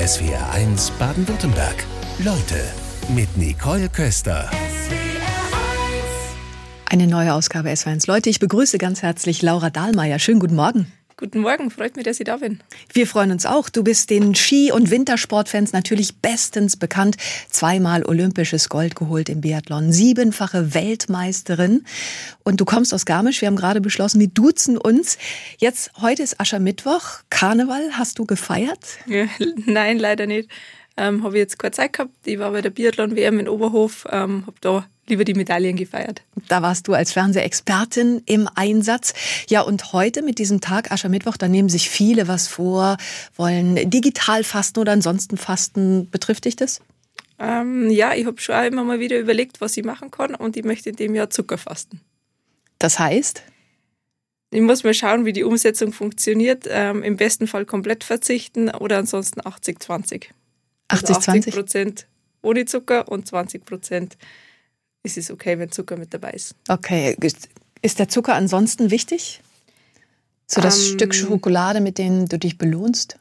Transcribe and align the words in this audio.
SWR1 0.00 0.92
Baden-Württemberg. 0.98 1.84
Leute 2.20 2.56
mit 3.14 3.36
Nicole 3.36 3.90
Köster. 3.90 4.50
Eine 6.86 7.06
neue 7.06 7.34
Ausgabe 7.34 7.68
SW1. 7.68 8.06
Leute, 8.06 8.30
ich 8.30 8.38
begrüße 8.38 8.78
ganz 8.78 9.02
herzlich 9.02 9.42
Laura 9.42 9.68
Dahlmeier. 9.68 10.18
Schönen 10.18 10.40
guten 10.40 10.56
Morgen. 10.56 10.90
Guten 11.20 11.40
Morgen, 11.40 11.70
freut 11.70 11.96
mich, 11.96 12.06
dass 12.06 12.18
ich 12.18 12.24
da 12.24 12.38
bin. 12.38 12.60
Wir 12.94 13.06
freuen 13.06 13.30
uns 13.30 13.44
auch. 13.44 13.68
Du 13.68 13.84
bist 13.84 14.08
den 14.08 14.34
Ski- 14.34 14.72
und 14.72 14.90
Wintersportfans 14.90 15.74
natürlich 15.74 16.16
bestens 16.16 16.78
bekannt. 16.78 17.18
Zweimal 17.50 18.06
olympisches 18.06 18.70
Gold 18.70 18.96
geholt 18.96 19.28
im 19.28 19.42
Biathlon, 19.42 19.92
siebenfache 19.92 20.72
Weltmeisterin. 20.72 21.84
Und 22.42 22.62
du 22.62 22.64
kommst 22.64 22.94
aus 22.94 23.04
Garmisch. 23.04 23.42
Wir 23.42 23.48
haben 23.48 23.56
gerade 23.56 23.82
beschlossen, 23.82 24.18
wir 24.18 24.28
duzen 24.28 24.78
uns. 24.78 25.18
Jetzt, 25.58 25.90
heute 26.00 26.22
ist 26.22 26.40
Aschermittwoch. 26.40 27.18
Karneval, 27.28 27.98
hast 27.98 28.18
du 28.18 28.24
gefeiert? 28.24 28.80
Ja, 29.06 29.26
nein, 29.66 29.98
leider 29.98 30.24
nicht. 30.24 30.48
Ähm, 30.96 31.22
habe 31.22 31.36
ich 31.36 31.40
jetzt 31.40 31.58
keine 31.58 31.72
Zeit 31.72 31.92
gehabt. 31.92 32.12
Ich 32.24 32.38
war 32.38 32.50
bei 32.50 32.62
der 32.62 32.70
Biathlon-WM 32.70 33.40
in 33.40 33.48
Oberhof, 33.48 34.06
ähm, 34.10 34.46
habe 34.46 34.56
da 34.62 34.86
lieber 35.10 35.24
die 35.24 35.34
Medaillen 35.34 35.76
gefeiert. 35.76 36.22
Da 36.48 36.62
warst 36.62 36.88
du 36.88 36.94
als 36.94 37.12
Fernsehexpertin 37.12 38.22
im 38.26 38.48
Einsatz. 38.54 39.12
Ja, 39.48 39.60
und 39.60 39.92
heute 39.92 40.22
mit 40.22 40.38
diesem 40.38 40.60
Tag 40.60 40.90
Aschermittwoch, 40.90 41.36
da 41.36 41.48
nehmen 41.48 41.68
sich 41.68 41.90
viele 41.90 42.28
was 42.28 42.48
vor, 42.48 42.96
wollen 43.36 43.90
digital 43.90 44.44
fasten 44.44 44.80
oder 44.80 44.92
ansonsten 44.92 45.36
fasten. 45.36 46.08
Betrifft 46.10 46.46
dich 46.46 46.56
das? 46.56 46.80
Ähm, 47.38 47.90
ja, 47.90 48.14
ich 48.14 48.26
habe 48.26 48.40
schon 48.40 48.64
immer 48.64 48.84
mal 48.84 49.00
wieder 49.00 49.18
überlegt, 49.18 49.60
was 49.60 49.76
ich 49.76 49.84
machen 49.84 50.10
kann 50.10 50.34
und 50.34 50.56
ich 50.56 50.64
möchte 50.64 50.90
in 50.90 50.96
dem 50.96 51.14
Jahr 51.14 51.30
Zucker 51.30 51.58
fasten. 51.58 52.00
Das 52.78 52.98
heißt? 52.98 53.42
Ich 54.52 54.60
muss 54.60 54.84
mal 54.84 54.94
schauen, 54.94 55.24
wie 55.24 55.32
die 55.32 55.44
Umsetzung 55.44 55.92
funktioniert. 55.92 56.66
Ähm, 56.68 57.02
Im 57.02 57.16
besten 57.16 57.46
Fall 57.46 57.64
komplett 57.64 58.04
verzichten 58.04 58.68
oder 58.68 58.98
ansonsten 58.98 59.40
80-20. 59.40 60.26
80, 60.88 61.16
20? 61.16 61.28
80 61.28 61.54
Prozent 61.54 62.06
ohne 62.42 62.64
Zucker 62.64 63.08
und 63.08 63.28
20 63.28 63.64
Prozent 63.64 64.16
ist 65.02 65.18
es 65.18 65.30
okay, 65.30 65.58
wenn 65.58 65.70
Zucker 65.70 65.96
mit 65.96 66.12
dabei 66.12 66.30
ist. 66.30 66.54
Okay. 66.68 67.16
Ist 67.82 67.98
der 67.98 68.08
Zucker 68.08 68.34
ansonsten 68.34 68.90
wichtig? 68.90 69.40
So 70.46 70.60
das 70.60 70.88
Ähm, 70.88 70.94
Stück 70.94 71.14
Schokolade, 71.14 71.80
mit 71.80 71.98
dem 71.98 72.28
du 72.28 72.38
dich 72.38 72.58
belohnst? 72.58 73.18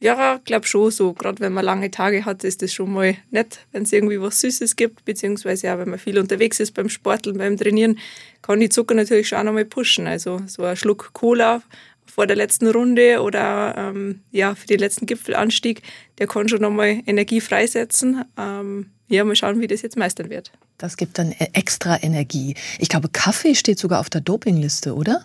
Ja, 0.00 0.40
glaube 0.44 0.66
schon 0.66 0.92
so. 0.92 1.12
Gerade 1.12 1.40
wenn 1.40 1.52
man 1.52 1.64
lange 1.64 1.90
Tage 1.90 2.24
hat, 2.24 2.44
ist 2.44 2.62
das 2.62 2.72
schon 2.72 2.92
mal 2.92 3.16
nett, 3.30 3.60
wenn 3.72 3.82
es 3.82 3.92
irgendwie 3.92 4.20
was 4.20 4.40
Süßes 4.40 4.76
gibt, 4.76 5.04
beziehungsweise 5.04 5.72
auch 5.72 5.78
wenn 5.78 5.88
man 5.88 5.98
viel 5.98 6.18
unterwegs 6.18 6.60
ist 6.60 6.72
beim 6.74 6.88
Sporteln, 6.88 7.38
beim 7.38 7.56
Trainieren, 7.56 7.98
kann 8.40 8.60
die 8.60 8.68
Zucker 8.68 8.94
natürlich 8.94 9.28
schon 9.28 9.38
auch 9.38 9.44
nochmal 9.44 9.64
pushen. 9.64 10.06
Also 10.06 10.40
so 10.46 10.62
ein 10.62 10.76
Schluck 10.76 11.10
Cola 11.14 11.62
vor 12.12 12.26
der 12.26 12.36
letzten 12.36 12.66
Runde 12.68 13.22
oder 13.22 13.74
ähm, 13.76 14.20
ja 14.30 14.54
für 14.54 14.66
den 14.66 14.78
letzten 14.78 15.06
Gipfelanstieg, 15.06 15.82
der 16.18 16.26
kann 16.26 16.48
schon 16.48 16.60
nochmal 16.60 17.02
Energie 17.06 17.40
freisetzen. 17.40 18.24
Ähm, 18.38 18.90
ja, 19.08 19.24
mal 19.24 19.36
schauen, 19.36 19.60
wie 19.60 19.66
das 19.66 19.82
jetzt 19.82 19.96
meistern 19.96 20.30
wird. 20.30 20.52
Das 20.76 20.96
gibt 20.96 21.18
dann 21.18 21.32
e- 21.32 21.48
extra 21.52 22.02
Energie. 22.02 22.54
Ich 22.78 22.88
glaube, 22.88 23.08
Kaffee 23.08 23.54
steht 23.54 23.78
sogar 23.78 24.00
auf 24.00 24.10
der 24.10 24.20
Dopingliste, 24.20 24.94
oder? 24.94 25.24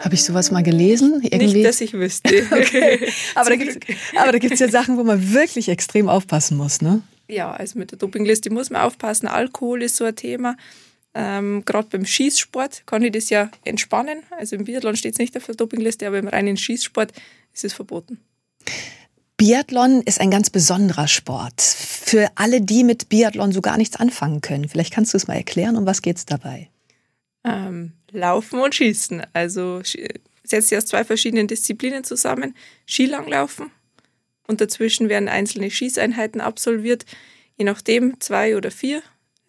Habe 0.00 0.14
ich 0.14 0.24
sowas 0.24 0.50
mal 0.50 0.62
gelesen? 0.62 1.20
Irgendwie? 1.22 1.52
Nicht, 1.52 1.66
dass 1.66 1.80
ich 1.82 1.92
wüsste. 1.92 2.46
Okay. 2.50 3.12
Aber 3.34 3.50
da 3.50 3.56
gibt's, 3.56 3.78
aber 4.16 4.32
da 4.32 4.38
gibt's 4.38 4.60
ja 4.60 4.68
Sachen, 4.68 4.96
wo 4.96 5.04
man 5.04 5.34
wirklich 5.34 5.68
extrem 5.68 6.08
aufpassen 6.08 6.56
muss, 6.56 6.80
ne? 6.80 7.02
ja, 7.28 7.52
also 7.52 7.78
mit 7.78 7.90
der 7.90 7.98
Dopingliste 7.98 8.50
muss 8.50 8.70
man 8.70 8.82
aufpassen. 8.82 9.28
Alkohol 9.28 9.82
ist 9.82 9.96
so 9.96 10.04
ein 10.04 10.16
Thema. 10.16 10.56
Ähm, 11.14 11.64
Gerade 11.64 11.88
beim 11.90 12.04
Schießsport 12.04 12.86
kann 12.86 13.02
ich 13.02 13.12
das 13.12 13.30
ja 13.30 13.50
entspannen. 13.64 14.22
Also 14.30 14.56
im 14.56 14.64
Biathlon 14.64 14.96
steht 14.96 15.12
es 15.14 15.18
nicht 15.18 15.36
auf 15.36 15.46
der 15.46 15.54
Dopingliste, 15.54 16.06
aber 16.06 16.18
im 16.18 16.28
reinen 16.28 16.56
Schießsport 16.56 17.12
ist 17.52 17.64
es 17.64 17.72
verboten. 17.72 18.20
Biathlon 19.36 20.02
ist 20.02 20.20
ein 20.20 20.30
ganz 20.30 20.50
besonderer 20.50 21.08
Sport. 21.08 21.60
Für 21.60 22.30
alle, 22.36 22.60
die 22.60 22.84
mit 22.84 23.08
Biathlon 23.08 23.52
so 23.52 23.60
gar 23.60 23.76
nichts 23.76 23.96
anfangen 23.96 24.40
können. 24.40 24.68
Vielleicht 24.68 24.92
kannst 24.92 25.12
du 25.12 25.16
es 25.16 25.26
mal 25.26 25.34
erklären, 25.34 25.76
um 25.76 25.86
was 25.86 26.02
geht's 26.02 26.24
dabei? 26.24 26.68
Ähm, 27.44 27.92
Laufen 28.10 28.60
und 28.60 28.74
Schießen. 28.74 29.22
Also 29.32 29.82
setzt 30.44 30.68
sich 30.68 30.78
aus 30.78 30.86
zwei 30.86 31.04
verschiedenen 31.04 31.48
Disziplinen 31.48 32.04
zusammen. 32.04 32.54
Skilanglaufen 32.86 33.70
und 34.46 34.60
dazwischen 34.60 35.08
werden 35.08 35.28
einzelne 35.28 35.70
Schießeinheiten 35.70 36.40
absolviert. 36.40 37.04
Je 37.56 37.64
nachdem 37.64 38.20
zwei 38.20 38.56
oder 38.56 38.70
vier. 38.70 39.02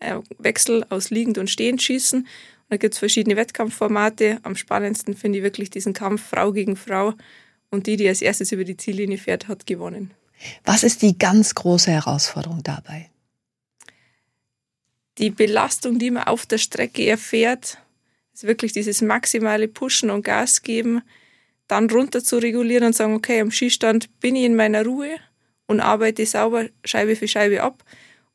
Äh, 0.05 0.21
Wechsel 0.37 0.85
aus 0.89 1.09
liegend 1.09 1.37
und 1.37 1.49
stehend 1.49 1.81
schießen. 1.81 2.27
Da 2.69 2.77
gibt 2.77 2.93
es 2.93 2.99
verschiedene 2.99 3.35
Wettkampfformate. 3.35 4.39
Am 4.43 4.55
spannendsten 4.55 5.15
finde 5.15 5.39
ich 5.39 5.43
wirklich 5.43 5.69
diesen 5.69 5.93
Kampf 5.93 6.29
Frau 6.29 6.51
gegen 6.51 6.75
Frau. 6.75 7.13
Und 7.69 7.87
die, 7.87 7.97
die 7.97 8.07
als 8.07 8.21
erstes 8.21 8.51
über 8.51 8.63
die 8.63 8.77
Ziellinie 8.77 9.17
fährt, 9.17 9.47
hat 9.47 9.65
gewonnen. 9.65 10.11
Was 10.63 10.83
ist 10.83 11.01
die 11.01 11.17
ganz 11.17 11.55
große 11.55 11.91
Herausforderung 11.91 12.61
dabei? 12.63 13.09
die 15.17 15.29
Belastung, 15.29 15.99
die 15.99 16.11
man 16.11 16.23
auf 16.23 16.45
der 16.45 16.57
Strecke 16.57 17.07
erfährt, 17.07 17.77
ist 18.33 18.45
wirklich 18.45 18.73
dieses 18.73 19.01
maximale 19.01 19.67
Pushen 19.67 20.09
und 20.09 20.23
Gas 20.23 20.61
geben, 20.61 21.01
dann 21.67 21.89
runter 21.89 22.23
zu 22.23 22.37
regulieren 22.37 22.87
und 22.87 22.95
sagen, 22.95 23.15
okay, 23.15 23.39
am 23.39 23.51
Skistand 23.51 24.19
bin 24.19 24.35
ich 24.35 24.43
in 24.43 24.55
meiner 24.55 24.85
Ruhe 24.85 25.15
und 25.67 25.79
arbeite 25.79 26.25
sauber 26.25 26.65
Scheibe 26.83 27.15
für 27.15 27.27
Scheibe 27.27 27.63
ab 27.63 27.83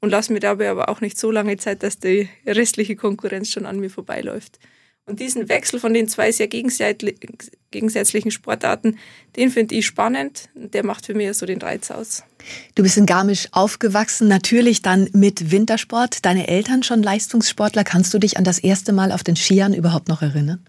und 0.00 0.10
lasse 0.10 0.32
mir 0.32 0.40
dabei 0.40 0.70
aber 0.70 0.88
auch 0.88 1.00
nicht 1.00 1.18
so 1.18 1.30
lange 1.30 1.56
Zeit, 1.56 1.82
dass 1.82 1.98
die 1.98 2.28
restliche 2.46 2.96
Konkurrenz 2.96 3.50
schon 3.50 3.66
an 3.66 3.80
mir 3.80 3.90
vorbeiläuft. 3.90 4.58
Und 5.06 5.18
diesen 5.18 5.48
Wechsel 5.48 5.80
von 5.80 5.92
den 5.92 6.06
zwei 6.08 6.30
sehr 6.30 6.48
gegensätzli- 6.48 7.16
gegensätzlichen 7.72 8.30
Sportarten, 8.30 8.98
den 9.34 9.50
finde 9.50 9.74
ich 9.74 9.86
spannend. 9.86 10.50
Der 10.54 10.84
macht 10.84 11.06
für 11.06 11.14
mich 11.14 11.36
so 11.36 11.46
den 11.46 11.60
Reiz 11.60 11.90
aus. 11.90 12.22
Du 12.76 12.84
bist 12.84 12.96
in 12.96 13.06
Garmisch 13.06 13.48
aufgewachsen, 13.50 14.28
natürlich 14.28 14.82
dann 14.82 15.08
mit 15.12 15.50
Wintersport. 15.50 16.24
Deine 16.24 16.46
Eltern 16.46 16.84
schon 16.84 17.02
Leistungssportler. 17.02 17.82
Kannst 17.82 18.14
du 18.14 18.18
dich 18.18 18.36
an 18.36 18.44
das 18.44 18.58
erste 18.60 18.92
Mal 18.92 19.10
auf 19.10 19.24
den 19.24 19.36
Skiern 19.36 19.74
überhaupt 19.74 20.06
noch 20.08 20.22
erinnern? 20.22 20.64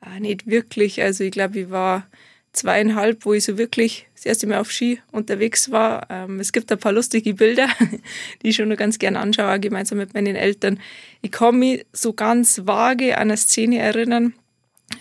Ah, 0.00 0.18
nicht 0.18 0.46
wirklich. 0.46 1.02
Also 1.02 1.24
ich 1.24 1.32
glaube, 1.32 1.60
ich 1.60 1.70
war 1.70 2.06
zweieinhalb, 2.52 3.24
wo 3.24 3.32
ich 3.32 3.44
so 3.44 3.58
wirklich 3.58 4.06
das 4.14 4.26
erste 4.26 4.46
Mal 4.46 4.58
auf 4.58 4.70
Ski 4.70 5.00
unterwegs 5.10 5.70
war. 5.70 6.06
Ähm, 6.10 6.38
es 6.38 6.52
gibt 6.52 6.70
ein 6.70 6.78
paar 6.78 6.92
lustige 6.92 7.34
Bilder, 7.34 7.68
die 8.42 8.50
ich 8.50 8.56
schon 8.56 8.68
noch 8.68 8.76
ganz 8.76 8.98
gern 8.98 9.16
anschaue, 9.16 9.58
gemeinsam 9.58 9.98
mit 9.98 10.14
meinen 10.14 10.36
Eltern. 10.36 10.78
Ich 11.22 11.32
kann 11.32 11.58
mich 11.58 11.86
so 11.92 12.12
ganz 12.12 12.66
vage 12.66 13.16
an 13.16 13.22
eine 13.22 13.36
Szene 13.36 13.78
erinnern, 13.78 14.34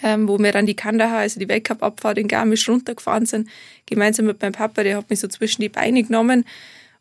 ähm, 0.02 0.28
wo 0.28 0.40
wir 0.40 0.52
dann 0.52 0.66
die 0.66 0.76
Kandahar, 0.76 1.20
also 1.20 1.40
die 1.40 1.50
Weltcup-Abfahrt 1.50 2.18
in 2.18 2.28
Garmisch 2.28 2.68
runtergefahren 2.70 3.26
sind, 3.26 3.50
gemeinsam 3.86 4.26
mit 4.26 4.42
meinem 4.42 4.54
Papa, 4.54 4.84
der 4.84 4.98
hat 4.98 5.10
mich 5.10 5.20
so 5.20 5.28
zwischen 5.28 5.62
die 5.62 5.70
Beine 5.70 6.04
genommen. 6.04 6.46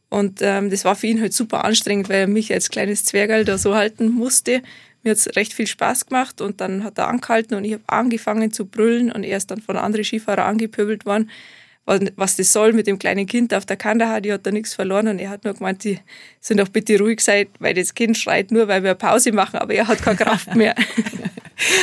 Und 0.09 0.41
ähm, 0.43 0.71
das 0.71 0.85
war 0.85 0.97
für 0.97 1.07
ihn 1.07 1.21
halt 1.21 1.33
super 1.33 1.65
anstrengend, 1.65 2.09
weil 2.09 2.23
er 2.23 2.27
mich 2.27 2.53
als 2.53 2.69
kleines 2.69 3.05
Zwergerl 3.05 3.45
da 3.45 3.57
so 3.59 3.77
halten 3.77 4.09
musste. 4.11 4.63
Mir 5.03 5.13
hat's 5.13 5.29
recht 5.37 5.53
viel 5.55 5.67
Spaß 5.67 6.07
gemacht 6.07 6.41
und 6.41 6.61
dann 6.61 6.85
hat 6.85 6.99
er 6.99 7.09
angehalten 7.09 7.55
und 7.57 7.65
ich 7.65 7.73
habe 7.73 7.83
angefangen 7.87 8.53
zu 8.53 8.67
brüllen 8.67 9.11
und 9.11 9.25
er 9.25 9.37
ist 9.39 9.51
dann 9.51 9.61
von 9.63 9.77
anderen 9.77 10.05
Skifahrern 10.05 10.47
angepöbelt 10.47 11.07
worden, 11.07 11.31
was, 11.87 12.01
was 12.17 12.37
das 12.37 12.53
soll 12.53 12.73
mit 12.75 12.87
dem 12.87 12.99
kleinen 12.99 13.27
Kind 13.27 13.55
auf 13.55 13.65
der 13.65 13.77
Kandahar, 13.77 14.21
die 14.21 14.33
hat 14.33 14.47
da 14.47 14.51
nichts 14.51 14.75
verloren 14.75 15.09
und 15.09 15.19
er 15.19 15.31
hat 15.31 15.45
nur 15.45 15.55
gemeint, 15.55 15.83
die 15.85 15.99
sind 16.41 16.61
doch 16.61 16.69
bitte 16.69 16.99
ruhig 16.99 17.21
seid, 17.21 17.49
weil 17.59 17.75
das 17.75 17.95
Kind 17.95 18.19
schreit 18.19 18.51
nur, 18.51 18.69
weil 18.69 18.85
wir 18.85 18.95
Pause 18.95 19.33
machen, 19.33 19.59
aber 19.59 19.75
er 19.75 19.89
hat 19.89 20.03
keine 20.03 20.17
Kraft 20.17 20.55
mehr. 20.55 20.75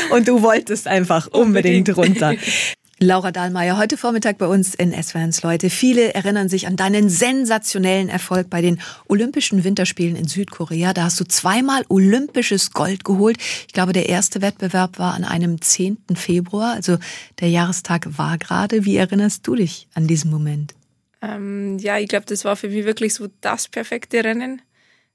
Und 0.09 0.27
du 0.27 0.41
wolltest 0.41 0.87
einfach 0.87 1.27
unbedingt, 1.27 1.89
Unbedingt. 1.89 2.21
runter. 2.21 2.33
Laura 2.99 3.31
Dahlmeier, 3.31 3.77
heute 3.77 3.95
Vormittag 3.95 4.39
bei 4.39 4.47
uns 4.47 4.73
in 4.73 4.91
SWRs 4.91 5.43
Leute. 5.43 5.69
Viele 5.69 6.15
erinnern 6.15 6.49
sich 6.49 6.65
an 6.65 6.75
deinen 6.75 7.09
sensationellen 7.09 8.09
Erfolg 8.09 8.49
bei 8.49 8.59
den 8.59 8.81
Olympischen 9.07 9.63
Winterspielen 9.63 10.15
in 10.15 10.27
Südkorea. 10.27 10.93
Da 10.93 11.03
hast 11.03 11.19
du 11.19 11.23
zweimal 11.23 11.85
olympisches 11.89 12.71
Gold 12.71 13.05
geholt. 13.05 13.37
Ich 13.67 13.73
glaube, 13.73 13.93
der 13.93 14.09
erste 14.09 14.41
Wettbewerb 14.41 14.97
war 14.97 15.13
an 15.13 15.25
einem 15.25 15.61
10. 15.61 15.99
Februar, 16.15 16.73
also 16.73 16.97
der 17.39 17.49
Jahrestag 17.49 18.17
war 18.17 18.39
gerade. 18.39 18.83
Wie 18.83 18.97
erinnerst 18.97 19.45
du 19.45 19.53
dich 19.53 19.87
an 19.93 20.07
diesen 20.07 20.31
Moment? 20.31 20.73
Ähm, 21.21 21.77
ja, 21.77 21.99
ich 21.99 22.07
glaube, 22.07 22.25
das 22.25 22.45
war 22.45 22.55
für 22.55 22.69
mich 22.69 22.85
wirklich 22.85 23.13
so 23.13 23.27
das 23.41 23.67
perfekte 23.67 24.23
Rennen. 24.23 24.63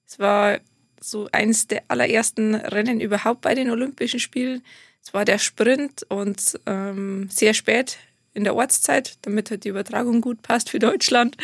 Es 0.07 0.21
war 0.21 0.61
so 1.01 1.29
eines 1.33 1.67
der 1.67 1.83
allerersten 1.89 2.55
Rennen 2.55 3.01
überhaupt 3.01 3.41
bei 3.41 3.57
den 3.57 3.71
Olympischen 3.71 4.21
Spielen. 4.21 4.63
Es 5.05 5.13
war 5.13 5.25
der 5.25 5.39
Sprint 5.39 6.05
und 6.09 6.61
ähm, 6.67 7.29
sehr 7.31 7.55
spät 7.55 7.99
in 8.35 8.45
der 8.45 8.55
Ortszeit, 8.55 9.19
damit 9.23 9.51
halt 9.51 9.65
die 9.65 9.69
Übertragung 9.69 10.21
gut 10.21 10.43
passt 10.43 10.71
für 10.71 10.79
Deutschland. 10.79 11.37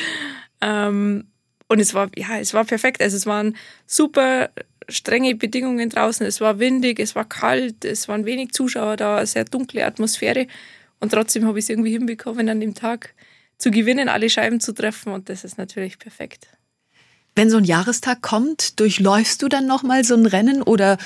Ähm, 0.60 1.26
und 1.68 1.80
es 1.80 1.92
war, 1.92 2.10
ja, 2.16 2.38
es 2.38 2.54
war 2.54 2.64
perfekt. 2.64 3.02
Also 3.02 3.16
es 3.16 3.26
waren 3.26 3.56
super 3.86 4.50
strenge 4.88 5.34
Bedingungen 5.34 5.90
draußen. 5.90 6.24
Es 6.26 6.40
war 6.40 6.58
windig, 6.58 6.98
es 6.98 7.14
war 7.14 7.26
kalt, 7.26 7.84
es 7.84 8.08
waren 8.08 8.24
wenig 8.24 8.52
Zuschauer 8.52 8.96
da, 8.96 9.24
sehr 9.26 9.44
dunkle 9.44 9.84
Atmosphäre. 9.84 10.46
Und 11.00 11.12
trotzdem 11.12 11.46
habe 11.46 11.58
ich 11.58 11.66
es 11.66 11.68
irgendwie 11.68 11.92
hinbekommen, 11.92 12.48
an 12.48 12.60
dem 12.60 12.74
Tag 12.74 13.14
zu 13.58 13.70
gewinnen, 13.70 14.08
alle 14.08 14.30
Scheiben 14.30 14.60
zu 14.60 14.72
treffen. 14.72 15.12
Und 15.12 15.28
das 15.28 15.44
ist 15.44 15.58
natürlich 15.58 15.98
perfekt. 15.98 16.48
Wenn 17.34 17.50
so 17.50 17.58
ein 17.58 17.64
Jahrestag 17.64 18.22
kommt, 18.22 18.80
durchläufst 18.80 19.42
du 19.42 19.48
dann 19.48 19.66
nochmal 19.66 20.04
so 20.04 20.14
ein 20.14 20.26
Rennen 20.26 20.62
oder 20.62 20.96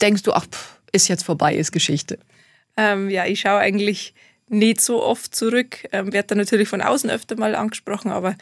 denkst 0.00 0.22
du, 0.22 0.32
ach, 0.32 0.46
pff, 0.46 0.79
ist 0.92 1.08
jetzt 1.08 1.24
vorbei, 1.24 1.54
ist 1.54 1.72
Geschichte? 1.72 2.18
Ähm, 2.76 3.10
ja, 3.10 3.26
ich 3.26 3.40
schaue 3.40 3.58
eigentlich 3.58 4.14
nicht 4.48 4.80
so 4.80 5.02
oft 5.02 5.34
zurück. 5.34 5.88
Ähm, 5.92 6.12
werde 6.12 6.28
dann 6.28 6.38
natürlich 6.38 6.68
von 6.68 6.82
außen 6.82 7.08
öfter 7.10 7.36
mal 7.36 7.54
angesprochen, 7.54 8.10
aber 8.10 8.36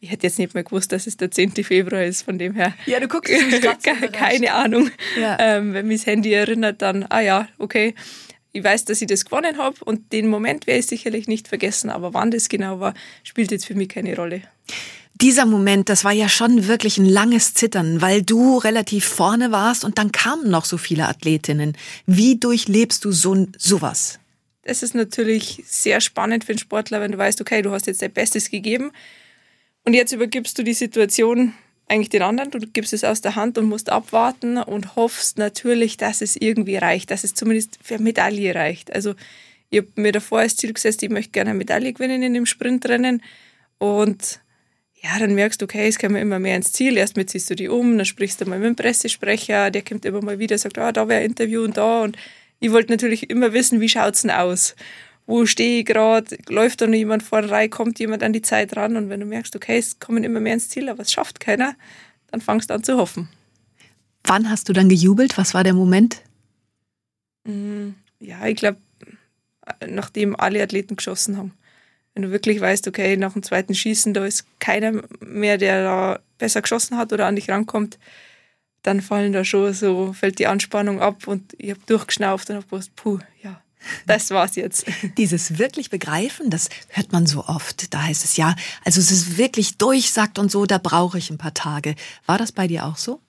ich 0.00 0.10
hätte 0.10 0.26
jetzt 0.26 0.38
nicht 0.38 0.54
mehr 0.54 0.64
gewusst, 0.64 0.92
dass 0.92 1.06
es 1.06 1.16
der 1.16 1.30
10. 1.30 1.52
Februar 1.64 2.04
ist, 2.04 2.22
von 2.22 2.38
dem 2.38 2.54
her. 2.54 2.74
Ja, 2.86 3.00
du 3.00 3.08
guckst 3.08 3.32
Keine 4.12 4.52
Ahnung. 4.52 4.90
Ja. 5.18 5.38
Ähm, 5.40 5.72
wenn 5.72 5.86
mich 5.86 6.00
das 6.00 6.06
Handy 6.06 6.32
erinnert, 6.32 6.82
dann, 6.82 7.06
ah 7.08 7.20
ja, 7.20 7.48
okay. 7.58 7.94
Ich 8.52 8.62
weiß, 8.62 8.84
dass 8.84 9.00
ich 9.00 9.08
das 9.08 9.24
gewonnen 9.24 9.58
habe 9.58 9.76
und 9.84 10.12
den 10.12 10.28
Moment 10.28 10.66
werde 10.66 10.80
ich 10.80 10.86
sicherlich 10.86 11.26
nicht 11.26 11.48
vergessen, 11.48 11.90
aber 11.90 12.14
wann 12.14 12.30
das 12.30 12.48
genau 12.48 12.78
war, 12.78 12.94
spielt 13.24 13.50
jetzt 13.50 13.64
für 13.64 13.74
mich 13.74 13.88
keine 13.88 14.14
Rolle. 14.14 14.42
Dieser 15.20 15.46
Moment, 15.46 15.88
das 15.88 16.02
war 16.02 16.12
ja 16.12 16.28
schon 16.28 16.66
wirklich 16.66 16.98
ein 16.98 17.06
langes 17.06 17.54
Zittern, 17.54 18.00
weil 18.00 18.22
du 18.22 18.58
relativ 18.58 19.04
vorne 19.04 19.52
warst 19.52 19.84
und 19.84 19.98
dann 19.98 20.10
kamen 20.10 20.50
noch 20.50 20.64
so 20.64 20.76
viele 20.76 21.06
Athletinnen. 21.08 21.76
Wie 22.04 22.36
durchlebst 22.36 23.04
du 23.04 23.12
so 23.12 23.46
sowas? 23.56 24.18
Das 24.62 24.82
ist 24.82 24.94
natürlich 24.94 25.62
sehr 25.66 26.00
spannend 26.00 26.44
für 26.44 26.52
einen 26.52 26.58
Sportler, 26.58 27.00
wenn 27.00 27.12
du 27.12 27.18
weißt, 27.18 27.40
okay, 27.40 27.62
du 27.62 27.70
hast 27.70 27.86
jetzt 27.86 28.02
dein 28.02 28.12
Bestes 28.12 28.50
gegeben 28.50 28.90
und 29.84 29.94
jetzt 29.94 30.12
übergibst 30.12 30.58
du 30.58 30.64
die 30.64 30.74
Situation 30.74 31.52
eigentlich 31.86 32.08
den 32.08 32.22
anderen, 32.22 32.50
du 32.50 32.58
gibst 32.60 32.92
es 32.92 33.04
aus 33.04 33.20
der 33.20 33.36
Hand 33.36 33.58
und 33.58 33.68
musst 33.68 33.90
abwarten 33.90 34.56
und 34.56 34.96
hoffst 34.96 35.38
natürlich, 35.38 35.96
dass 35.96 36.22
es 36.22 36.34
irgendwie 36.34 36.76
reicht, 36.76 37.10
dass 37.10 37.24
es 37.24 37.34
zumindest 37.34 37.78
für 37.82 37.98
Medaille 37.98 38.54
reicht. 38.54 38.92
Also 38.94 39.14
ich 39.70 39.78
habe 39.78 39.88
mir 39.96 40.12
davor 40.12 40.40
als 40.40 40.56
Ziel 40.56 40.72
gesetzt, 40.72 41.02
ich 41.02 41.10
möchte 41.10 41.32
gerne 41.32 41.50
eine 41.50 41.58
Medaille 41.58 41.92
gewinnen 41.92 42.22
in 42.22 42.34
dem 42.34 42.46
Sprintrennen 42.46 43.22
und 43.78 44.40
ja, 45.04 45.18
dann 45.18 45.34
merkst 45.34 45.60
du, 45.60 45.66
okay, 45.66 45.86
es 45.86 45.98
kommen 45.98 46.16
immer 46.16 46.38
mehr 46.38 46.56
ins 46.56 46.72
Ziel. 46.72 46.96
Erstmal 46.96 47.26
ziehst 47.26 47.50
du 47.50 47.54
die 47.54 47.68
um, 47.68 47.98
dann 47.98 48.06
sprichst 48.06 48.40
du 48.40 48.46
mal 48.46 48.58
mit 48.58 48.68
dem 48.68 48.76
Pressesprecher, 48.76 49.70
der 49.70 49.82
kommt 49.82 50.06
immer 50.06 50.22
mal 50.22 50.38
wieder, 50.38 50.56
sagt, 50.56 50.78
ah, 50.78 50.92
da 50.92 51.08
wäre 51.08 51.20
ein 51.20 51.26
Interview 51.26 51.62
und 51.62 51.76
da. 51.76 52.02
Und 52.02 52.16
ich 52.58 52.72
wollte 52.72 52.90
natürlich 52.90 53.28
immer 53.28 53.52
wissen, 53.52 53.82
wie 53.82 53.88
schaut 53.90 54.14
es 54.14 54.22
denn 54.22 54.30
aus? 54.30 54.74
Wo 55.26 55.44
stehe 55.44 55.80
ich 55.80 55.84
gerade? 55.84 56.38
Läuft 56.48 56.80
da 56.80 56.86
noch 56.86 56.94
jemand 56.94 57.22
vorne 57.22 57.50
rein? 57.50 57.68
Kommt 57.68 57.98
jemand 57.98 58.22
an 58.22 58.32
die 58.32 58.40
Zeit 58.40 58.76
ran? 58.76 58.96
Und 58.96 59.10
wenn 59.10 59.20
du 59.20 59.26
merkst, 59.26 59.54
okay, 59.54 59.76
es 59.76 59.98
kommen 59.98 60.24
immer 60.24 60.40
mehr 60.40 60.54
ins 60.54 60.70
Ziel, 60.70 60.88
aber 60.88 61.02
es 61.02 61.12
schafft 61.12 61.38
keiner, 61.38 61.74
dann 62.30 62.40
fangst 62.40 62.70
du 62.70 62.74
an 62.74 62.82
zu 62.82 62.96
hoffen. 62.96 63.28
Wann 64.22 64.48
hast 64.48 64.70
du 64.70 64.72
dann 64.72 64.88
gejubelt? 64.88 65.36
Was 65.36 65.52
war 65.52 65.64
der 65.64 65.74
Moment? 65.74 66.22
Mm, 67.44 67.90
ja, 68.20 68.46
ich 68.46 68.56
glaube, 68.56 68.78
nachdem 69.86 70.34
alle 70.34 70.62
Athleten 70.62 70.96
geschossen 70.96 71.36
haben 71.36 71.52
wenn 72.14 72.22
du 72.22 72.30
wirklich 72.30 72.60
weißt, 72.60 72.86
okay, 72.88 73.16
nach 73.16 73.32
dem 73.32 73.42
zweiten 73.42 73.74
Schießen, 73.74 74.14
da 74.14 74.24
ist 74.24 74.46
keiner 74.60 75.02
mehr, 75.20 75.58
der 75.58 75.82
da 75.82 76.20
besser 76.38 76.62
geschossen 76.62 76.96
hat 76.96 77.12
oder 77.12 77.26
an 77.26 77.36
dich 77.36 77.50
rankommt, 77.50 77.98
dann 78.82 79.00
fallen 79.00 79.32
da 79.32 79.44
schon 79.44 79.72
so, 79.72 80.12
fällt 80.12 80.38
die 80.38 80.46
Anspannung 80.46 81.00
ab 81.00 81.26
und 81.26 81.54
ich 81.58 81.70
habe 81.70 81.80
durchgeschnauft 81.86 82.50
und 82.50 82.56
habe 82.56 82.66
gewusst, 82.66 82.94
puh, 82.94 83.18
ja, 83.42 83.60
das 84.06 84.30
war's 84.30 84.56
jetzt. 84.56 84.86
Dieses 85.18 85.58
wirklich 85.58 85.90
begreifen, 85.90 86.50
das 86.50 86.68
hört 86.88 87.12
man 87.12 87.26
so 87.26 87.44
oft. 87.46 87.92
Da 87.92 88.02
heißt 88.02 88.24
es 88.24 88.36
ja, 88.36 88.54
also 88.84 89.00
es 89.00 89.10
ist 89.10 89.36
wirklich 89.36 89.78
durchsagt 89.78 90.38
und 90.38 90.50
so, 90.50 90.66
da 90.66 90.78
brauche 90.78 91.18
ich 91.18 91.30
ein 91.30 91.38
paar 91.38 91.54
Tage. 91.54 91.94
War 92.26 92.38
das 92.38 92.52
bei 92.52 92.68
dir 92.68 92.84
auch 92.86 92.96
so? 92.96 93.20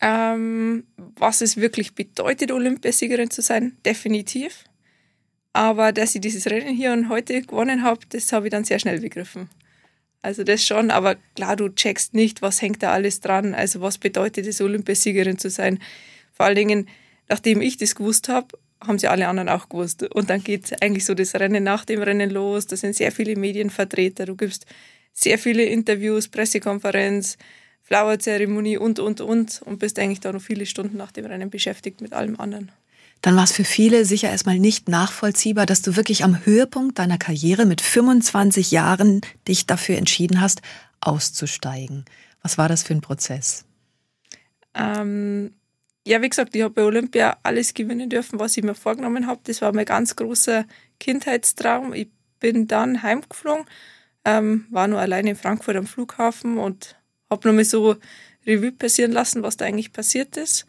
Ähm, 0.00 0.84
was 0.96 1.40
es 1.40 1.58
wirklich 1.58 1.94
bedeutet, 1.94 2.50
Olympiasiegerin 2.50 3.30
zu 3.30 3.42
sein, 3.42 3.76
definitiv. 3.84 4.64
Aber 5.54 5.92
dass 5.92 6.14
ich 6.16 6.20
dieses 6.20 6.48
Rennen 6.48 6.74
hier 6.74 6.92
und 6.92 7.08
heute 7.08 7.40
gewonnen 7.40 7.84
habe, 7.84 8.00
das 8.08 8.32
habe 8.32 8.48
ich 8.48 8.50
dann 8.50 8.64
sehr 8.64 8.80
schnell 8.80 9.00
begriffen. 9.00 9.48
Also 10.20 10.42
das 10.42 10.66
schon, 10.66 10.90
aber 10.90 11.14
klar, 11.36 11.54
du 11.54 11.68
checkst 11.68 12.12
nicht, 12.12 12.42
was 12.42 12.60
hängt 12.60 12.82
da 12.82 12.92
alles 12.92 13.20
dran. 13.20 13.54
Also 13.54 13.80
was 13.80 13.98
bedeutet 13.98 14.46
es, 14.48 14.60
Olympiasiegerin 14.60 15.38
zu 15.38 15.50
sein. 15.50 15.78
Vor 16.32 16.46
allen 16.46 16.56
Dingen, 16.56 16.88
nachdem 17.28 17.60
ich 17.60 17.76
das 17.76 17.94
gewusst 17.94 18.28
habe, 18.28 18.58
haben 18.80 18.98
sie 18.98 19.06
alle 19.06 19.28
anderen 19.28 19.48
auch 19.48 19.68
gewusst. 19.68 20.02
Und 20.02 20.28
dann 20.28 20.42
geht 20.42 20.82
eigentlich 20.82 21.04
so 21.04 21.14
das 21.14 21.34
Rennen 21.36 21.62
nach 21.62 21.84
dem 21.84 22.02
Rennen 22.02 22.30
los. 22.30 22.66
Da 22.66 22.74
sind 22.76 22.96
sehr 22.96 23.12
viele 23.12 23.36
Medienvertreter. 23.36 24.26
Du 24.26 24.34
gibst 24.34 24.66
sehr 25.12 25.38
viele 25.38 25.62
Interviews, 25.62 26.26
Pressekonferenz, 26.26 27.38
Flower-Zeremonie 27.82 28.78
und, 28.78 28.98
und, 28.98 29.20
und. 29.20 29.62
Und 29.62 29.78
bist 29.78 30.00
eigentlich 30.00 30.20
da 30.20 30.32
noch 30.32 30.42
viele 30.42 30.66
Stunden 30.66 30.96
nach 30.96 31.12
dem 31.12 31.26
Rennen 31.26 31.50
beschäftigt 31.50 32.00
mit 32.00 32.12
allem 32.12 32.40
anderen 32.40 32.72
dann 33.24 33.36
war 33.36 33.44
es 33.44 33.52
für 33.52 33.64
viele 33.64 34.04
sicher 34.04 34.28
erstmal 34.28 34.58
nicht 34.58 34.90
nachvollziehbar, 34.90 35.64
dass 35.64 35.80
du 35.80 35.96
wirklich 35.96 36.24
am 36.24 36.44
Höhepunkt 36.44 36.98
deiner 36.98 37.16
Karriere 37.16 37.64
mit 37.64 37.80
25 37.80 38.70
Jahren 38.70 39.22
dich 39.48 39.64
dafür 39.64 39.96
entschieden 39.96 40.42
hast, 40.42 40.60
auszusteigen. 41.00 42.04
Was 42.42 42.58
war 42.58 42.68
das 42.68 42.82
für 42.82 42.92
ein 42.92 43.00
Prozess? 43.00 43.64
Ähm, 44.74 45.54
ja, 46.06 46.20
wie 46.20 46.28
gesagt, 46.28 46.54
ich 46.54 46.60
habe 46.60 46.74
bei 46.74 46.82
Olympia 46.82 47.38
alles 47.42 47.72
gewinnen 47.72 48.10
dürfen, 48.10 48.38
was 48.38 48.58
ich 48.58 48.62
mir 48.62 48.74
vorgenommen 48.74 49.26
habe. 49.26 49.40
Das 49.44 49.62
war 49.62 49.72
mein 49.72 49.86
ganz 49.86 50.16
großer 50.16 50.66
Kindheitstraum. 51.00 51.94
Ich 51.94 52.08
bin 52.40 52.68
dann 52.68 53.02
heimgeflogen, 53.02 53.64
ähm, 54.26 54.66
war 54.68 54.86
nur 54.86 55.00
alleine 55.00 55.30
in 55.30 55.36
Frankfurt 55.36 55.76
am 55.76 55.86
Flughafen 55.86 56.58
und 56.58 56.96
habe 57.30 57.48
nochmal 57.48 57.64
so 57.64 57.96
Revue 58.46 58.72
passieren 58.72 59.12
lassen, 59.12 59.42
was 59.42 59.56
da 59.56 59.64
eigentlich 59.64 59.94
passiert 59.94 60.36
ist 60.36 60.66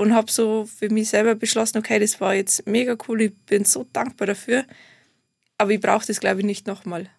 und 0.00 0.14
habe 0.14 0.32
so 0.32 0.64
für 0.64 0.88
mich 0.88 1.10
selber 1.10 1.34
beschlossen, 1.34 1.76
okay, 1.76 1.98
das 1.98 2.22
war 2.22 2.34
jetzt 2.34 2.66
mega 2.66 2.96
cool, 3.06 3.20
ich 3.20 3.36
bin 3.44 3.66
so 3.66 3.86
dankbar 3.92 4.28
dafür, 4.28 4.64
aber 5.58 5.72
ich 5.72 5.80
brauche 5.80 6.06
das, 6.06 6.20
glaube 6.20 6.40
ich, 6.40 6.46
nicht 6.46 6.66
nochmal. 6.66 7.10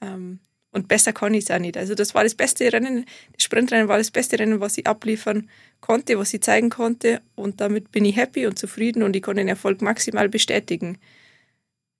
Ähm, 0.00 0.38
und 0.72 0.88
besser 0.88 1.12
kann 1.12 1.34
ich 1.34 1.44
es 1.44 1.50
auch 1.50 1.58
nicht. 1.58 1.76
Also 1.76 1.94
das 1.94 2.14
war 2.14 2.22
das 2.22 2.34
beste 2.34 2.72
Rennen, 2.72 3.04
das 3.34 3.42
Sprintrennen 3.44 3.88
war 3.88 3.98
das 3.98 4.10
beste 4.10 4.38
Rennen, 4.38 4.58
was 4.58 4.78
ich 4.78 4.86
abliefern 4.86 5.50
konnte, 5.82 6.18
was 6.18 6.32
ich 6.32 6.40
zeigen 6.40 6.70
konnte 6.70 7.20
und 7.34 7.60
damit 7.60 7.92
bin 7.92 8.06
ich 8.06 8.16
happy 8.16 8.46
und 8.46 8.58
zufrieden 8.58 9.02
und 9.02 9.14
ich 9.14 9.20
kann 9.20 9.36
den 9.36 9.48
Erfolg 9.48 9.82
maximal 9.82 10.30
bestätigen. 10.30 10.96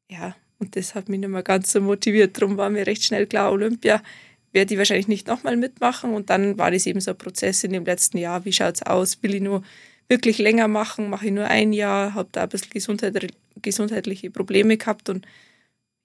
Ja, 0.08 0.36
und 0.58 0.74
das 0.74 0.94
hat 0.94 1.10
mich 1.10 1.20
nicht 1.20 1.28
mehr 1.28 1.42
ganz 1.42 1.70
so 1.70 1.82
motiviert. 1.82 2.40
Darum 2.40 2.56
war 2.56 2.70
mir 2.70 2.86
recht 2.86 3.04
schnell 3.04 3.26
klar, 3.26 3.52
Olympia 3.52 4.02
werde 4.52 4.72
ich 4.72 4.78
wahrscheinlich 4.78 5.06
nicht 5.06 5.26
nochmal 5.26 5.58
mitmachen. 5.58 6.14
Und 6.14 6.30
dann 6.30 6.58
war 6.58 6.70
das 6.70 6.86
eben 6.86 7.00
so 7.00 7.10
ein 7.10 7.18
Prozess 7.18 7.62
in 7.62 7.72
dem 7.72 7.84
letzten 7.84 8.18
Jahr. 8.18 8.44
Wie 8.44 8.52
schaut 8.52 8.76
es 8.76 8.82
aus? 8.82 9.22
Will 9.22 9.34
ich 9.34 9.42
nur 9.42 9.62
wirklich 10.10 10.38
länger 10.38 10.68
machen, 10.68 11.08
mache 11.08 11.26
ich 11.26 11.32
nur 11.32 11.46
ein 11.46 11.72
Jahr, 11.72 12.14
habe 12.14 12.28
da 12.32 12.42
ein 12.42 12.48
bisschen 12.48 12.70
gesundheit, 12.70 13.32
gesundheitliche 13.62 14.30
Probleme 14.30 14.76
gehabt 14.76 15.08
und 15.08 15.26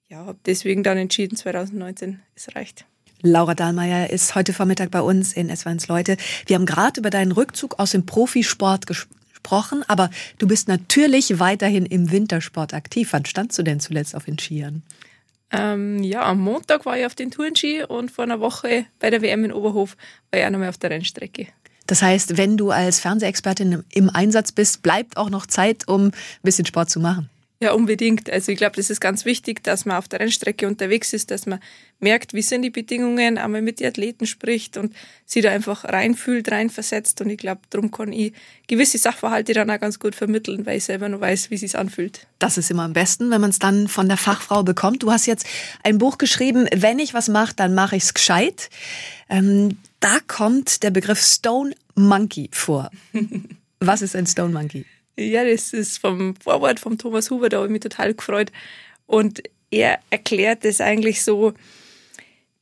ja, 0.08 0.24
habe 0.24 0.38
deswegen 0.46 0.84
dann 0.84 0.96
entschieden, 0.96 1.36
2019, 1.36 2.20
es 2.36 2.54
reicht. 2.54 2.86
Laura 3.22 3.54
Dahlmeier 3.54 4.10
ist 4.10 4.34
heute 4.36 4.52
Vormittag 4.52 4.90
bei 4.90 5.00
uns 5.00 5.32
in 5.32 5.50
S1 5.50 5.88
Leute. 5.88 6.16
Wir 6.46 6.56
haben 6.56 6.66
gerade 6.66 7.00
über 7.00 7.10
deinen 7.10 7.32
Rückzug 7.32 7.78
aus 7.78 7.90
dem 7.90 8.06
Profisport 8.06 8.86
gesprochen, 8.86 9.82
aber 9.88 10.10
du 10.38 10.46
bist 10.46 10.68
natürlich 10.68 11.40
weiterhin 11.40 11.86
im 11.86 12.12
Wintersport 12.12 12.74
aktiv. 12.74 13.08
Wann 13.12 13.24
standst 13.24 13.58
du 13.58 13.64
denn 13.64 13.80
zuletzt 13.80 14.14
auf 14.14 14.26
den 14.26 14.38
Skiern? 14.38 14.82
Ähm, 15.50 16.02
ja, 16.02 16.22
am 16.22 16.40
Montag 16.40 16.86
war 16.86 16.98
ich 16.98 17.06
auf 17.06 17.14
den 17.14 17.30
Tourenski 17.30 17.82
und 17.82 18.10
vor 18.10 18.24
einer 18.24 18.40
Woche 18.40 18.86
bei 19.00 19.10
der 19.10 19.22
WM 19.22 19.44
in 19.44 19.52
Oberhof 19.52 19.96
war 20.30 20.40
ich 20.40 20.46
auch 20.46 20.50
nochmal 20.50 20.68
auf 20.68 20.78
der 20.78 20.90
Rennstrecke. 20.90 21.48
Das 21.86 22.02
heißt, 22.02 22.36
wenn 22.36 22.56
du 22.56 22.70
als 22.70 23.00
Fernsehexpertin 23.00 23.84
im 23.92 24.10
Einsatz 24.10 24.52
bist, 24.52 24.82
bleibt 24.82 25.16
auch 25.16 25.30
noch 25.30 25.46
Zeit, 25.46 25.88
um 25.88 26.06
ein 26.06 26.12
bisschen 26.42 26.66
Sport 26.66 26.90
zu 26.90 27.00
machen. 27.00 27.30
Ja, 27.58 27.72
unbedingt. 27.72 28.28
Also 28.28 28.52
ich 28.52 28.58
glaube, 28.58 28.76
das 28.76 28.90
ist 28.90 29.00
ganz 29.00 29.24
wichtig, 29.24 29.64
dass 29.64 29.86
man 29.86 29.96
auf 29.96 30.08
der 30.08 30.20
Rennstrecke 30.20 30.66
unterwegs 30.66 31.14
ist, 31.14 31.30
dass 31.30 31.46
man 31.46 31.58
merkt, 32.00 32.34
wie 32.34 32.42
sind 32.42 32.60
die 32.60 32.70
Bedingungen, 32.70 33.38
einmal 33.38 33.62
mit 33.62 33.80
den 33.80 33.86
Athleten 33.86 34.26
spricht 34.26 34.76
und 34.76 34.94
sie 35.24 35.40
da 35.40 35.50
einfach 35.50 35.84
reinfühlt, 35.84 36.50
reinversetzt. 36.50 37.22
Und 37.22 37.30
ich 37.30 37.38
glaube, 37.38 37.62
darum 37.70 37.90
kann 37.90 38.12
ich 38.12 38.34
gewisse 38.66 38.98
Sachverhalte 38.98 39.54
dann 39.54 39.70
auch 39.70 39.80
ganz 39.80 39.98
gut 39.98 40.14
vermitteln, 40.14 40.66
weil 40.66 40.76
ich 40.76 40.84
selber 40.84 41.08
nur 41.08 41.22
weiß, 41.22 41.50
wie 41.50 41.54
es 41.54 41.62
sich 41.62 41.78
anfühlt. 41.78 42.26
Das 42.38 42.58
ist 42.58 42.70
immer 42.70 42.82
am 42.82 42.92
besten, 42.92 43.30
wenn 43.30 43.40
man 43.40 43.48
es 43.48 43.58
dann 43.58 43.88
von 43.88 44.06
der 44.06 44.18
Fachfrau 44.18 44.62
bekommt. 44.62 45.02
Du 45.02 45.10
hast 45.10 45.24
jetzt 45.24 45.46
ein 45.82 45.96
Buch 45.96 46.18
geschrieben, 46.18 46.68
wenn 46.74 46.98
ich 46.98 47.14
was 47.14 47.28
mache, 47.28 47.54
dann 47.56 47.74
mache 47.74 47.96
ich 47.96 48.02
es 48.02 48.12
gescheit. 48.12 48.68
Ähm, 49.30 49.78
da 50.00 50.18
kommt 50.26 50.82
der 50.82 50.90
Begriff 50.90 51.20
Stone 51.20 51.74
Monkey 51.94 52.48
vor. 52.52 52.90
Was 53.80 54.02
ist 54.02 54.16
ein 54.16 54.26
Stone 54.26 54.52
Monkey? 54.52 54.84
Ja, 55.18 55.44
das 55.44 55.72
ist 55.72 55.98
vom 55.98 56.34
Vorwort 56.36 56.80
von 56.80 56.98
Thomas 56.98 57.30
Huber, 57.30 57.48
da 57.48 57.58
habe 57.58 57.66
ich 57.66 57.72
mich 57.72 57.80
total 57.80 58.14
gefreut. 58.14 58.52
Und 59.06 59.42
er 59.70 59.98
erklärt 60.10 60.64
es 60.64 60.80
eigentlich 60.80 61.22
so, 61.22 61.54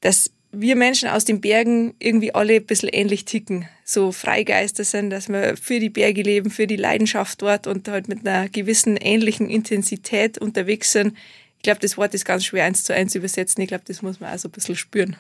dass 0.01 0.31
wir 0.53 0.77
Menschen 0.77 1.09
aus 1.09 1.25
den 1.25 1.41
Bergen 1.41 1.95
irgendwie 1.99 2.35
alle 2.35 2.55
ein 2.55 2.67
bisschen 2.67 2.89
ähnlich 2.91 3.25
ticken. 3.25 3.69
So 3.85 4.13
Freigeister 4.13 4.85
sind, 4.85 5.11
dass 5.11 5.29
wir 5.29 5.57
für 5.57 5.81
die 5.81 5.91
Berge 5.91 6.23
leben, 6.23 6.51
für 6.51 6.67
die 6.67 6.77
Leidenschaft 6.77 7.43
dort 7.43 7.67
und 7.67 7.89
halt 7.89 8.09
mit 8.09 8.27
einer 8.27 8.49
gewissen 8.49 8.97
ähnlichen 8.97 9.51
Intensität 9.51 10.39
unterwegs 10.39 10.93
sind. 10.93 11.17
Ich 11.57 11.63
glaube, 11.65 11.81
das 11.81 11.97
Wort 11.97 12.15
ist 12.15 12.25
ganz 12.25 12.45
schwer 12.45 12.65
eins 12.65 12.85
zu 12.85 12.95
eins 12.95 13.15
übersetzen. 13.15 13.63
Ich 13.63 13.69
glaube, 13.69 13.85
das 13.87 14.03
muss 14.03 14.21
man 14.21 14.33
auch 14.33 14.39
so 14.39 14.49
ein 14.49 14.53
bisschen 14.53 14.77
spüren. 14.77 15.17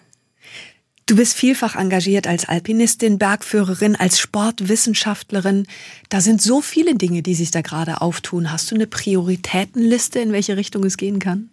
Du 1.06 1.16
bist 1.16 1.36
vielfach 1.36 1.76
engagiert 1.76 2.26
als 2.26 2.48
Alpinistin, 2.48 3.18
Bergführerin, 3.18 3.94
als 3.94 4.18
Sportwissenschaftlerin. 4.18 5.66
Da 6.08 6.22
sind 6.22 6.40
so 6.40 6.62
viele 6.62 6.94
Dinge, 6.94 7.20
die 7.20 7.34
sich 7.34 7.50
da 7.50 7.60
gerade 7.60 8.00
auftun. 8.00 8.50
Hast 8.50 8.70
du 8.70 8.74
eine 8.74 8.86
Prioritätenliste, 8.86 10.20
in 10.20 10.32
welche 10.32 10.56
Richtung 10.56 10.82
es 10.84 10.96
gehen 10.96 11.18
kann? 11.18 11.50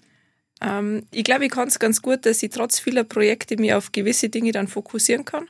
Ähm, 0.61 1.03
ich 1.11 1.25
glaube, 1.25 1.45
ich 1.45 1.51
kann 1.51 1.67
es 1.67 1.79
ganz 1.79 2.01
gut, 2.01 2.25
dass 2.25 2.41
ich 2.41 2.51
trotz 2.51 2.79
vieler 2.79 3.03
Projekte 3.03 3.57
mich 3.57 3.73
auf 3.73 3.91
gewisse 3.91 4.29
Dinge 4.29 4.53
dann 4.53 4.69
fokussieren 4.69 5.25
kann. 5.25 5.49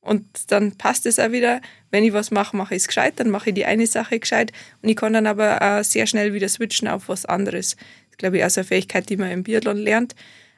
Und 0.00 0.24
dann 0.50 0.76
passt 0.78 1.04
es 1.04 1.18
auch 1.18 1.32
wieder, 1.32 1.60
wenn 1.90 2.04
ich 2.04 2.14
was 2.14 2.30
mache, 2.30 2.56
mache 2.56 2.74
ich 2.74 2.82
es 2.82 2.88
gescheit, 2.88 3.14
dann 3.16 3.28
mache 3.28 3.50
ich 3.50 3.54
die 3.54 3.64
eine 3.66 3.88
Sache 3.88 4.20
gescheit 4.20 4.52
und 4.80 4.88
ich 4.88 4.94
kann 4.94 5.12
dann 5.12 5.26
aber 5.26 5.60
auch 5.60 5.82
sehr 5.82 6.06
schnell 6.06 6.32
wieder 6.32 6.48
switchen 6.48 6.86
auf 6.86 7.08
was 7.08 7.26
anderes. 7.26 7.74
Das 7.74 8.10
ist, 8.12 8.18
glaube 8.18 8.38
ich, 8.38 8.44
auch 8.44 8.50
so 8.50 8.60
eine 8.60 8.68
Fähigkeit, 8.68 9.08
die 9.08 9.16
man 9.16 9.32
im 9.32 9.42
Biathlon 9.42 9.78
lernt 9.78 10.14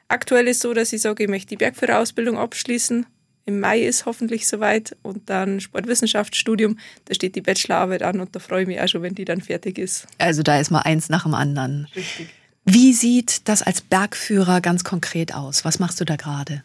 aktuell 0.09 0.47
ist 0.47 0.61
so, 0.61 0.73
dass 0.73 0.91
ich 0.91 1.01
sage, 1.01 1.23
ich 1.23 1.29
möchte 1.29 1.47
die 1.47 1.57
Bergführerausbildung 1.57 2.37
abschließen. 2.37 3.05
Im 3.45 3.59
Mai 3.61 3.79
ist 3.79 4.05
hoffentlich 4.05 4.47
soweit 4.47 4.95
und 5.01 5.29
dann 5.29 5.59
Sportwissenschaftsstudium. 5.59 6.77
Da 7.05 7.15
steht 7.15 7.35
die 7.35 7.41
Bachelorarbeit 7.41 8.03
an 8.03 8.19
und 8.19 8.35
da 8.35 8.39
freue 8.39 8.61
ich 8.63 8.67
mich 8.67 8.79
auch 8.79 8.87
schon, 8.87 9.01
wenn 9.01 9.15
die 9.15 9.25
dann 9.25 9.41
fertig 9.41 9.77
ist. 9.79 10.05
Also 10.17 10.43
da 10.43 10.59
ist 10.59 10.69
mal 10.69 10.81
eins 10.81 11.09
nach 11.09 11.23
dem 11.23 11.33
anderen. 11.33 11.87
Richtig. 11.95 12.29
Wie 12.65 12.93
sieht 12.93 13.47
das 13.47 13.63
als 13.63 13.81
Bergführer 13.81 14.61
ganz 14.61 14.83
konkret 14.83 15.33
aus? 15.33 15.65
Was 15.65 15.79
machst 15.79 15.99
du 15.99 16.05
da 16.05 16.15
gerade? 16.15 16.63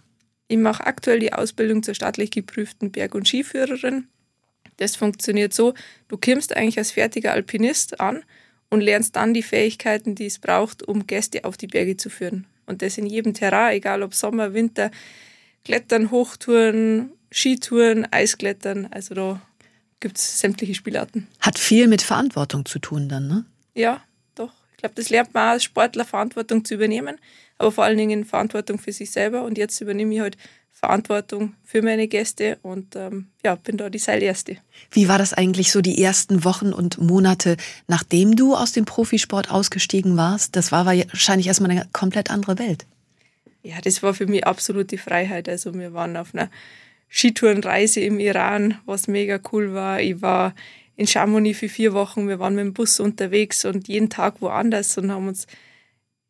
Ich 0.49 0.59
mache 0.59 0.87
aktuell 0.87 1.21
die 1.21 1.33
Ausbildung 1.33 1.83
zur 1.83 1.95
staatlich 1.95 2.31
geprüften 2.31 2.91
Berg- 2.91 3.15
und 3.15 3.27
Skiführerin. 3.27 4.09
Das 4.77 4.97
funktioniert 4.97 5.55
so, 5.55 5.73
du 6.09 6.19
kommst 6.19 6.55
eigentlich 6.55 6.77
als 6.77 6.91
fertiger 6.91 7.33
Alpinist 7.33 8.01
an 8.01 8.25
und 8.69 8.81
lernst 8.81 9.17
dann 9.17 9.33
die 9.33 9.43
Fähigkeiten, 9.43 10.15
die 10.15 10.27
es 10.27 10.39
braucht, 10.39 10.83
um 10.83 11.07
Gäste 11.07 11.45
auf 11.45 11.57
die 11.57 11.69
Berge 11.69 11.97
zu 11.97 12.11
führen. 12.11 12.47
Und 12.67 12.83
das 12.83 12.99
in 12.99 13.07
jedem 13.07 13.35
Terrain, 13.35 13.75
egal 13.77 14.03
ob 14.03 14.15
Sommer, 14.15 14.55
Winter, 14.55 14.91
Klettern, 15.65 16.11
Hochtouren, 16.11 17.11
Skitouren, 17.31 18.07
Eisklettern. 18.11 18.89
Also 18.91 19.15
da 19.15 19.41
gibt 20.01 20.19
es 20.19 20.41
sämtliche 20.41 20.75
Spielarten. 20.75 21.27
Hat 21.41 21.59
viel 21.59 21.89
mit 21.89 22.03
Verantwortung 22.03 22.65
zu 22.67 22.79
tun 22.79 23.09
dann, 23.09 23.27
ne? 23.27 23.45
Ja, 23.75 24.03
doch. 24.35 24.53
Ich 24.73 24.79
glaube, 24.79 24.95
das 24.95 25.11
lernt 25.11 25.35
man 25.35 25.53
als 25.53 25.65
Sportler, 25.65 26.05
Verantwortung 26.05 26.65
zu 26.65 26.75
übernehmen, 26.75 27.17
aber 27.59 27.73
vor 27.73 27.85
allen 27.85 27.99
Dingen 27.99 28.25
Verantwortung 28.25 28.79
für 28.79 28.93
sich 28.93 29.11
selber. 29.11 29.43
Und 29.43 29.59
jetzt 29.59 29.81
übernehme 29.81 30.15
ich 30.15 30.21
halt 30.21 30.37
Verantwortung 30.85 31.55
für 31.65 31.81
meine 31.81 32.09
Gäste 32.09 32.59
und 32.61 32.95
ähm, 32.95 33.29
ja, 33.43 33.55
bin 33.55 33.79
da 33.79 33.89
die 33.89 33.99
Seilerste. 33.99 34.59
Wie 34.91 35.09
war 35.09 35.17
das 35.17 35.33
eigentlich 35.33 35.73
so 35.73 35.81
die 35.81 36.03
ersten 36.03 36.45
Wochen 36.45 36.75
und 36.75 36.99
Monate, 37.01 37.57
nachdem 37.89 38.37
du 38.37 38.55
aus 38.55 38.73
dem 38.73 38.85
Profisport 38.85 39.51
ausgestiegen 39.51 40.19
warst? 40.19 40.57
Das 40.57 40.73
war 40.73 40.85
wahrscheinlich 40.85 41.47
erstmal 41.47 41.71
eine 41.71 41.89
komplett 41.93 42.31
andere 42.31 42.59
Welt. 42.59 42.85
Ja, 43.63 43.77
das 43.83 44.03
war 44.03 44.13
für 44.13 44.27
mich 44.27 44.47
absolute 44.47 44.99
Freiheit. 44.99 45.49
Also 45.49 45.73
wir 45.73 45.95
waren 45.95 46.19
auf 46.19 46.35
einer 46.35 46.51
Skitourenreise 47.09 48.01
im 48.01 48.21
Iran, 48.21 48.77
was 48.85 49.09
mega 49.09 49.41
cool 49.53 49.73
war. 49.73 50.03
Ich 50.03 50.21
war 50.21 50.55
in 50.97 51.07
Chamonix 51.07 51.59
für 51.61 51.71
vier 51.71 51.95
Wochen. 51.95 52.29
Wir 52.29 52.39
waren 52.39 52.57
mit 52.57 52.65
dem 52.67 52.75
Bus 52.75 53.01
unterwegs 53.01 53.65
und 53.65 53.89
jeden 53.89 54.11
Tag 54.11 54.43
woanders 54.43 54.99
und 54.99 55.11
haben 55.11 55.29
uns 55.29 55.47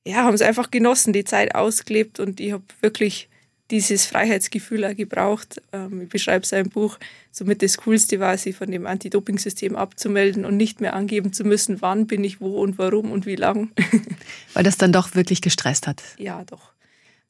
ja, 0.07 0.17
haben 0.19 0.35
es 0.35 0.43
einfach 0.43 0.71
genossen, 0.71 1.13
die 1.13 1.25
Zeit 1.25 1.55
ausgelebt 1.55 2.21
und 2.21 2.39
ich 2.39 2.53
habe 2.53 2.63
wirklich 2.83 3.29
dieses 3.75 4.07
Freiheitsgefühl 4.07 4.85
auch 4.85 4.95
gebraucht. 4.95 5.61
Ähm, 5.73 6.03
ich 6.03 6.09
beschreibe 6.09 6.47
sein 6.47 6.69
Buch, 6.69 6.99
somit 7.33 7.63
das 7.63 7.77
Coolste 7.79 8.21
war, 8.21 8.39
sich 8.39 8.55
von 8.55 8.71
dem 8.71 8.87
Anti-Doping-System 8.87 9.75
abzumelden 9.75 10.45
und 10.45 10.57
nicht 10.57 10.81
mehr 10.81 10.95
angeben 10.95 11.33
zu 11.33 11.45
müssen, 11.45 11.83
wann 11.83 12.07
bin 12.07 12.23
ich 12.23 12.41
wo 12.41 12.61
und 12.61 12.79
warum 12.79 13.11
und 13.11 13.27
wie 13.27 13.37
lang. 13.37 13.71
Weil 14.55 14.63
das 14.63 14.77
dann 14.77 14.93
doch 14.93 15.15
wirklich 15.15 15.41
gestresst 15.41 15.87
hat. 15.87 16.03
Ja, 16.19 16.45
doch. 16.45 16.73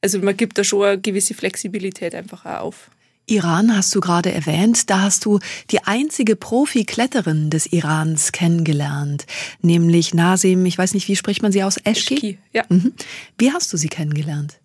Also 0.01 0.19
man 0.19 0.37
gibt 0.37 0.57
da 0.57 0.63
schon 0.63 0.83
eine 0.83 1.01
gewisse 1.01 1.33
Flexibilität 1.33 2.13
einfach 2.13 2.45
auch 2.45 2.61
auf. 2.61 2.91
Iran 3.27 3.75
hast 3.75 3.95
du 3.95 4.01
gerade 4.01 4.31
erwähnt, 4.31 4.91
da 4.91 5.01
hast 5.01 5.25
du 5.25 5.39
die 5.71 5.81
einzige 5.83 6.35
Profi-Kletterin 6.35 7.49
des 7.49 7.65
Irans 7.65 8.31
kennengelernt, 8.31 9.25
nämlich 9.61 10.13
Nasim, 10.13 10.63
ich 10.67 10.77
weiß 10.77 10.93
nicht, 10.93 11.07
wie 11.07 11.15
spricht 11.15 11.41
man 11.41 11.51
sie 11.51 11.63
aus? 11.63 11.77
Eschki? 11.83 12.13
Eschki, 12.13 12.37
ja. 12.53 12.65
Mhm. 12.69 12.93
Wie 13.39 13.51
hast 13.51 13.73
du 13.73 13.77
sie 13.77 13.87
kennengelernt? 13.87 14.59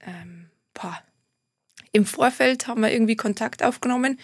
Ähm, 0.00 0.46
boah. 0.72 0.96
Im 1.92 2.04
Vorfeld 2.04 2.66
haben 2.66 2.82
wir 2.82 2.92
irgendwie 2.92 3.16
Kontakt 3.16 3.62
aufgenommen. 3.62 4.18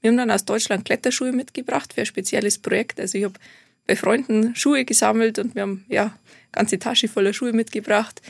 Wir 0.00 0.10
haben 0.10 0.16
dann 0.16 0.30
aus 0.30 0.44
Deutschland 0.44 0.84
Kletterschuhe 0.84 1.32
mitgebracht 1.32 1.92
für 1.92 2.02
ein 2.02 2.06
spezielles 2.06 2.58
Projekt. 2.58 3.00
Also 3.00 3.18
ich 3.18 3.24
habe 3.24 3.38
bei 3.86 3.96
Freunden 3.96 4.54
Schuhe 4.54 4.84
gesammelt 4.84 5.38
und 5.38 5.54
wir 5.54 5.62
haben 5.62 5.84
ja 5.88 6.16
ganze 6.52 6.78
Tasche 6.78 7.08
voller 7.08 7.32
Schuhe 7.32 7.52
mitgebracht. 7.52 8.22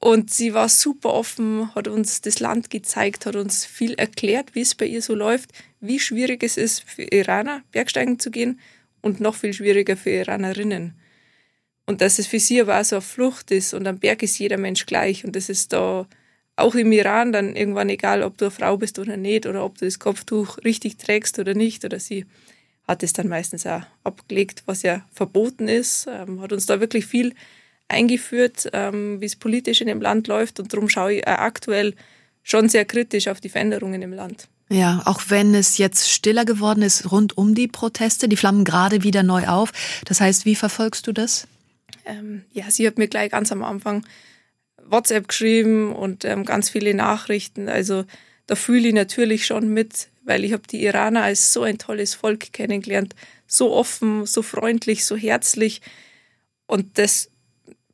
Und 0.00 0.30
sie 0.30 0.54
war 0.54 0.70
super 0.70 1.12
offen, 1.12 1.74
hat 1.74 1.86
uns 1.86 2.22
das 2.22 2.40
Land 2.40 2.70
gezeigt, 2.70 3.26
hat 3.26 3.36
uns 3.36 3.66
viel 3.66 3.94
erklärt, 3.94 4.54
wie 4.54 4.62
es 4.62 4.74
bei 4.74 4.86
ihr 4.86 5.02
so 5.02 5.14
läuft, 5.14 5.50
wie 5.80 6.00
schwierig 6.00 6.42
es 6.42 6.56
ist 6.56 6.82
für 6.88 7.02
Iraner, 7.02 7.62
Bergsteigen 7.70 8.18
zu 8.18 8.30
gehen 8.30 8.58
und 9.02 9.20
noch 9.20 9.34
viel 9.34 9.52
schwieriger 9.52 9.98
für 9.98 10.10
Iranerinnen. 10.10 10.94
Und 11.84 12.00
dass 12.00 12.18
es 12.18 12.26
für 12.26 12.40
sie 12.40 12.62
aber 12.62 12.80
auch 12.80 12.84
so 12.84 12.96
eine 12.96 13.02
Flucht 13.02 13.50
ist 13.50 13.74
und 13.74 13.86
am 13.86 13.98
Berg 13.98 14.22
ist 14.22 14.38
jeder 14.38 14.56
Mensch 14.56 14.86
gleich 14.86 15.24
und 15.24 15.36
das 15.36 15.50
ist 15.50 15.74
da 15.74 16.06
auch 16.60 16.74
im 16.74 16.92
Iran 16.92 17.32
dann 17.32 17.56
irgendwann 17.56 17.88
egal, 17.88 18.22
ob 18.22 18.38
du 18.38 18.46
eine 18.46 18.50
Frau 18.50 18.76
bist 18.76 18.98
oder 18.98 19.16
nicht 19.16 19.46
oder 19.46 19.64
ob 19.64 19.78
du 19.78 19.84
das 19.84 19.98
Kopftuch 19.98 20.58
richtig 20.64 20.96
trägst 20.96 21.38
oder 21.38 21.54
nicht 21.54 21.84
oder 21.84 21.98
sie 21.98 22.26
hat 22.86 23.02
es 23.02 23.12
dann 23.12 23.28
meistens 23.28 23.66
auch 23.66 23.82
abgelegt, 24.04 24.64
was 24.66 24.82
ja 24.82 25.04
verboten 25.12 25.68
ist, 25.68 26.08
ähm, 26.08 26.40
hat 26.40 26.52
uns 26.52 26.66
da 26.66 26.80
wirklich 26.80 27.06
viel 27.06 27.34
eingeführt, 27.88 28.68
ähm, 28.72 29.20
wie 29.20 29.26
es 29.26 29.36
politisch 29.36 29.80
in 29.80 29.86
dem 29.86 30.00
Land 30.00 30.28
läuft. 30.28 30.60
Und 30.60 30.72
darum 30.72 30.88
schaue 30.88 31.14
ich 31.14 31.28
aktuell 31.28 31.94
schon 32.42 32.68
sehr 32.68 32.84
kritisch 32.84 33.28
auf 33.28 33.40
die 33.40 33.48
Veränderungen 33.48 34.02
im 34.02 34.12
Land. 34.12 34.48
Ja, 34.68 35.02
auch 35.04 35.20
wenn 35.28 35.54
es 35.54 35.78
jetzt 35.78 36.10
stiller 36.10 36.44
geworden 36.44 36.82
ist 36.82 37.10
rund 37.10 37.36
um 37.36 37.56
die 37.56 37.66
Proteste, 37.66 38.28
die 38.28 38.36
flammen 38.36 38.64
gerade 38.64 39.02
wieder 39.02 39.24
neu 39.24 39.46
auf. 39.48 39.72
Das 40.04 40.20
heißt, 40.20 40.44
wie 40.44 40.54
verfolgst 40.54 41.06
du 41.06 41.12
das? 41.12 41.48
Ähm, 42.04 42.44
ja, 42.52 42.70
sie 42.70 42.86
hat 42.86 42.96
mir 42.96 43.08
gleich 43.08 43.32
ganz 43.32 43.50
am 43.50 43.64
Anfang 43.64 44.04
WhatsApp 44.86 45.28
geschrieben 45.28 45.92
und 45.94 46.24
ähm, 46.24 46.44
ganz 46.44 46.70
viele 46.70 46.94
Nachrichten. 46.94 47.68
Also 47.68 48.04
da 48.46 48.56
fühle 48.56 48.88
ich 48.88 48.94
natürlich 48.94 49.46
schon 49.46 49.72
mit, 49.72 50.08
weil 50.24 50.44
ich 50.44 50.52
habe 50.52 50.62
die 50.68 50.82
Iraner 50.82 51.22
als 51.22 51.52
so 51.52 51.62
ein 51.62 51.78
tolles 51.78 52.14
Volk 52.14 52.52
kennengelernt, 52.52 53.14
so 53.46 53.72
offen, 53.72 54.26
so 54.26 54.42
freundlich, 54.42 55.04
so 55.04 55.16
herzlich. 55.16 55.80
Und 56.66 56.98
das 56.98 57.30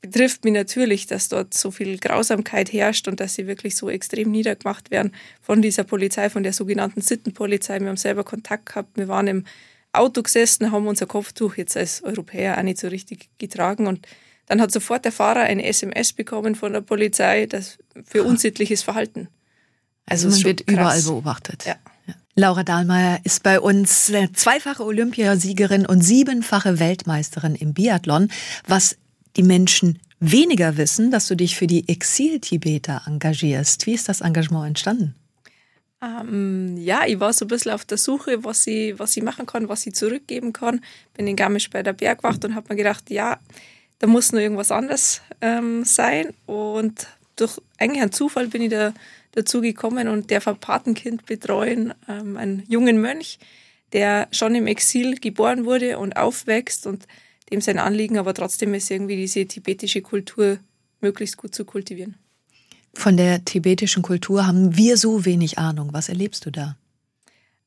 betrifft 0.00 0.44
mich 0.44 0.54
natürlich, 0.54 1.06
dass 1.06 1.28
dort 1.28 1.54
so 1.54 1.70
viel 1.70 1.98
Grausamkeit 1.98 2.72
herrscht 2.72 3.08
und 3.08 3.20
dass 3.20 3.34
sie 3.34 3.46
wirklich 3.46 3.76
so 3.76 3.90
extrem 3.90 4.30
niedergemacht 4.30 4.90
werden 4.90 5.12
von 5.40 5.62
dieser 5.62 5.84
Polizei, 5.84 6.30
von 6.30 6.42
der 6.42 6.52
sogenannten 6.52 7.00
Sittenpolizei. 7.00 7.80
Wir 7.80 7.88
haben 7.88 7.96
selber 7.96 8.24
Kontakt 8.24 8.66
gehabt, 8.66 8.96
wir 8.96 9.08
waren 9.08 9.26
im 9.26 9.44
Auto 9.92 10.22
gesessen, 10.22 10.70
haben 10.72 10.86
unser 10.86 11.06
Kopftuch 11.06 11.56
jetzt 11.56 11.76
als 11.76 12.02
Europäer 12.02 12.58
auch 12.58 12.62
nicht 12.62 12.78
so 12.78 12.88
richtig 12.88 13.28
getragen 13.38 13.86
und 13.86 14.06
dann 14.46 14.60
hat 14.60 14.72
sofort 14.72 15.04
der 15.04 15.12
Fahrer 15.12 15.40
eine 15.40 15.64
SMS 15.64 16.12
bekommen 16.12 16.54
von 16.54 16.72
der 16.72 16.80
Polizei 16.80 17.46
das 17.46 17.78
für 18.04 18.24
unsittliches 18.24 18.82
Verhalten. 18.82 19.28
Also, 20.06 20.28
also 20.28 20.38
man 20.38 20.44
wird 20.44 20.66
krass. 20.66 20.74
überall 20.74 21.02
beobachtet. 21.02 21.64
Ja. 21.66 21.76
Laura 22.36 22.64
Dahlmeier 22.64 23.20
ist 23.24 23.42
bei 23.42 23.58
uns 23.58 24.12
zweifache 24.34 24.84
Olympiasiegerin 24.84 25.86
und 25.86 26.02
siebenfache 26.02 26.78
Weltmeisterin 26.78 27.54
im 27.54 27.72
Biathlon. 27.72 28.28
Was 28.66 28.98
die 29.36 29.42
Menschen 29.42 29.98
weniger 30.20 30.76
wissen, 30.76 31.10
dass 31.10 31.28
du 31.28 31.34
dich 31.34 31.56
für 31.56 31.66
die 31.66 31.88
Exil-Tibeter 31.88 33.02
engagierst. 33.06 33.86
Wie 33.86 33.94
ist 33.94 34.08
das 34.08 34.20
Engagement 34.20 34.66
entstanden? 34.66 35.14
Ähm, 36.02 36.76
ja, 36.76 37.06
ich 37.06 37.20
war 37.20 37.32
so 37.32 37.44
ein 37.44 37.48
bisschen 37.48 37.72
auf 37.72 37.84
der 37.84 37.98
Suche, 37.98 38.44
was 38.44 38.66
ich, 38.66 38.98
was 38.98 39.16
ich 39.16 39.22
machen 39.22 39.46
kann, 39.46 39.68
was 39.68 39.86
ich 39.86 39.94
zurückgeben 39.94 40.52
kann. 40.52 40.82
Bin 41.14 41.26
in 41.26 41.36
Garmisch 41.36 41.70
bei 41.70 41.82
der 41.82 41.94
Bergwacht 41.94 42.44
und 42.44 42.54
habe 42.54 42.66
mir 42.70 42.76
gedacht, 42.76 43.10
ja, 43.10 43.38
da 43.98 44.06
muss 44.06 44.32
noch 44.32 44.40
irgendwas 44.40 44.70
anderes 44.70 45.22
ähm, 45.40 45.84
sein. 45.84 46.32
Und 46.46 47.06
durch 47.36 47.60
eigentlich 47.78 48.02
einen 48.02 48.12
Zufall 48.12 48.48
bin 48.48 48.62
ich 48.62 48.70
da 48.70 48.92
dazu 49.32 49.60
gekommen 49.60 50.08
und 50.08 50.30
der 50.30 50.46
ein 50.46 50.58
Patenkind 50.58 51.26
betreuen, 51.26 51.94
ähm, 52.08 52.36
einen 52.36 52.62
jungen 52.68 53.00
Mönch, 53.00 53.38
der 53.92 54.28
schon 54.32 54.54
im 54.54 54.66
Exil 54.66 55.16
geboren 55.16 55.64
wurde 55.64 55.98
und 55.98 56.16
aufwächst 56.16 56.86
und 56.86 57.06
dem 57.50 57.60
sein 57.60 57.78
Anliegen, 57.78 58.18
aber 58.18 58.34
trotzdem 58.34 58.74
ist 58.74 58.90
irgendwie 58.90 59.16
diese 59.16 59.46
tibetische 59.46 60.02
Kultur 60.02 60.58
möglichst 61.00 61.36
gut 61.36 61.54
zu 61.54 61.64
kultivieren. 61.64 62.16
Von 62.94 63.16
der 63.16 63.44
tibetischen 63.44 64.02
Kultur 64.02 64.46
haben 64.46 64.76
wir 64.76 64.96
so 64.96 65.24
wenig 65.24 65.58
Ahnung. 65.58 65.90
Was 65.92 66.08
erlebst 66.08 66.46
du 66.46 66.50
da? 66.50 66.76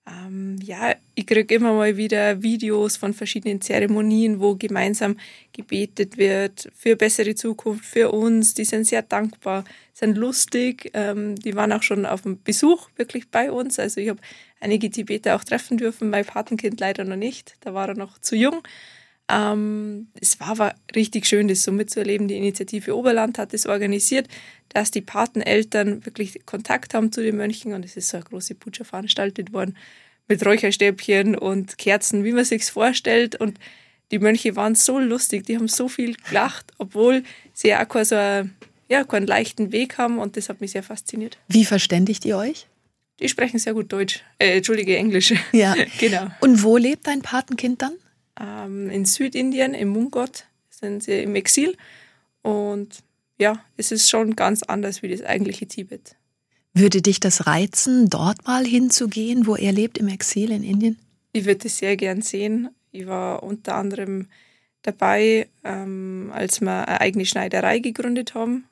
Ähm, 0.10 0.58
ja, 0.64 0.96
ich 1.16 1.26
kriege 1.26 1.56
immer 1.56 1.74
mal 1.74 1.98
wieder 1.98 2.42
Videos 2.42 2.98
von 2.98 3.14
verschiedenen 3.14 3.62
Zeremonien, 3.62 4.40
wo 4.40 4.56
gemeinsam 4.56 5.18
gebetet 5.54 6.18
wird 6.18 6.70
für 6.76 6.96
bessere 6.96 7.36
Zukunft, 7.36 7.86
für 7.86 8.12
uns. 8.12 8.54
Die 8.54 8.66
sind 8.66 8.86
sehr 8.86 9.02
dankbar, 9.02 9.66
sind 9.94 10.18
lustig. 10.18 10.92
Ähm, 10.94 11.36
die 11.36 11.56
waren 11.56 11.72
auch 11.74 11.84
schon 11.84 12.06
auf 12.06 12.22
dem 12.22 12.42
Besuch 12.42 12.90
wirklich 12.96 13.30
bei 13.30 13.52
uns. 13.52 13.80
Also 13.80 14.02
ich 14.02 14.10
habe 14.10 14.22
einige 14.60 14.90
Tibeter 14.90 15.36
auch 15.36 15.44
treffen 15.44 15.78
dürfen, 15.78 16.10
mein 16.10 16.26
Patenkind 16.26 16.80
leider 16.80 17.04
noch 17.04 17.16
nicht. 17.16 17.56
Da 17.62 17.74
war 17.74 17.90
er 17.90 17.96
noch 17.96 18.20
zu 18.20 18.36
jung. 18.36 18.62
Ähm, 19.30 20.08
es 20.20 20.40
war 20.40 20.50
aber 20.50 20.76
richtig 20.96 21.28
schön, 21.28 21.48
das 21.48 21.64
so 21.64 21.72
mitzuerleben. 21.72 22.28
Die 22.28 22.38
Initiative 22.38 22.96
Oberland 22.96 23.38
hat 23.38 23.54
das 23.54 23.68
organisiert, 23.68 24.28
dass 24.70 24.92
die 24.92 25.02
Pateneltern 25.02 26.06
wirklich 26.06 26.46
Kontakt 26.46 26.94
haben 26.94 27.12
zu 27.12 27.22
den 27.22 27.38
Mönchen 27.38 27.74
und 27.74 27.86
es 27.86 27.96
ist 27.96 28.10
so 28.10 28.18
eine 28.18 28.26
große 28.26 28.56
Putscher 28.56 28.86
veranstaltet 28.86 29.54
worden 29.54 29.78
mit 30.28 30.46
Räucherstäbchen 30.46 31.36
und 31.36 31.78
Kerzen, 31.78 32.24
wie 32.24 32.32
man 32.32 32.46
sich's 32.46 32.70
vorstellt 32.70 33.36
und 33.36 33.60
die 34.12 34.20
Mönche 34.20 34.56
waren 34.56 34.76
so 34.76 35.00
lustig, 35.00 35.46
die 35.46 35.56
haben 35.56 35.68
so 35.68 35.88
viel 35.88 36.16
gelacht, 36.28 36.72
obwohl 36.78 37.24
sie 37.54 37.76
auch 37.76 37.88
keinen, 37.88 38.06
so 38.06 38.16
einen, 38.16 38.56
ja, 38.88 39.04
keinen 39.04 39.28
leichten 39.28 39.72
Weg 39.72 39.98
haben 39.98 40.18
und 40.18 40.38
das 40.38 40.50
hat 40.50 40.62
mich 40.62 40.72
sehr 40.72 40.84
fasziniert. 40.84 41.38
Wie 41.48 41.66
verständigt 41.66 42.26
ihr 42.26 42.38
euch? 42.38 42.68
Die 43.20 43.28
sprechen 43.28 43.60
sehr 43.60 43.74
gut 43.74 43.92
Deutsch, 43.92 44.24
äh, 44.40 44.58
entschuldige 44.58 44.96
Englisch. 44.96 45.34
Ja, 45.52 45.76
genau. 46.00 46.28
Und 46.40 46.64
wo 46.64 46.78
lebt 46.78 47.06
dein 47.06 47.22
Patenkind 47.22 47.82
dann? 47.82 47.94
Ähm, 48.40 48.90
in 48.90 49.06
Südindien, 49.06 49.74
im 49.74 49.90
Mungot, 49.90 50.46
sind 50.70 51.04
sie 51.04 51.24
im 51.24 51.36
Exil. 51.36 51.76
Und 52.42 53.04
ja, 53.38 53.64
es 53.78 53.92
ist 53.92 54.10
schon 54.10 54.36
ganz 54.36 54.64
anders 54.64 55.02
wie 55.02 55.10
das 55.10 55.24
eigentliche 55.24 55.68
Tibet. 55.68 56.16
Würde 56.74 57.02
dich 57.02 57.20
das 57.20 57.48
reizen, 57.48 58.10
dort 58.10 58.46
mal 58.46 58.66
hinzugehen, 58.66 59.48
wo 59.48 59.56
er 59.56 59.72
lebt, 59.72 59.98
im 59.98 60.08
Exil 60.08 60.52
in 60.52 60.64
Indien? 60.64 60.98
Ich 61.34 61.46
würde 61.46 61.68
es 61.68 61.78
sehr 61.78 61.98
gern 61.98 62.22
sehen. 62.22 62.70
Ich 62.92 63.08
war 63.08 63.44
unter 63.44 63.76
anderem 63.76 64.28
dabei, 64.82 65.48
ähm, 65.64 66.32
als 66.34 66.62
wir 66.62 66.88
eine 66.88 67.02
eigene 67.02 67.26
Schneiderei 67.26 67.80
gegründet 67.80 68.34
haben. 68.34 68.66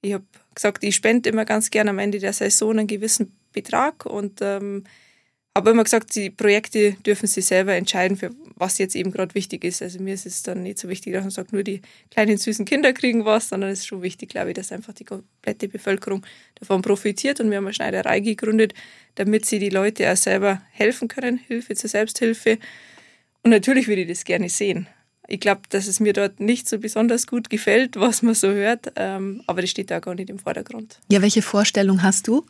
Ich 0.00 0.12
habe 0.12 0.24
gesagt, 0.54 0.84
ich 0.84 0.94
spende 0.94 1.28
immer 1.28 1.44
ganz 1.44 1.70
gern 1.70 1.88
am 1.88 1.98
Ende 1.98 2.18
der 2.18 2.32
Saison 2.32 2.78
einen 2.78 2.86
gewissen 2.86 3.36
Betrag 3.52 4.06
und 4.06 4.40
ähm, 4.40 4.84
habe 5.56 5.70
immer 5.70 5.84
gesagt, 5.84 6.14
die 6.14 6.30
Projekte 6.30 6.92
dürfen 7.04 7.26
sie 7.26 7.42
selber 7.42 7.74
entscheiden, 7.74 8.16
für 8.16 8.30
was 8.58 8.78
jetzt 8.78 8.96
eben 8.96 9.10
gerade 9.10 9.34
wichtig 9.34 9.64
ist. 9.64 9.82
Also 9.82 10.00
mir 10.00 10.14
ist 10.14 10.26
es 10.26 10.42
dann 10.42 10.62
nicht 10.62 10.78
so 10.78 10.88
wichtig, 10.88 11.12
dass 11.12 11.22
man 11.22 11.30
sagt, 11.30 11.52
nur 11.52 11.62
die 11.62 11.80
kleinen 12.10 12.36
süßen 12.36 12.64
Kinder 12.64 12.92
kriegen 12.92 13.24
was, 13.24 13.48
sondern 13.48 13.70
es 13.70 13.80
ist 13.80 13.86
schon 13.86 14.02
wichtig, 14.02 14.30
glaube 14.30 14.50
ich, 14.50 14.54
dass 14.54 14.72
einfach 14.72 14.92
die 14.92 15.04
komplette 15.04 15.68
Bevölkerung 15.68 16.24
davon 16.56 16.82
profitiert. 16.82 17.40
Und 17.40 17.50
wir 17.50 17.58
haben 17.58 17.66
eine 17.66 17.74
Schneiderei 17.74 18.20
gegründet, 18.20 18.74
damit 19.14 19.46
sie 19.46 19.58
die 19.58 19.70
Leute 19.70 20.10
auch 20.10 20.16
selber 20.16 20.62
helfen 20.72 21.08
können, 21.08 21.38
Hilfe 21.38 21.74
zur 21.74 21.90
Selbsthilfe. 21.90 22.58
Und 23.42 23.50
natürlich 23.50 23.88
würde 23.88 24.02
ich 24.02 24.08
das 24.08 24.24
gerne 24.24 24.48
sehen. 24.48 24.88
Ich 25.30 25.40
glaube, 25.40 25.62
dass 25.68 25.86
es 25.86 26.00
mir 26.00 26.14
dort 26.14 26.40
nicht 26.40 26.68
so 26.68 26.78
besonders 26.78 27.26
gut 27.26 27.50
gefällt, 27.50 27.96
was 27.96 28.22
man 28.22 28.34
so 28.34 28.48
hört, 28.48 28.92
ähm, 28.96 29.42
aber 29.46 29.60
das 29.60 29.70
steht 29.70 29.90
da 29.90 30.00
gar 30.00 30.14
nicht 30.14 30.30
im 30.30 30.38
Vordergrund. 30.38 31.00
Ja, 31.10 31.20
welche 31.20 31.42
Vorstellung 31.42 32.02
hast 32.02 32.28
du? 32.28 32.46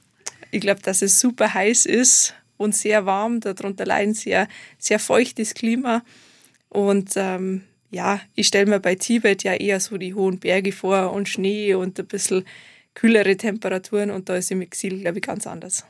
Ich 0.52 0.60
glaube, 0.60 0.80
dass 0.82 1.02
es 1.02 1.18
super 1.18 1.52
heiß 1.52 1.86
ist 1.86 2.34
und 2.58 2.76
sehr 2.76 3.06
warm. 3.06 3.40
Darunter 3.40 3.86
leiden 3.86 4.12
sehr, 4.12 4.46
sehr 4.78 4.98
feuchtes 4.98 5.54
Klima. 5.54 6.02
Und 6.68 7.12
ähm, 7.16 7.62
ja, 7.90 8.20
ich 8.34 8.48
stelle 8.48 8.66
mir 8.66 8.80
bei 8.80 8.94
Tibet 8.94 9.42
ja 9.44 9.54
eher 9.54 9.80
so 9.80 9.96
die 9.96 10.14
hohen 10.14 10.38
Berge 10.38 10.72
vor 10.72 11.12
und 11.12 11.28
Schnee 11.28 11.74
und 11.74 11.98
ein 11.98 12.06
bisschen 12.06 12.44
kühlere 12.98 13.36
Temperaturen 13.36 14.10
und 14.10 14.28
da 14.28 14.36
ist 14.36 14.50
im 14.50 14.60
Exil, 14.60 14.98
glaube 15.00 15.18
ich, 15.18 15.22
ganz 15.22 15.46
anders. 15.46 15.84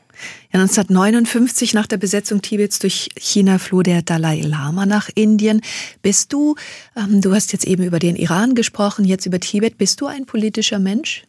Ja, 0.53 0.59
1959 0.59 1.73
nach 1.73 1.87
der 1.87 1.97
Besetzung 1.97 2.43
Tibets 2.43 2.77
durch 2.77 3.09
China 3.17 3.57
floh 3.57 3.81
der 3.81 4.03
Dalai 4.03 4.41
Lama 4.41 4.85
nach 4.85 5.09
Indien. 5.15 5.61
Bist 6.03 6.31
du, 6.33 6.55
ähm, 6.95 7.19
du 7.19 7.33
hast 7.33 7.51
jetzt 7.51 7.65
eben 7.65 7.83
über 7.83 7.97
den 7.97 8.15
Iran 8.15 8.53
gesprochen, 8.53 9.05
jetzt 9.05 9.25
über 9.25 9.39
Tibet, 9.39 9.79
bist 9.79 10.01
du 10.01 10.05
ein 10.05 10.27
politischer 10.27 10.77
Mensch? 10.77 11.23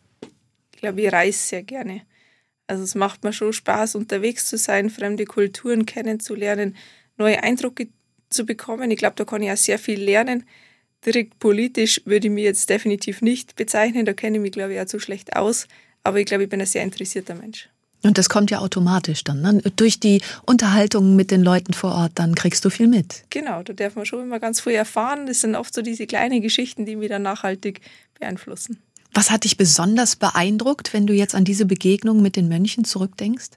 Ich 0.75 0.81
glaube, 0.81 1.01
ich 1.01 1.11
reise 1.11 1.39
sehr 1.39 1.63
gerne. 1.63 2.03
Also 2.71 2.85
es 2.85 2.95
macht 2.95 3.25
mir 3.25 3.33
schon 3.33 3.53
Spaß, 3.53 3.97
unterwegs 3.97 4.47
zu 4.47 4.57
sein, 4.57 4.91
fremde 4.91 5.25
Kulturen 5.25 5.87
kennenzulernen, 5.87 6.77
neue 7.19 7.43
Eindrücke 7.43 7.89
zu 8.31 8.47
bekommen. 8.47 8.91
Ich 8.91 8.99
glaube, 8.99 9.17
da 9.17 9.25
kann 9.25 9.43
ich 9.43 9.51
auch 9.51 9.57
sehr 9.57 9.79
viel 9.79 10.01
lernen 10.01 10.45
direkt 11.05 11.39
politisch 11.39 12.01
würde 12.05 12.29
ich 12.29 12.33
mich 12.33 12.45
jetzt 12.45 12.69
definitiv 12.71 13.23
nicht 13.23 13.57
bezeichnen. 13.57 14.05
Da 14.05 14.13
kenne 14.13 14.37
ich 14.37 14.43
mich, 14.43 14.53
glaube 14.53 14.75
ich, 14.75 14.81
auch 14.81 14.87
zu 14.87 14.99
schlecht 14.99 15.37
aus. 15.37 15.67
Aber 16.03 16.19
ich 16.19 16.27
glaube, 16.27 16.45
ich 16.45 16.49
bin 16.49 16.61
ein 16.61 16.67
sehr 16.67 16.83
interessierter 16.83 17.35
Mensch. 17.35 17.69
Und 18.03 18.17
das 18.17 18.31
kommt 18.31 18.51
ja 18.51 18.61
automatisch 18.61 19.25
dann. 19.25 19.43
Ne? 19.43 19.63
Durch 19.77 20.01
die 20.01 20.23
Unterhaltung 20.47 21.17
mit 21.17 21.31
den 21.31 21.43
Leuten 21.43 21.75
vor 21.75 21.93
Ort, 21.93 22.13
dann 22.15 22.35
kriegst 22.35 22.65
du 22.65 22.71
viel 22.71 22.87
mit. 22.87 23.25
Genau, 23.29 23.63
da 23.63 23.75
darf 23.75 23.95
man 23.95 24.07
schon 24.07 24.23
immer 24.23 24.41
ganz 24.41 24.61
früh 24.61 24.75
erfahren. 24.75 25.27
Das 25.27 25.43
sind 25.43 25.55
oft 25.55 25.75
so 25.75 25.83
diese 25.83 26.07
kleinen 26.07 26.41
Geschichten, 26.41 26.87
die 26.87 26.97
mich 26.97 27.11
dann 27.11 27.23
nachhaltig 27.23 27.83
beeinflussen. 28.19 28.79
Was 29.13 29.31
hat 29.31 29.45
dich 29.45 29.57
besonders 29.57 30.17
beeindruckt, 30.17 30.93
wenn 30.93 31.07
du 31.07 31.13
jetzt 31.13 31.35
an 31.35 31.45
diese 31.45 31.67
Begegnung 31.67 32.23
mit 32.23 32.37
den 32.37 32.49
Mönchen 32.49 32.85
zurückdenkst? 32.85 33.51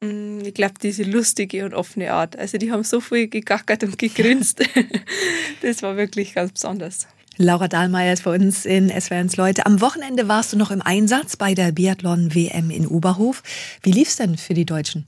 Mm, 0.00 0.40
ich 0.44 0.54
glaube, 0.54 0.74
diese 0.82 1.02
lustige 1.02 1.64
und 1.64 1.74
offene 1.74 2.12
Art. 2.12 2.36
Also 2.36 2.58
die 2.58 2.70
haben 2.72 2.84
so 2.84 3.00
viel 3.00 3.28
gegackert 3.28 3.84
und 3.84 3.98
gegrinst. 3.98 4.62
das 5.62 5.82
war 5.82 5.96
wirklich 5.96 6.34
ganz 6.34 6.52
besonders. 6.52 7.06
Laura 7.36 7.68
Dahlmeier 7.68 8.12
ist 8.12 8.24
bei 8.24 8.34
uns 8.34 8.66
in 8.66 8.90
SWRs 8.90 9.36
Leute. 9.36 9.64
Am 9.64 9.80
Wochenende 9.80 10.26
warst 10.26 10.52
du 10.52 10.56
noch 10.56 10.72
im 10.72 10.82
Einsatz 10.82 11.36
bei 11.36 11.54
der 11.54 11.70
Biathlon-WM 11.70 12.70
in 12.70 12.86
Oberhof. 12.86 13.44
Wie 13.82 13.92
lief 13.92 14.08
es 14.08 14.16
denn 14.16 14.36
für 14.36 14.54
die 14.54 14.66
Deutschen? 14.66 15.06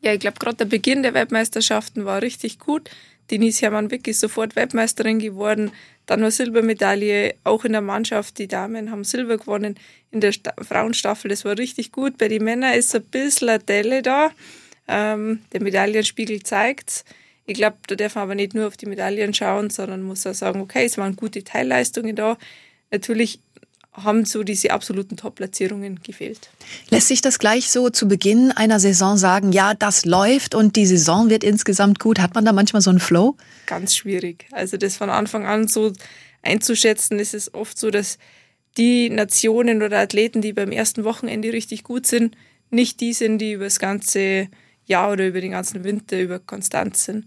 Ja, 0.00 0.12
ich 0.12 0.20
glaube, 0.20 0.38
gerade 0.38 0.58
der 0.58 0.66
Beginn 0.66 1.02
der 1.02 1.14
Weltmeisterschaften 1.14 2.04
war 2.04 2.22
richtig 2.22 2.60
gut. 2.60 2.90
Denise 3.32 3.62
Hermann-Wick 3.62 4.06
ist 4.06 4.20
sofort 4.20 4.54
Weltmeisterin 4.54 5.18
geworden. 5.18 5.72
Dann 6.06 6.20
nur 6.20 6.30
Silbermedaille, 6.30 7.34
auch 7.44 7.64
in 7.64 7.72
der 7.72 7.80
Mannschaft. 7.80 8.38
Die 8.38 8.48
Damen 8.48 8.90
haben 8.90 9.04
Silber 9.04 9.38
gewonnen 9.38 9.78
in 10.10 10.20
der 10.20 10.32
Sta 10.32 10.52
Frauenstaffel. 10.62 11.28
Das 11.28 11.44
war 11.44 11.58
richtig 11.58 11.92
gut. 11.92 12.16
Bei 12.16 12.28
den 12.28 12.44
Männern 12.44 12.74
ist 12.74 12.94
ein 12.94 13.02
bisschen 13.02 13.48
eine 13.48 13.58
Delle 13.58 14.02
da. 14.02 14.30
Ähm, 14.88 15.40
der 15.52 15.62
Medaillenspiegel 15.62 16.44
zeigt 16.44 17.04
Ich 17.44 17.54
glaube, 17.54 17.76
da 17.88 17.96
darf 17.96 18.14
man 18.14 18.22
aber 18.22 18.34
nicht 18.36 18.54
nur 18.54 18.68
auf 18.68 18.76
die 18.76 18.86
Medaillen 18.86 19.34
schauen, 19.34 19.70
sondern 19.70 20.02
muss 20.02 20.26
auch 20.26 20.34
sagen, 20.34 20.60
okay, 20.60 20.84
es 20.84 20.96
waren 20.96 21.16
gute 21.16 21.42
Teilleistungen 21.42 22.14
da. 22.14 22.38
Natürlich 22.92 23.40
haben 24.02 24.24
so 24.24 24.42
diese 24.42 24.70
absoluten 24.70 25.16
Top-Platzierungen 25.16 26.00
gefehlt. 26.02 26.50
Lässt 26.90 27.08
sich 27.08 27.20
das 27.20 27.38
gleich 27.38 27.70
so 27.70 27.90
zu 27.90 28.08
Beginn 28.08 28.52
einer 28.52 28.80
Saison 28.80 29.16
sagen, 29.16 29.52
ja, 29.52 29.74
das 29.74 30.04
läuft 30.04 30.54
und 30.54 30.76
die 30.76 30.86
Saison 30.86 31.30
wird 31.30 31.44
insgesamt 31.44 31.98
gut? 31.98 32.18
Hat 32.20 32.34
man 32.34 32.44
da 32.44 32.52
manchmal 32.52 32.82
so 32.82 32.90
einen 32.90 33.00
Flow? 33.00 33.36
Ganz 33.66 33.96
schwierig. 33.96 34.46
Also 34.52 34.76
das 34.76 34.96
von 34.96 35.10
Anfang 35.10 35.46
an 35.46 35.68
so 35.68 35.92
einzuschätzen, 36.42 37.18
ist 37.18 37.34
es 37.34 37.52
oft 37.54 37.78
so, 37.78 37.90
dass 37.90 38.18
die 38.76 39.10
Nationen 39.10 39.82
oder 39.82 39.98
Athleten, 39.98 40.42
die 40.42 40.52
beim 40.52 40.70
ersten 40.70 41.04
Wochenende 41.04 41.52
richtig 41.52 41.82
gut 41.82 42.06
sind, 42.06 42.36
nicht 42.70 43.00
die 43.00 43.12
sind, 43.12 43.38
die 43.38 43.52
über 43.52 43.64
das 43.64 43.78
ganze 43.78 44.48
Jahr 44.84 45.12
oder 45.12 45.26
über 45.26 45.40
den 45.40 45.52
ganzen 45.52 45.84
Winter 45.84 46.20
über 46.20 46.38
konstant 46.38 46.96
sind. 46.96 47.26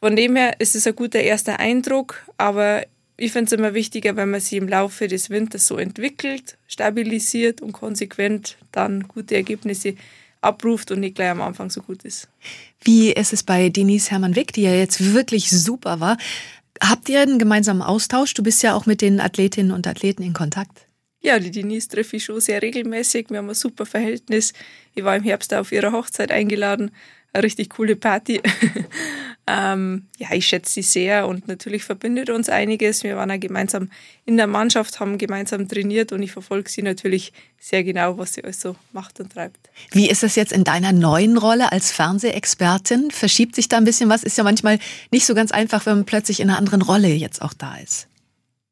Von 0.00 0.16
dem 0.16 0.36
her 0.36 0.60
ist 0.60 0.74
es 0.76 0.86
ein 0.86 0.96
guter 0.96 1.20
erster 1.20 1.58
Eindruck, 1.58 2.22
aber 2.36 2.84
ich 3.16 3.32
finde 3.32 3.46
es 3.46 3.52
immer 3.52 3.74
wichtiger, 3.74 4.16
wenn 4.16 4.30
man 4.30 4.40
sie 4.40 4.56
im 4.56 4.68
Laufe 4.68 5.08
des 5.08 5.30
Winters 5.30 5.66
so 5.66 5.76
entwickelt, 5.76 6.58
stabilisiert 6.66 7.60
und 7.60 7.72
konsequent 7.72 8.56
dann 8.72 9.08
gute 9.08 9.34
Ergebnisse 9.34 9.94
abruft 10.42 10.90
und 10.90 11.00
nicht 11.00 11.16
gleich 11.16 11.30
am 11.30 11.40
Anfang 11.40 11.70
so 11.70 11.80
gut 11.80 12.04
ist. 12.04 12.28
Wie 12.82 13.12
ist 13.12 13.32
es 13.32 13.42
bei 13.42 13.68
Denise 13.68 14.10
Hermann-Wick, 14.10 14.52
die 14.52 14.62
ja 14.62 14.74
jetzt 14.74 15.14
wirklich 15.14 15.50
super 15.50 16.00
war? 16.00 16.18
Habt 16.80 17.08
ihr 17.08 17.20
einen 17.20 17.38
gemeinsamen 17.38 17.82
Austausch? 17.82 18.34
Du 18.34 18.42
bist 18.42 18.62
ja 18.62 18.74
auch 18.74 18.86
mit 18.86 19.00
den 19.00 19.18
Athletinnen 19.18 19.72
und 19.72 19.86
Athleten 19.86 20.22
in 20.22 20.34
Kontakt. 20.34 20.86
Ja, 21.22 21.38
die 21.38 21.50
Denise 21.50 21.88
treffe 21.88 22.16
ich 22.16 22.24
schon 22.24 22.40
sehr 22.40 22.60
regelmäßig. 22.60 23.30
Wir 23.30 23.38
haben 23.38 23.48
ein 23.48 23.54
super 23.54 23.86
Verhältnis. 23.86 24.52
Ich 24.94 25.02
war 25.02 25.16
im 25.16 25.24
Herbst 25.24 25.54
auf 25.54 25.72
ihrer 25.72 25.92
Hochzeit 25.92 26.30
eingeladen 26.30 26.90
eine 27.36 27.44
richtig 27.44 27.70
coole 27.70 27.96
Party. 27.96 28.40
ähm, 29.48 30.06
ja, 30.18 30.32
ich 30.32 30.46
schätze 30.46 30.72
sie 30.72 30.82
sehr 30.82 31.28
und 31.28 31.46
natürlich 31.46 31.84
verbindet 31.84 32.30
uns 32.30 32.48
einiges. 32.48 33.04
Wir 33.04 33.16
waren 33.16 33.30
ja 33.30 33.36
gemeinsam 33.36 33.90
in 34.24 34.36
der 34.36 34.48
Mannschaft, 34.48 34.98
haben 34.98 35.18
gemeinsam 35.18 35.68
trainiert 35.68 36.10
und 36.10 36.22
ich 36.22 36.32
verfolge 36.32 36.68
sie 36.68 36.82
natürlich 36.82 37.32
sehr 37.60 37.84
genau, 37.84 38.18
was 38.18 38.34
sie 38.34 38.42
alles 38.42 38.60
so 38.60 38.74
macht 38.92 39.20
und 39.20 39.32
treibt. 39.32 39.70
Wie 39.92 40.10
ist 40.10 40.24
das 40.24 40.34
jetzt 40.34 40.52
in 40.52 40.64
deiner 40.64 40.92
neuen 40.92 41.38
Rolle 41.38 41.70
als 41.70 41.92
Fernsehexpertin? 41.92 43.12
Verschiebt 43.12 43.54
sich 43.54 43.68
da 43.68 43.76
ein 43.76 43.84
bisschen 43.84 44.08
was? 44.08 44.24
Ist 44.24 44.36
ja 44.36 44.42
manchmal 44.42 44.80
nicht 45.12 45.26
so 45.26 45.34
ganz 45.34 45.52
einfach, 45.52 45.86
wenn 45.86 45.98
man 45.98 46.06
plötzlich 46.06 46.40
in 46.40 46.50
einer 46.50 46.58
anderen 46.58 46.82
Rolle 46.82 47.08
jetzt 47.08 47.40
auch 47.40 47.54
da 47.54 47.76
ist. 47.76 48.08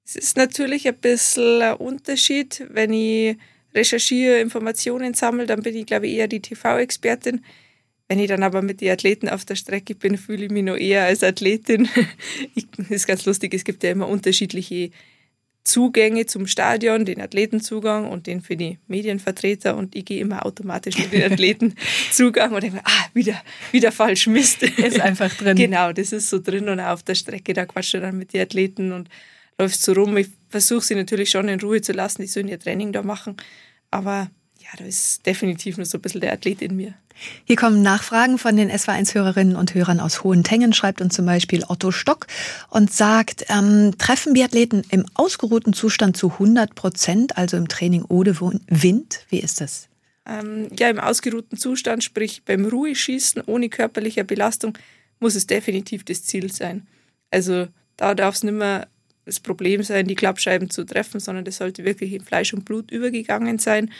Es 0.05 0.17
ist 0.17 0.37
natürlich 0.37 0.89
ein 0.89 0.97
bisschen 0.97 1.63
ein 1.63 1.75
Unterschied, 1.75 2.65
wenn 2.69 2.93
ich 2.93 3.37
recherchiere, 3.75 4.41
Informationen 4.41 5.15
sammle, 5.15 5.47
dann 5.47 5.63
bin 5.63 5.77
ich, 5.77 5.87
glaube 5.87 6.07
ich, 6.07 6.15
eher 6.15 6.29
die 6.29 6.41
TV-Expertin. 6.41 7.45
Wenn 8.09 8.19
ich 8.19 8.29
dann 8.29 8.43
aber 8.43 8.61
mit 8.61 8.81
den 8.81 8.91
Athleten 8.91 9.29
auf 9.29 9.45
der 9.45 9.55
Strecke 9.55 9.95
bin, 9.95 10.19
fühle 10.19 10.45
ich 10.45 10.51
mich 10.51 10.65
noch 10.65 10.77
eher 10.77 11.05
als 11.05 11.23
Athletin. 11.23 11.89
Ich, 12.55 12.67
das 12.77 12.91
ist 12.91 13.07
ganz 13.07 13.25
lustig, 13.25 13.55
es 13.55 13.65
gibt 13.65 13.83
ja 13.83 13.91
immer 13.91 14.09
unterschiedliche 14.09 14.91
Zugänge 15.65 16.27
zum 16.27 16.47
Stadion, 16.47 17.07
den 17.07 17.23
Athletenzugang 17.23 18.11
und 18.11 18.27
den 18.27 18.43
für 18.43 18.55
die 18.55 18.79
Medienvertreter 18.87 19.77
und 19.77 19.97
ich 19.97 20.05
gehe 20.05 20.21
immer 20.21 20.45
automatisch 20.45 20.99
mit 20.99 21.13
den 21.13 21.23
Athletenzugang 21.33 22.53
und 22.53 22.63
denke 22.63 22.77
mir, 22.77 22.83
ah, 22.85 23.07
wieder, 23.15 23.41
wieder 23.73 23.91
falsch, 23.91 24.27
Mist. 24.27 24.63
Ist 24.63 25.01
einfach 25.01 25.35
drin. 25.35 25.57
Genau, 25.65 25.93
das 25.93 26.13
ist 26.13 26.29
so 26.29 26.39
drin 26.39 26.69
und 26.69 26.81
auf 26.81 27.03
der 27.03 27.15
Strecke, 27.15 27.55
da 27.55 27.65
quatscht 27.65 27.95
du 27.95 28.01
dann 28.01 28.19
mit 28.19 28.35
den 28.35 28.43
Athleten 28.43 28.93
und 28.93 29.09
läufst 29.59 29.83
so 29.83 29.93
rum. 29.93 30.17
Ich 30.19 30.29
versuche 30.51 30.83
sie 30.83 30.95
natürlich 30.95 31.31
schon 31.31 31.49
in 31.49 31.61
Ruhe 31.61 31.81
zu 31.81 31.93
lassen, 31.93 32.21
die 32.21 32.29
sollen 32.29 32.49
ihr 32.49 32.59
Training 32.59 32.93
da 32.93 33.03
machen, 33.03 33.37
aber 33.91 34.31
ja, 34.65 34.71
da 34.79 34.85
ist 34.85 35.25
definitiv 35.27 35.77
nur 35.77 35.87
so 35.87 35.99
ein 35.99 36.01
bisschen 36.01 36.23
der 36.23 36.33
Athlet 36.33 36.63
in 36.63 36.77
mir. 36.77 36.95
Hier 37.45 37.57
kommen 37.57 37.83
Nachfragen 37.83 38.39
von 38.39 38.57
den 38.57 38.71
SW1-Hörerinnen 38.71 39.57
und 39.57 39.75
Hörern 39.75 40.01
aus 40.01 40.25
Hohentengen, 40.25 40.73
schreibt 40.73 41.01
uns 41.01 41.15
zum 41.15 41.27
Beispiel 41.27 41.65
Otto 41.69 41.91
Stock 41.93 42.27
und 42.71 42.93
sagt, 42.93 43.45
ähm, 43.49 43.97
treffen 43.99 44.33
Biathleten 44.33 44.83
im 44.91 45.05
ausgeruhten 45.15 45.75
Zustand 45.75 46.17
zu 46.17 46.33
100 46.33 46.75
Prozent, 46.75 47.37
also 47.37 47.57
im 47.57 47.69
Training 47.69 48.05
ohne 48.09 48.41
Wind? 48.41 49.27
Wie 49.29 49.39
ist 49.39 49.61
das? 49.61 49.89
Ähm, 50.27 50.69
ja, 50.79 50.89
im 50.89 50.99
ausgeruhten 50.99 51.57
Zustand, 51.57 52.03
sprich 52.03 52.43
beim 52.45 52.65
Ruheschießen 52.65 53.43
ohne 53.47 53.69
körperliche 53.69 54.25
Belastung, 54.25 54.77
muss 55.21 55.35
es 55.35 55.47
definitiv 55.47 56.05
das 56.05 56.25
Ziel 56.25 56.51
sein. 56.51 56.87
Also 57.31 57.69
da 57.97 58.15
darf 58.15 58.37
es 58.37 58.43
nicht 58.43 58.55
mehr 58.55 58.89
das 59.25 59.41
Problem 59.41 59.83
sein, 59.83 60.07
die 60.07 60.15
Klappscheiben 60.15 60.71
zu 60.71 60.85
treffen, 60.85 61.21
sondern 61.21 61.45
das 61.45 61.59
sollte 61.59 61.85
wirklich 61.85 62.13
in 62.13 62.23
Fleisch 62.23 62.53
und 62.53 62.65
Blut 62.65 62.91
übergegangen 62.91 63.59
sein. 63.59 63.91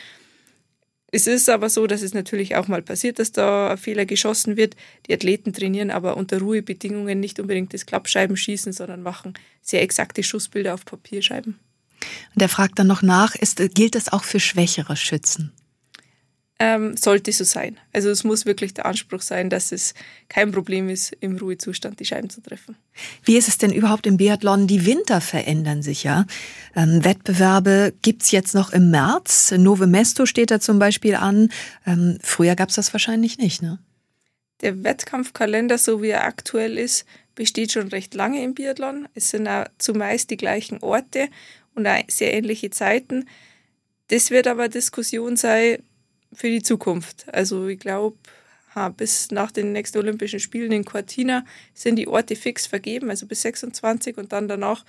Es 1.15 1.29
ist 1.29 1.49
aber 1.49 1.71
so, 1.71 1.87
dass 1.87 2.03
es 2.03 2.13
natürlich 2.13 2.57
auch 2.57 2.67
mal 2.67 2.83
passiert, 2.83 3.21
dass 3.21 3.31
da 3.31 3.71
ein 3.71 3.79
Fehler 3.79 4.05
geschossen 4.05 4.57
wird. 4.57 4.75
Die 5.07 5.15
Athleten 5.15 5.53
trainieren 5.53 5.93
aber 5.93 6.17
unter 6.17 6.41
Ruhebedingungen 6.41 7.21
nicht 7.21 7.39
unbedingt 7.39 7.73
das 7.73 7.87
Klappscheibenschießen, 7.87 8.73
sondern 8.73 9.01
machen 9.01 9.35
sehr 9.63 9.83
exakte 9.83 10.25
Schussbilder 10.25 10.75
auf 10.75 10.85
Papierscheiben. 10.85 11.57
Und 12.35 12.43
er 12.43 12.49
fragt 12.49 12.81
dann 12.81 12.89
noch 12.89 13.03
nach, 13.03 13.37
ist, 13.37 13.63
gilt 13.77 13.95
das 13.95 14.13
auch 14.13 14.25
für 14.25 14.41
schwächere 14.41 14.97
Schützen? 14.97 15.53
Ähm, 16.59 16.97
sollte 16.97 17.33
so 17.33 17.45
sein. 17.45 17.79
Also 17.93 18.11
es 18.11 18.23
muss 18.23 18.47
wirklich 18.47 18.75
der 18.75 18.87
Anspruch 18.87 19.23
sein, 19.23 19.51
dass 19.51 19.73
es 19.73 19.95
kein 20.29 20.53
Problem 20.53 20.89
ist, 20.89 21.13
im 21.21 21.37
Ruhezustand 21.37 21.99
die 21.99 22.05
Scheiben 22.05 22.31
zu 22.31 22.41
treffen. 22.41 22.77
Wie 23.25 23.37
ist 23.37 23.49
es 23.49 23.59
denn 23.59 23.73
überhaupt 23.73 24.07
im 24.07 24.17
Biathlon? 24.17 24.67
Die 24.67 24.87
Winter 24.87 25.21
verändern 25.21 25.83
sich 25.83 26.05
ja. 26.05 26.27
Ähm, 26.77 27.05
Wettbewerbe 27.05 27.93
gibt's 28.03 28.31
jetzt 28.31 28.55
noch 28.55 28.73
im 28.73 28.91
März. 28.91 29.53
Nove 29.53 29.87
Mesto 29.87 30.27
steht 30.27 30.51
da 30.51 30.61
zum 30.61 30.79
Beispiel 30.79 31.17
an. 31.17 31.51
Ähm, 31.87 32.19
früher 32.23 32.55
gab's 32.55 32.77
das 32.77 32.93
wahrscheinlich 32.93 33.39
nicht, 33.39 33.61
ne? 33.63 33.79
Der 34.61 34.85
Wettkampfkalender, 34.85 35.79
so 35.79 36.01
wie 36.01 36.11
er 36.11 36.25
aktuell 36.25 36.79
ist, 36.79 37.05
besteht 37.35 37.73
schon 37.73 37.89
recht 37.89 38.15
lange 38.15 38.43
im 38.43 38.55
Biathlon. 38.55 39.09
Es 39.15 39.31
sind 39.31 39.49
auch 39.49 39.67
zumeist 39.79 40.31
die 40.31 40.37
gleichen 40.37 40.79
Orte 40.79 41.29
und 41.75 41.87
auch 41.89 42.01
sehr 42.09 42.33
ähnliche 42.33 42.71
Zeiten. 42.71 43.27
Das 44.09 44.31
wird 44.31 44.47
aber 44.47 44.69
Diskussion 44.69 45.37
sein, 45.37 45.79
für 46.35 46.51
die 46.51 46.63
Zukunft. 46.63 47.27
Also 47.33 47.69
ich 47.69 47.79
glaube, 47.79 48.17
bis 48.97 49.31
nach 49.31 49.53
den 49.53 49.73
nächsten 49.73 49.99
Olympischen 49.99 50.41
Spielen 50.41 50.73
in 50.73 50.85
Cortina 50.85 51.45
sind 51.75 51.97
die 51.97 52.09
Orte 52.09 52.37
fix 52.37 52.67
vergeben, 52.67 53.11
also 53.11 53.27
bis 53.27 53.43
26 53.43 54.17
und 54.17 54.33
dann 54.33 54.49
danach 54.49 54.85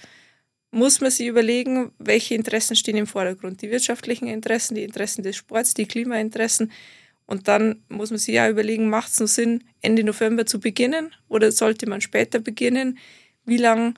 muss 0.72 1.00
man 1.00 1.10
sich 1.10 1.28
überlegen, 1.28 1.92
welche 2.00 2.36
Interessen 2.36 2.76
stehen 2.76 2.98
im 2.98 3.08
Vordergrund. 3.08 3.62
Die 3.62 3.72
wirtschaftlichen 3.72 4.28
Interessen, 4.28 4.76
die 4.76 4.84
Interessen 4.84 5.24
des 5.24 5.38
Sports, 5.38 5.74
die 5.74 5.86
Klimainteressen. 5.86 6.72
Und 7.28 7.48
dann 7.48 7.82
muss 7.88 8.10
man 8.10 8.20
sich 8.20 8.36
ja 8.36 8.50
überlegen, 8.50 8.90
macht 8.90 9.14
es 9.14 9.20
noch 9.20 9.28
Sinn, 9.28 9.64
Ende 9.82 10.04
November 10.04 10.46
zu 10.46 10.60
beginnen 10.60 11.14
oder 11.30 11.52
sollte 11.52 11.88
man 11.88 12.02
später 12.02 12.40
beginnen? 12.40 12.98
Wie 13.46 13.58
lange 13.58 13.94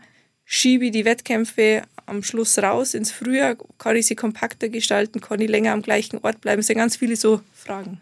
schiebe 0.46 0.86
ich 0.86 0.92
die 0.92 1.06
Wettkämpfe 1.06 1.82
am 2.08 2.24
Schluss 2.24 2.58
raus 2.58 2.94
ins 2.94 3.12
Frühjahr? 3.12 3.56
Kann 3.78 3.96
ich 3.96 4.08
sie 4.08 4.16
kompakter 4.16 4.70
gestalten? 4.70 5.22
Kann 5.22 5.40
ich 5.40 5.50
länger 5.50 5.74
am 5.74 5.82
gleichen 5.82 6.18
Ort 6.24 6.42
bleiben? 6.42 6.62
Es 6.62 6.68
sind 6.68 6.78
ganz 6.78 6.98
viele 6.98 7.16
so 7.16 7.42
Fragen. 7.54 8.02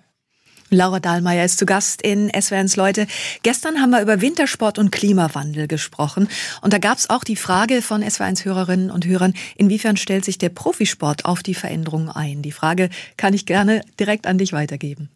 Laura 0.71 0.99
Dahlmeier 0.99 1.45
ist 1.45 1.59
zu 1.59 1.65
Gast 1.65 2.01
in 2.01 2.29
SWRs 2.29 2.75
Leute. 2.75 3.05
Gestern 3.43 3.81
haben 3.81 3.91
wir 3.91 4.01
über 4.01 4.21
Wintersport 4.21 4.79
und 4.79 4.91
Klimawandel 4.91 5.67
gesprochen. 5.67 6.27
Und 6.61 6.73
da 6.73 6.79
gab 6.79 6.97
es 6.97 7.09
auch 7.09 7.23
die 7.23 7.35
Frage 7.35 7.83
von 7.83 8.03
SW1 8.03 8.45
Hörerinnen 8.45 8.89
und 8.89 9.05
Hörern, 9.05 9.35
inwiefern 9.57 9.95
stellt 9.95 10.25
sich 10.25 10.39
der 10.39 10.49
Profisport 10.49 11.25
auf 11.25 11.43
die 11.43 11.53
Veränderungen 11.53 12.09
ein? 12.09 12.41
Die 12.41 12.51
Frage 12.51 12.89
kann 13.15 13.35
ich 13.35 13.45
gerne 13.45 13.83
direkt 13.99 14.25
an 14.25 14.39
dich 14.39 14.53
weitergeben. 14.53 15.09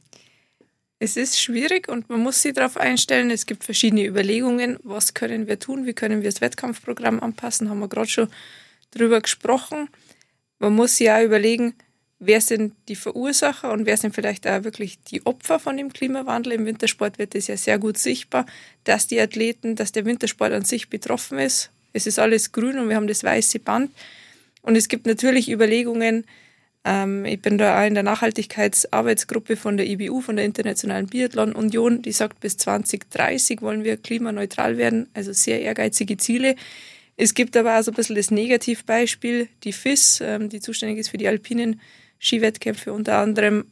Es 0.99 1.17
ist 1.17 1.41
schwierig 1.41 1.87
und 1.87 2.09
man 2.09 2.19
muss 2.19 2.41
sich 2.41 2.53
darauf 2.53 2.77
einstellen. 2.77 3.31
Es 3.31 3.45
gibt 3.45 3.63
verschiedene 3.63 4.05
Überlegungen, 4.05 4.77
was 4.83 5.13
können 5.13 5.47
wir 5.47 5.57
tun, 5.57 5.85
wie 5.85 5.93
können 5.93 6.21
wir 6.21 6.29
das 6.29 6.41
Wettkampfprogramm 6.41 7.21
anpassen, 7.21 7.69
haben 7.69 7.79
wir 7.79 7.87
gerade 7.87 8.09
schon 8.09 8.27
drüber 8.91 9.21
gesprochen. 9.21 9.89
Man 10.59 10.75
muss 10.75 10.97
sich 10.97 11.09
auch 11.09 11.23
überlegen, 11.23 11.75
wer 12.19 12.41
sind 12.41 12.73
die 12.87 12.95
Verursacher 12.95 13.71
und 13.71 13.85
wer 13.85 13.97
sind 13.97 14.13
vielleicht 14.13 14.47
auch 14.47 14.63
wirklich 14.63 15.01
die 15.03 15.25
Opfer 15.25 15.59
von 15.59 15.77
dem 15.77 15.91
Klimawandel. 15.93 16.53
Im 16.53 16.65
Wintersport 16.65 17.17
wird 17.17 17.35
es 17.35 17.47
ja 17.47 17.57
sehr 17.57 17.79
gut 17.79 17.97
sichtbar, 17.97 18.45
dass 18.83 19.07
die 19.07 19.19
Athleten, 19.19 19.75
dass 19.75 19.91
der 19.91 20.05
Wintersport 20.05 20.51
an 20.51 20.65
sich 20.65 20.89
betroffen 20.89 21.39
ist. 21.39 21.71
Es 21.93 22.05
ist 22.05 22.19
alles 22.19 22.51
grün 22.51 22.77
und 22.77 22.89
wir 22.89 22.95
haben 22.95 23.07
das 23.07 23.23
weiße 23.23 23.59
Band. 23.59 23.91
Und 24.61 24.75
es 24.75 24.89
gibt 24.89 25.05
natürlich 25.05 25.49
Überlegungen, 25.49 26.25
ähm, 26.85 27.25
ich 27.25 27.41
bin 27.41 27.57
da 27.57 27.79
auch 27.81 27.87
in 27.87 27.93
der 27.93 28.03
Nachhaltigkeitsarbeitsgruppe 28.03 29.55
von 29.55 29.77
der 29.77 29.87
IBU, 29.87 30.21
von 30.21 30.35
der 30.35 30.45
Internationalen 30.45 31.07
Biathlon 31.07 31.53
Union, 31.53 32.01
die 32.01 32.11
sagt, 32.11 32.39
bis 32.39 32.57
2030 32.57 33.61
wollen 33.61 33.83
wir 33.83 33.97
klimaneutral 33.97 34.77
werden, 34.77 35.09
also 35.13 35.33
sehr 35.33 35.61
ehrgeizige 35.61 36.17
Ziele. 36.17 36.55
Es 37.21 37.33
gibt 37.33 37.57
aber 37.57 37.77
auch 37.77 37.83
so 37.83 37.91
ein 37.91 37.95
bisschen 37.95 38.15
das 38.15 38.31
Negativbeispiel, 38.31 39.49
die 39.65 39.73
FIS, 39.73 40.21
ähm, 40.21 40.47
die 40.47 40.61
zuständig 40.61 40.99
ist 40.99 41.09
für 41.09 41.17
die 41.17 41.27
alpinen 41.27 41.81
Skiwettkämpfe 42.17 42.93
unter 42.93 43.17
anderem. 43.17 43.65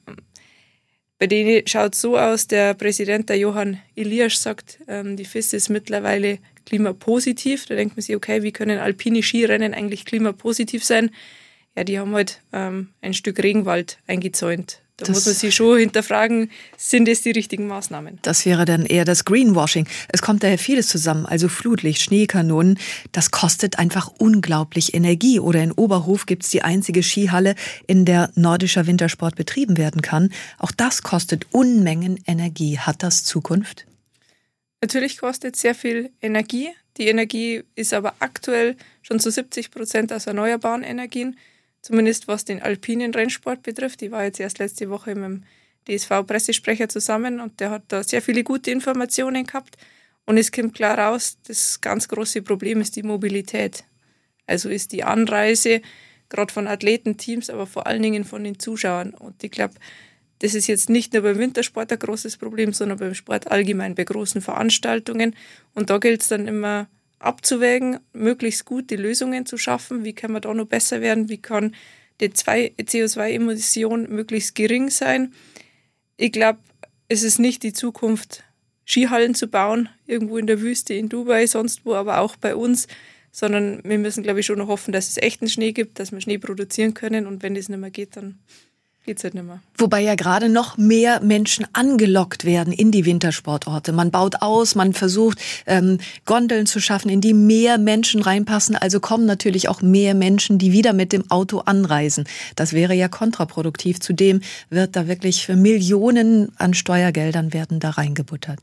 Bei 1.17 1.27
denen 1.27 1.65
schaut 1.65 1.93
es 1.93 2.01
so 2.01 2.17
aus, 2.17 2.47
der 2.47 2.73
Präsident, 2.73 3.29
der 3.29 3.37
Johann 3.37 3.79
Elias, 3.95 4.41
sagt, 4.43 4.79
ähm, 4.89 5.15
die 5.15 5.23
FIS 5.23 5.53
ist 5.53 5.69
mittlerweile 5.69 6.39
klimapositiv. 6.65 7.67
Da 7.67 7.75
denkt 7.75 7.95
man 7.95 8.01
sich, 8.01 8.17
okay, 8.17 8.43
wie 8.43 8.51
können 8.51 8.79
alpine 8.79 9.23
Skirennen 9.23 9.73
eigentlich 9.73 10.03
klimapositiv 10.03 10.83
sein? 10.83 11.11
Ja, 11.73 11.85
die 11.85 11.99
haben 11.99 12.13
halt 12.13 12.41
ähm, 12.51 12.89
ein 12.99 13.13
Stück 13.13 13.41
Regenwald 13.41 13.97
eingezäunt. 14.07 14.81
Da 14.97 15.05
das 15.05 15.15
muss 15.15 15.25
man 15.27 15.35
sich 15.35 15.53
schon 15.53 15.77
hinterfragen, 15.77 16.49
sind 16.75 17.07
es 17.07 17.21
die 17.21 17.29
richtigen 17.29 17.67
Maßnahmen? 17.67 18.17
Das 18.23 18.47
wäre 18.47 18.65
dann 18.65 18.83
eher 18.83 19.05
das 19.05 19.25
Greenwashing. 19.25 19.87
Es 20.07 20.23
kommt 20.23 20.41
daher 20.41 20.57
vieles 20.57 20.87
zusammen, 20.87 21.27
also 21.27 21.49
Flutlicht, 21.49 22.01
Schneekanonen. 22.01 22.79
Das 23.11 23.29
kostet 23.29 23.77
einfach 23.77 24.11
unglaublich 24.17 24.95
Energie. 24.95 25.39
Oder 25.39 25.61
in 25.61 25.71
Oberhof 25.71 26.25
gibt 26.25 26.45
es 26.45 26.49
die 26.49 26.63
einzige 26.63 27.03
Skihalle, 27.03 27.53
in 27.85 28.05
der 28.05 28.31
nordischer 28.33 28.87
Wintersport 28.87 29.35
betrieben 29.35 29.77
werden 29.77 30.01
kann. 30.01 30.33
Auch 30.57 30.71
das 30.71 31.03
kostet 31.03 31.45
Unmengen 31.51 32.19
Energie. 32.25 32.79
Hat 32.79 33.03
das 33.03 33.23
Zukunft? 33.23 33.85
Natürlich 34.81 35.19
kostet 35.19 35.55
sehr 35.55 35.75
viel 35.75 36.09
Energie. 36.23 36.69
Die 36.97 37.07
Energie 37.07 37.61
ist 37.75 37.93
aber 37.93 38.15
aktuell 38.17 38.75
schon 39.03 39.19
zu 39.19 39.29
70 39.29 39.69
Prozent 39.69 40.11
aus 40.11 40.25
erneuerbaren 40.25 40.81
Energien 40.81 41.37
zumindest 41.87 42.27
was 42.27 42.43
den 42.43 42.61
alpinen 42.61 43.13
Rennsport 43.13 43.63
betrifft. 43.63 44.01
Ich 44.01 44.11
war 44.11 44.25
jetzt 44.25 44.41
erst 44.41 44.59
letzte 44.59 44.89
Woche 44.89 45.15
mit 45.15 45.23
dem 45.23 45.43
DSV-Pressesprecher 45.87 46.89
zusammen 46.89 47.39
und 47.39 47.61
der 47.61 47.71
hat 47.71 47.83
da 47.87 48.03
sehr 48.03 48.21
viele 48.21 48.43
gute 48.43 48.71
Informationen 48.71 49.45
gehabt. 49.45 49.77
Und 50.25 50.37
es 50.37 50.51
kommt 50.51 50.73
klar 50.75 50.99
raus, 50.99 51.37
das 51.47 51.79
ganz 51.79 52.09
große 52.09 52.41
Problem 52.41 52.81
ist 52.81 52.97
die 52.97 53.03
Mobilität. 53.03 53.85
Also 54.47 54.67
ist 54.67 54.91
die 54.91 55.05
Anreise, 55.05 55.81
gerade 56.27 56.51
von 56.51 56.67
Athletenteams, 56.67 57.49
aber 57.49 57.65
vor 57.65 57.87
allen 57.87 58.03
Dingen 58.03 58.25
von 58.25 58.43
den 58.43 58.59
Zuschauern. 58.59 59.13
Und 59.13 59.41
ich 59.41 59.51
glaube, 59.51 59.75
das 60.39 60.55
ist 60.55 60.67
jetzt 60.67 60.89
nicht 60.89 61.13
nur 61.13 61.23
beim 61.23 61.37
Wintersport 61.37 61.89
ein 61.93 61.99
großes 61.99 62.35
Problem, 62.35 62.73
sondern 62.73 62.97
beim 62.99 63.13
Sport 63.13 63.49
allgemein, 63.49 63.95
bei 63.95 64.03
großen 64.03 64.41
Veranstaltungen. 64.41 65.37
Und 65.73 65.89
da 65.89 65.99
gilt 65.99 66.21
es 66.21 66.27
dann 66.27 66.49
immer, 66.49 66.89
abzuwägen, 67.19 67.99
möglichst 68.13 68.65
gute 68.65 68.95
Lösungen 68.95 69.45
zu 69.45 69.57
schaffen. 69.57 70.03
Wie 70.03 70.13
kann 70.13 70.31
man 70.31 70.41
da 70.41 70.53
noch 70.53 70.67
besser 70.67 71.01
werden? 71.01 71.29
Wie 71.29 71.37
kann 71.37 71.75
die 72.19 72.29
CO2-Emission 72.29 74.09
möglichst 74.09 74.55
gering 74.55 74.89
sein? 74.89 75.33
Ich 76.17 76.31
glaube, 76.31 76.59
es 77.07 77.23
ist 77.23 77.39
nicht 77.39 77.63
die 77.63 77.73
Zukunft, 77.73 78.43
Skihallen 78.85 79.35
zu 79.35 79.47
bauen, 79.47 79.89
irgendwo 80.05 80.37
in 80.37 80.47
der 80.47 80.61
Wüste, 80.61 80.93
in 80.93 81.09
Dubai, 81.09 81.45
sonst 81.45 81.85
wo, 81.85 81.93
aber 81.93 82.19
auch 82.19 82.37
bei 82.37 82.55
uns, 82.55 82.87
sondern 83.31 83.81
wir 83.83 83.97
müssen, 83.97 84.23
glaube 84.23 84.39
ich, 84.39 84.45
schon 84.45 84.59
noch 84.59 84.67
hoffen, 84.67 84.93
dass 84.93 85.09
es 85.09 85.17
echten 85.17 85.49
Schnee 85.49 85.73
gibt, 85.73 85.99
dass 85.99 86.11
wir 86.11 86.21
Schnee 86.21 86.37
produzieren 86.37 86.93
können 86.93 87.27
und 87.27 87.43
wenn 87.43 87.53
das 87.53 87.69
nicht 87.69 87.79
mehr 87.79 87.91
geht, 87.91 88.15
dann 88.15 88.39
geht's 89.07 89.23
halt 89.23 89.33
nicht 89.33 89.45
mehr. 89.45 89.61
Wobei 89.77 90.01
ja 90.01 90.13
gerade 90.13 90.49
noch 90.49 90.77
mehr 90.77 91.21
Menschen 91.21 91.65
angelockt 91.73 92.45
werden 92.45 92.71
in 92.71 92.91
die 92.91 93.05
Wintersportorte. 93.05 93.93
Man 93.93 94.11
baut 94.11 94.41
aus, 94.41 94.75
man 94.75 94.93
versucht 94.93 95.39
ähm, 95.65 95.97
Gondeln 96.25 96.67
zu 96.67 96.79
schaffen, 96.79 97.09
in 97.09 97.21
die 97.21 97.33
mehr 97.33 97.79
Menschen 97.79 98.21
reinpassen. 98.21 98.75
Also 98.75 98.99
kommen 98.99 99.25
natürlich 99.25 99.69
auch 99.69 99.81
mehr 99.81 100.13
Menschen, 100.13 100.59
die 100.59 100.73
wieder 100.73 100.93
mit 100.93 101.13
dem 101.13 101.31
Auto 101.31 101.59
anreisen. 101.59 102.25
Das 102.55 102.73
wäre 102.73 102.93
ja 102.93 103.07
kontraproduktiv. 103.07 103.99
Zudem 103.99 104.41
wird 104.69 104.95
da 104.95 105.07
wirklich 105.07 105.45
für 105.45 105.55
Millionen 105.55 106.51
an 106.57 106.73
Steuergeldern 106.73 107.53
werden 107.53 107.79
da 107.79 107.91
reingebuttert. 107.91 108.59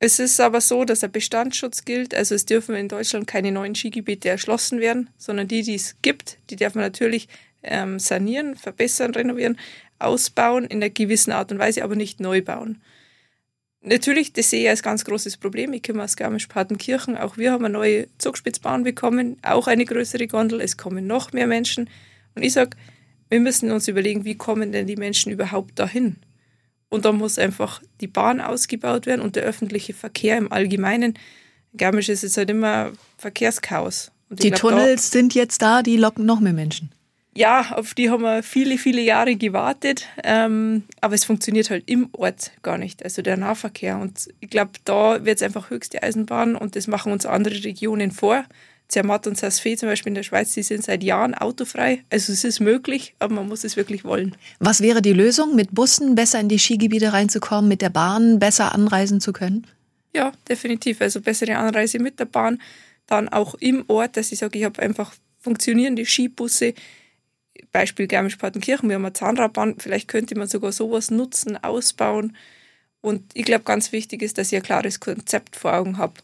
Es 0.00 0.20
ist 0.20 0.38
aber 0.40 0.60
so, 0.60 0.84
dass 0.84 1.00
der 1.00 1.08
Bestandsschutz 1.08 1.84
gilt. 1.84 2.14
Also 2.14 2.36
es 2.36 2.46
dürfen 2.46 2.76
in 2.76 2.86
Deutschland 2.86 3.26
keine 3.26 3.50
neuen 3.50 3.74
Skigebiete 3.74 4.28
erschlossen 4.28 4.78
werden, 4.78 5.10
sondern 5.18 5.48
die, 5.48 5.62
die 5.62 5.74
es 5.74 5.96
gibt, 6.02 6.38
die 6.50 6.56
darf 6.56 6.76
man 6.76 6.84
natürlich 6.84 7.26
ähm, 7.62 7.98
sanieren, 7.98 8.56
verbessern, 8.56 9.14
renovieren, 9.14 9.58
ausbauen 9.98 10.64
in 10.64 10.78
einer 10.78 10.90
gewissen 10.90 11.32
Art 11.32 11.52
und 11.52 11.58
Weise, 11.58 11.82
aber 11.84 11.96
nicht 11.96 12.20
neu 12.20 12.42
bauen. 12.42 12.80
Natürlich, 13.80 14.32
das 14.32 14.50
sehe 14.50 14.64
ich 14.64 14.68
als 14.68 14.82
ganz 14.82 15.04
großes 15.04 15.36
Problem. 15.36 15.72
Ich 15.72 15.82
komme 15.82 16.02
aus 16.02 16.16
Garmisch-Partenkirchen. 16.16 17.16
Auch 17.16 17.36
wir 17.36 17.52
haben 17.52 17.64
eine 17.64 17.72
neue 17.72 18.08
Zugspitzbahn 18.18 18.82
bekommen, 18.82 19.36
auch 19.42 19.66
eine 19.68 19.84
größere 19.84 20.26
Gondel. 20.26 20.60
Es 20.60 20.76
kommen 20.76 21.06
noch 21.06 21.32
mehr 21.32 21.46
Menschen. 21.46 21.88
Und 22.34 22.42
ich 22.42 22.52
sage, 22.52 22.76
wir 23.28 23.40
müssen 23.40 23.70
uns 23.70 23.86
überlegen, 23.88 24.24
wie 24.24 24.34
kommen 24.34 24.72
denn 24.72 24.86
die 24.86 24.96
Menschen 24.96 25.30
überhaupt 25.30 25.78
dahin? 25.78 26.16
Und 26.88 27.04
da 27.04 27.12
muss 27.12 27.38
einfach 27.38 27.82
die 28.00 28.06
Bahn 28.08 28.40
ausgebaut 28.40 29.06
werden 29.06 29.20
und 29.20 29.36
der 29.36 29.44
öffentliche 29.44 29.94
Verkehr 29.94 30.38
im 30.38 30.50
Allgemeinen. 30.50 31.14
Garmisch 31.76 32.08
ist 32.08 32.22
jetzt 32.22 32.36
halt 32.36 32.50
immer 32.50 32.92
Verkehrschaos. 33.16 34.10
die 34.30 34.48
glaub, 34.48 34.60
Tunnels 34.60 35.10
sind 35.10 35.34
jetzt 35.34 35.62
da, 35.62 35.82
die 35.82 35.96
locken 35.96 36.24
noch 36.24 36.40
mehr 36.40 36.54
Menschen 36.54 36.90
ja, 37.38 37.70
auf 37.76 37.94
die 37.94 38.10
haben 38.10 38.22
wir 38.22 38.42
viele, 38.42 38.78
viele 38.78 39.00
Jahre 39.00 39.36
gewartet, 39.36 40.06
ähm, 40.24 40.82
aber 41.00 41.14
es 41.14 41.24
funktioniert 41.24 41.70
halt 41.70 41.84
im 41.86 42.08
Ort 42.10 42.50
gar 42.62 42.78
nicht, 42.78 43.04
also 43.04 43.22
der 43.22 43.36
Nahverkehr. 43.36 43.96
Und 43.96 44.28
ich 44.40 44.50
glaube, 44.50 44.72
da 44.84 45.24
wird 45.24 45.36
es 45.36 45.42
einfach 45.42 45.70
höchste 45.70 46.02
Eisenbahn 46.02 46.56
und 46.56 46.74
das 46.74 46.88
machen 46.88 47.12
uns 47.12 47.26
andere 47.26 47.62
Regionen 47.62 48.10
vor. 48.10 48.44
Zermatt 48.88 49.28
und 49.28 49.38
Saas-Fee 49.38 49.76
zum 49.76 49.88
Beispiel 49.88 50.10
in 50.10 50.14
der 50.16 50.24
Schweiz, 50.24 50.52
die 50.54 50.64
sind 50.64 50.82
seit 50.82 51.04
Jahren 51.04 51.34
autofrei. 51.34 52.02
Also 52.10 52.32
es 52.32 52.42
ist 52.42 52.58
möglich, 52.58 53.14
aber 53.20 53.34
man 53.34 53.46
muss 53.46 53.62
es 53.62 53.76
wirklich 53.76 54.02
wollen. 54.02 54.34
Was 54.58 54.80
wäre 54.80 55.00
die 55.00 55.12
Lösung, 55.12 55.54
mit 55.54 55.72
Bussen 55.72 56.16
besser 56.16 56.40
in 56.40 56.48
die 56.48 56.58
Skigebiete 56.58 57.12
reinzukommen, 57.12 57.68
mit 57.68 57.82
der 57.82 57.90
Bahn 57.90 58.40
besser 58.40 58.74
anreisen 58.74 59.20
zu 59.20 59.32
können? 59.32 59.64
Ja, 60.12 60.32
definitiv. 60.48 61.00
Also 61.02 61.20
bessere 61.20 61.56
Anreise 61.56 62.00
mit 62.00 62.18
der 62.18 62.24
Bahn, 62.24 62.60
dann 63.06 63.28
auch 63.28 63.54
im 63.54 63.84
Ort, 63.86 64.16
dass 64.16 64.32
ich 64.32 64.40
sage, 64.40 64.58
ich 64.58 64.64
habe 64.64 64.82
einfach 64.82 65.12
funktionierende 65.38 66.04
Skibusse. 66.04 66.74
Beispiel 67.72 68.06
Garmisch-Partenkirchen, 68.06 68.88
wir 68.88 68.96
haben 68.96 69.04
eine 69.04 69.12
Zahnradbahn, 69.12 69.76
vielleicht 69.78 70.08
könnte 70.08 70.36
man 70.36 70.48
sogar 70.48 70.72
sowas 70.72 71.10
nutzen, 71.10 71.56
ausbauen. 71.62 72.36
Und 73.00 73.22
ich 73.34 73.44
glaube, 73.44 73.64
ganz 73.64 73.92
wichtig 73.92 74.22
ist, 74.22 74.38
dass 74.38 74.52
ich 74.52 74.56
ein 74.56 74.62
klares 74.62 75.00
Konzept 75.00 75.56
vor 75.56 75.74
Augen 75.74 75.98
habe. 75.98 76.14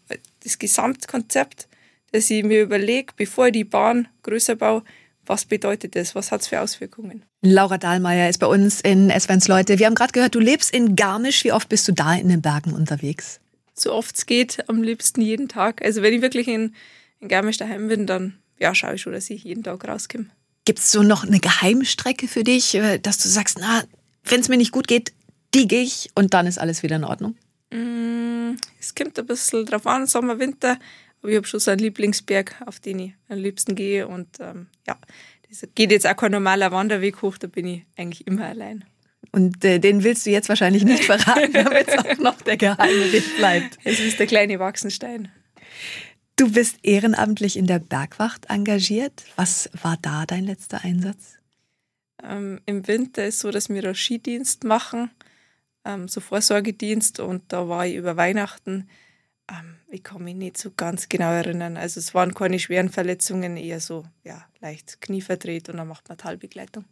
Das 0.43 0.59
Gesamtkonzept, 0.59 1.69
dass 2.13 2.31
ich 2.31 2.45
mir 2.45 2.63
überlege, 2.63 3.13
bevor 3.17 3.47
ich 3.47 3.53
die 3.53 3.65
Bahn 3.65 4.09
größer 4.23 4.57
baue, 4.57 4.83
was 5.27 5.45
bedeutet 5.45 5.97
das? 5.97 6.15
Was 6.15 6.33
hat 6.33 6.43
es 6.43 6.49
für 6.49 6.61
Auswirkungen? 6.61 7.25
Laura 7.41 7.79
Dahlmeier 7.79 8.29
ist 8.29 8.39
bei 8.39 8.47
uns 8.47 8.81
in 8.81 9.11
Esvens 9.11 9.49
Leute. 9.49 9.79
Wir 9.79 9.87
haben 9.87 9.95
gerade 9.95 10.13
gehört, 10.13 10.35
du 10.35 10.41
lebst 10.41 10.75
in 10.75 10.97
Garmisch. 10.97 11.45
Wie 11.45 11.53
oft 11.53 11.69
bist 11.69 11.89
du 11.89 11.93
da 11.93 12.15
in 12.15 12.29
den 12.29 12.43
Bergen 12.43 12.75
unterwegs? 12.75 13.41
So 13.75 13.93
oft 13.93 14.17
es 14.17 14.27
geht, 14.27 14.69
am 14.69 14.83
liebsten 14.83 15.21
jeden 15.21 15.49
Tag. 15.49 15.83
Also 15.83 16.03
wenn 16.03 16.13
ich 16.13 16.23
wirklich 16.23 16.47
in, 16.49 16.75
in 17.21 17.29
Garmisch 17.29 17.57
daheim 17.57 17.89
bin, 17.89 18.07
dann 18.07 18.39
ja, 18.59 18.75
schaue 18.75 18.95
ich 18.95 19.03
schon, 19.03 19.13
dass 19.13 19.31
ich 19.31 19.45
jeden 19.45 19.63
Tag 19.63 19.87
rauskomme. 19.87 20.27
Gibt 20.65 20.79
es 20.79 20.91
so 20.91 21.03
noch 21.03 21.25
eine 21.25 21.41
Geheimstrecke 21.41 22.29
für 22.29 22.45
dich, 22.45 22.75
äh, 22.75 22.99
dass 22.99 23.19
du 23.19 23.29
sagst, 23.29 23.59
na, 23.61 23.85
wenn 24.25 24.41
es 24.41 24.49
mir 24.49 24.57
nicht 24.57 24.73
gut 24.73 24.89
geht, 24.89 25.13
die 25.55 25.69
gehe 25.69 25.83
ich 25.83 26.11
und 26.15 26.35
dann 26.35 26.47
ist 26.47 26.59
alles 26.59 26.83
wieder 26.83 26.97
in 26.97 27.05
Ordnung? 27.05 27.37
Mm, 27.71 28.57
es 28.81 28.95
kommt 28.95 29.19
ein 29.19 29.27
bisschen 29.27 29.67
drauf 29.67 29.87
an, 29.87 30.07
Sommer, 30.07 30.39
Winter. 30.39 30.79
Aber 31.21 31.31
ich 31.31 31.37
habe 31.37 31.47
schon 31.47 31.61
so 31.61 31.71
einen 31.71 31.81
Lieblingsberg, 31.81 32.57
auf 32.67 32.81
den 32.81 32.99
ich 32.99 33.13
am 33.29 33.39
liebsten 33.39 33.75
gehe. 33.75 34.07
Und 34.07 34.29
ähm, 34.41 34.67
ja, 34.87 34.97
das 35.49 35.67
geht 35.75 35.91
jetzt 35.91 36.07
auch 36.07 36.17
kein 36.17 36.33
normaler 36.33 36.73
Wanderweg 36.73 37.23
hoch, 37.23 37.39
da 37.39 37.47
bin 37.47 37.67
ich 37.67 37.83
eigentlich 37.97 38.27
immer 38.27 38.47
allein. 38.47 38.85
Und 39.33 39.65
äh, 39.65 39.79
den 39.79 40.05
willst 40.05 40.27
du 40.27 40.31
jetzt 40.31 40.49
wahrscheinlich 40.49 40.85
nicht 40.85 41.05
verraten, 41.07 41.53
damit 41.53 41.89
es 41.89 41.99
auch 41.99 42.19
noch 42.19 42.41
der 42.43 42.57
geheime 42.57 43.13
Weg 43.13 43.37
bleibt. 43.37 43.79
Es 43.85 44.01
ist 44.01 44.19
der 44.19 44.27
kleine 44.27 44.59
Wachsenstein. 44.59 45.29
Du 46.37 46.51
bist 46.51 46.79
ehrenamtlich 46.83 47.57
in 47.57 47.67
der 47.67 47.79
Bergwacht 47.79 48.47
engagiert. 48.51 49.25
Was 49.37 49.71
war 49.81 49.97
da 50.03 50.27
dein 50.27 50.45
letzter 50.45 50.83
Einsatz? 50.83 51.39
Ähm, 52.23 52.61
Im 52.67 52.87
Winter 52.89 53.25
ist 53.25 53.37
es 53.37 53.41
so, 53.41 53.51
dass 53.51 53.69
wir 53.69 53.85
einen 53.85 53.95
Skidienst 53.95 54.65
machen, 54.65 55.11
ähm, 55.85 56.09
so 56.09 56.21
Vorsorgedienst. 56.21 57.21
Und 57.21 57.53
da 57.53 57.69
war 57.69 57.87
ich 57.87 57.95
über 57.95 58.17
Weihnachten 58.17 58.89
ähm, 59.51 59.77
ich 59.91 60.03
kann 60.03 60.25
mich 60.25 60.35
nicht 60.35 60.57
so 60.57 60.71
ganz 60.75 61.09
genau 61.09 61.31
erinnern. 61.31 61.77
Also 61.77 62.01
es 62.01 62.15
waren 62.15 62.35
keine 62.35 62.59
schweren 62.59 62.89
Verletzungen, 62.89 63.57
eher 63.57 63.81
so 63.81 64.05
ja, 64.25 64.45
leicht 64.61 65.01
Knie 65.01 65.21
verdreht 65.21 65.69
und 65.69 65.77
dann 65.77 65.89
macht 65.89 66.09
man 66.09 66.19
Talbegleitung. 66.19 66.85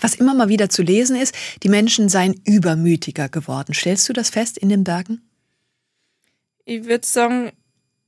Was 0.00 0.14
immer 0.14 0.34
mal 0.34 0.48
wieder 0.48 0.70
zu 0.70 0.82
lesen 0.82 1.16
ist, 1.16 1.34
die 1.62 1.68
Menschen 1.68 2.08
seien 2.08 2.40
übermütiger 2.44 3.28
geworden. 3.28 3.74
Stellst 3.74 4.08
du 4.08 4.12
das 4.12 4.30
fest 4.30 4.58
in 4.58 4.70
den 4.70 4.84
Bergen? 4.84 5.22
Ich 6.64 6.84
würde 6.84 7.06
sagen, 7.06 7.52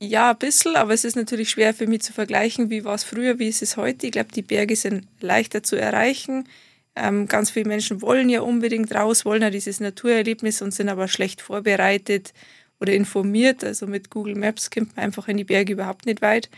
ja, 0.03 0.31
ein 0.31 0.37
bisschen, 0.39 0.75
aber 0.75 0.93
es 0.95 1.05
ist 1.05 1.15
natürlich 1.15 1.51
schwer 1.51 1.75
für 1.75 1.85
mich 1.85 2.01
zu 2.01 2.11
vergleichen, 2.11 2.71
wie 2.71 2.83
war 2.83 2.95
es 2.95 3.03
früher, 3.03 3.37
wie 3.37 3.47
ist 3.47 3.61
es 3.61 3.77
heute. 3.77 4.07
Ich 4.07 4.11
glaube, 4.11 4.31
die 4.33 4.41
Berge 4.41 4.75
sind 4.75 5.07
leichter 5.19 5.61
zu 5.61 5.75
erreichen. 5.75 6.47
Ähm, 6.95 7.27
ganz 7.27 7.51
viele 7.51 7.67
Menschen 7.67 8.01
wollen 8.01 8.27
ja 8.27 8.41
unbedingt 8.41 8.93
raus, 8.95 9.25
wollen 9.25 9.43
ja 9.43 9.51
dieses 9.51 9.79
Naturerlebnis 9.79 10.63
und 10.63 10.73
sind 10.73 10.89
aber 10.89 11.07
schlecht 11.07 11.41
vorbereitet 11.41 12.33
oder 12.79 12.93
informiert. 12.93 13.63
Also 13.63 13.85
mit 13.85 14.09
Google 14.09 14.35
Maps 14.35 14.71
kommt 14.71 14.95
man 14.95 15.05
einfach 15.05 15.27
in 15.27 15.37
die 15.37 15.43
Berge 15.43 15.73
überhaupt 15.73 16.07
nicht 16.07 16.23
weit. 16.23 16.49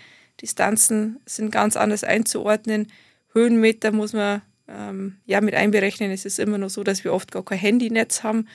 Distanzen 0.41 1.19
sind 1.25 1.51
ganz 1.51 1.75
anders 1.75 2.05
einzuordnen. 2.05 2.87
Höhenmeter 3.33 3.91
muss 3.91 4.13
man 4.13 4.41
ähm, 4.69 5.17
ja 5.25 5.41
mit 5.41 5.53
einberechnen. 5.53 6.11
Es 6.11 6.25
ist 6.25 6.39
immer 6.39 6.57
noch 6.57 6.69
so, 6.69 6.83
dass 6.83 7.03
wir 7.03 7.13
oft 7.13 7.33
gar 7.33 7.43
kein 7.43 7.59
Handynetz 7.59 8.23
haben. 8.23 8.47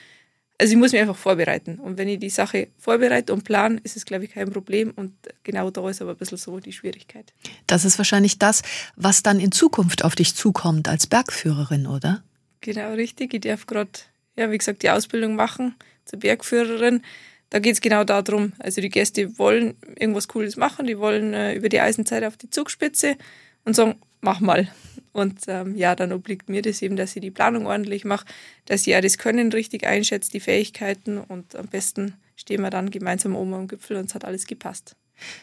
Also 0.61 0.73
ich 0.73 0.79
muss 0.79 0.93
mich 0.93 1.01
einfach 1.01 1.17
vorbereiten. 1.17 1.79
Und 1.79 1.99
wenn 1.99 2.09
ich 2.09 2.19
die 2.19 2.31
Sache 2.31 2.69
vorbereite 2.79 3.33
und 3.33 3.45
plan, 3.45 3.81
ist 3.85 3.97
es, 3.97 4.05
glaube 4.05 4.25
ich, 4.25 4.33
kein 4.33 4.51
Problem. 4.51 4.93
Und 4.97 5.13
genau 5.45 5.71
da 5.71 5.89
ist 5.89 6.03
aber 6.03 6.13
ein 6.13 6.17
bisschen 6.17 6.39
so 6.39 6.59
die 6.59 6.73
Schwierigkeit. 6.73 7.33
Das 7.67 7.85
ist 7.85 7.97
wahrscheinlich 7.99 8.39
das, 8.39 8.63
was 8.97 9.23
dann 9.23 9.39
in 9.39 9.53
Zukunft 9.53 10.05
auf 10.05 10.17
dich 10.17 10.35
zukommt 10.35 10.89
als 10.89 11.07
Bergführerin, 11.07 11.87
oder? 11.87 12.25
Genau, 12.61 12.93
richtig. 12.95 13.35
Ich 13.35 13.41
darf 13.43 13.67
gerade, 13.67 13.91
ja, 14.37 14.51
wie 14.51 14.59
gesagt, 14.59 14.83
die 14.83 14.91
Ausbildung 14.91 15.37
machen 15.37 15.77
zur 16.05 16.19
Bergführerin 16.19 17.03
da 17.51 17.61
geht 17.61 17.75
es 17.75 17.81
genau 17.81 18.05
darum. 18.05 18.53
Also 18.59 18.81
die 18.81 18.91
Gäste 18.91 19.39
wollen 19.39 19.77
irgendwas 19.99 20.29
Cooles 20.29 20.57
machen, 20.57 20.87
die 20.87 20.99
wollen 20.99 21.35
äh, 21.35 21.55
über 21.55 21.69
die 21.69 21.81
Eisenzeit 21.81 22.25
auf 22.25 22.37
die 22.37 22.51
Zugspitze 22.51 23.17
und 23.65 23.75
sagen, 23.75 23.97
mach 24.21 24.41
mal. 24.41 24.69
Und 25.13 25.41
ähm, 25.49 25.77
ja, 25.77 25.95
dann 25.95 26.13
obliegt 26.13 26.49
mir 26.49 26.63
das 26.63 26.83
eben, 26.83 26.97
dass 26.97 27.17
ich 27.17 27.23
die 27.23 27.31
Planung 27.31 27.67
ordentlich 27.67 28.05
mache, 28.05 28.27
dass 28.67 28.83
ich 28.83 28.89
ja 28.89 29.01
das 29.01 29.19
Können 29.19 29.53
richtig 29.53 29.87
einschätze, 29.87 30.31
die 30.31 30.41
Fähigkeiten 30.41 31.19
und 31.19 31.57
am 31.57 31.67
besten 31.67 32.15
stehen 32.37 32.63
wir 32.63 32.71
dann 32.71 32.91
gemeinsam 32.91 33.35
oben 33.35 33.55
am 33.55 33.69
Gipfel 33.69 33.97
und 33.97 34.07
es 34.07 34.15
hat 34.15 34.25
alles 34.25 34.47
gepasst. 34.47 34.97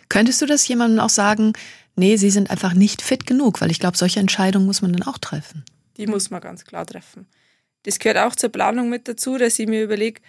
Könntest 0.10 0.42
du 0.42 0.46
das 0.46 0.68
jemandem 0.68 1.00
auch 1.00 1.10
sagen, 1.10 1.54
nee, 1.96 2.16
sie 2.16 2.30
sind 2.30 2.50
einfach 2.50 2.74
nicht 2.74 3.02
fit 3.02 3.28
genug? 3.28 3.62
Weil 3.62 3.72
ich 3.72 3.80
glaube, 3.80 3.98
solche 3.98 4.20
Entscheidungen 4.20 4.66
muss 4.66 4.82
man 4.82 4.94
dann 4.94 5.04
auch 5.04 5.18
treffen. 5.18 5.66
Die 5.98 6.08
muss 6.08 6.30
man 6.30 6.42
ganz 6.42 6.64
klar 6.66 6.86
treffen. 6.86 7.28
Das 7.84 8.00
gehört 8.00 8.18
auch 8.18 8.36
zur 8.36 8.50
Planung 8.50 8.90
mit 8.90 9.08
dazu, 9.08 9.38
dass 9.38 9.60
ich 9.60 9.68
mir 9.68 9.84
überlege, 9.84 10.22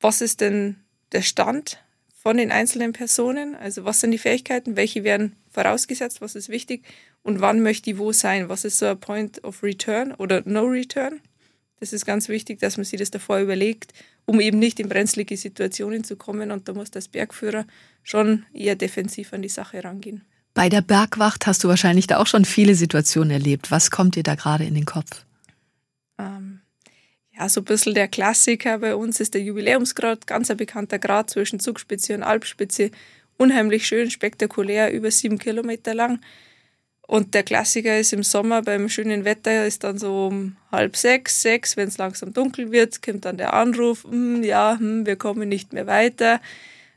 was 0.00 0.20
ist 0.20 0.40
denn 0.40 0.76
der 1.12 1.22
Stand 1.22 1.82
von 2.14 2.36
den 2.36 2.52
einzelnen 2.52 2.92
Personen? 2.92 3.54
Also 3.54 3.84
was 3.84 4.00
sind 4.00 4.10
die 4.10 4.18
Fähigkeiten? 4.18 4.76
Welche 4.76 5.04
werden 5.04 5.36
vorausgesetzt? 5.50 6.20
Was 6.20 6.34
ist 6.34 6.48
wichtig? 6.48 6.84
Und 7.22 7.40
wann 7.40 7.62
möchte 7.62 7.90
ich 7.90 7.98
wo 7.98 8.12
sein? 8.12 8.48
Was 8.48 8.64
ist 8.64 8.78
so 8.78 8.86
ein 8.86 9.00
Point 9.00 9.44
of 9.44 9.62
Return 9.62 10.12
oder 10.12 10.42
No 10.44 10.64
Return? 10.64 11.20
Das 11.80 11.92
ist 11.92 12.04
ganz 12.04 12.28
wichtig, 12.28 12.60
dass 12.60 12.76
man 12.76 12.84
sich 12.84 12.98
das 12.98 13.10
davor 13.10 13.38
überlegt, 13.38 13.92
um 14.26 14.40
eben 14.40 14.58
nicht 14.58 14.78
in 14.80 14.88
brenzlige 14.88 15.36
Situationen 15.36 16.04
zu 16.04 16.16
kommen. 16.16 16.50
Und 16.50 16.68
da 16.68 16.74
muss 16.74 16.90
das 16.90 17.08
Bergführer 17.08 17.66
schon 18.02 18.44
eher 18.52 18.76
defensiv 18.76 19.32
an 19.32 19.42
die 19.42 19.48
Sache 19.48 19.82
rangehen. 19.82 20.22
Bei 20.52 20.68
der 20.68 20.82
Bergwacht 20.82 21.46
hast 21.46 21.64
du 21.64 21.68
wahrscheinlich 21.68 22.06
da 22.06 22.18
auch 22.18 22.26
schon 22.26 22.44
viele 22.44 22.74
Situationen 22.74 23.30
erlebt. 23.30 23.70
Was 23.70 23.90
kommt 23.90 24.16
dir 24.16 24.22
da 24.22 24.34
gerade 24.34 24.64
in 24.64 24.74
den 24.74 24.84
Kopf? 24.84 25.24
Ähm, 26.18 26.60
ja, 27.32 27.48
so 27.48 27.62
ein 27.62 27.64
bisschen 27.64 27.94
der 27.94 28.08
Klassiker 28.08 28.78
bei 28.78 28.94
uns 28.94 29.20
ist 29.20 29.34
der 29.34 29.42
Jubiläumsgrad, 29.42 30.26
ganz 30.26 30.50
ein 30.50 30.56
bekannter 30.58 30.98
Grad 30.98 31.30
zwischen 31.30 31.60
Zugspitze 31.60 32.14
und 32.14 32.22
Alpspitze. 32.22 32.90
Unheimlich 33.40 33.86
schön, 33.86 34.10
spektakulär, 34.10 34.92
über 34.92 35.10
sieben 35.10 35.38
Kilometer 35.38 35.94
lang. 35.94 36.20
Und 37.06 37.32
der 37.32 37.42
Klassiker 37.42 37.98
ist 37.98 38.12
im 38.12 38.22
Sommer 38.22 38.60
beim 38.60 38.90
schönen 38.90 39.24
Wetter, 39.24 39.66
ist 39.66 39.82
dann 39.82 39.96
so 39.96 40.26
um 40.26 40.56
halb 40.70 40.94
sechs, 40.94 41.40
sechs, 41.40 41.74
wenn 41.78 41.88
es 41.88 41.96
langsam 41.96 42.34
dunkel 42.34 42.70
wird, 42.70 43.00
kommt 43.00 43.24
dann 43.24 43.38
der 43.38 43.54
Anruf, 43.54 44.04
hm, 44.04 44.44
ja, 44.44 44.76
hm, 44.78 45.06
wir 45.06 45.16
kommen 45.16 45.48
nicht 45.48 45.72
mehr 45.72 45.86
weiter. 45.86 46.42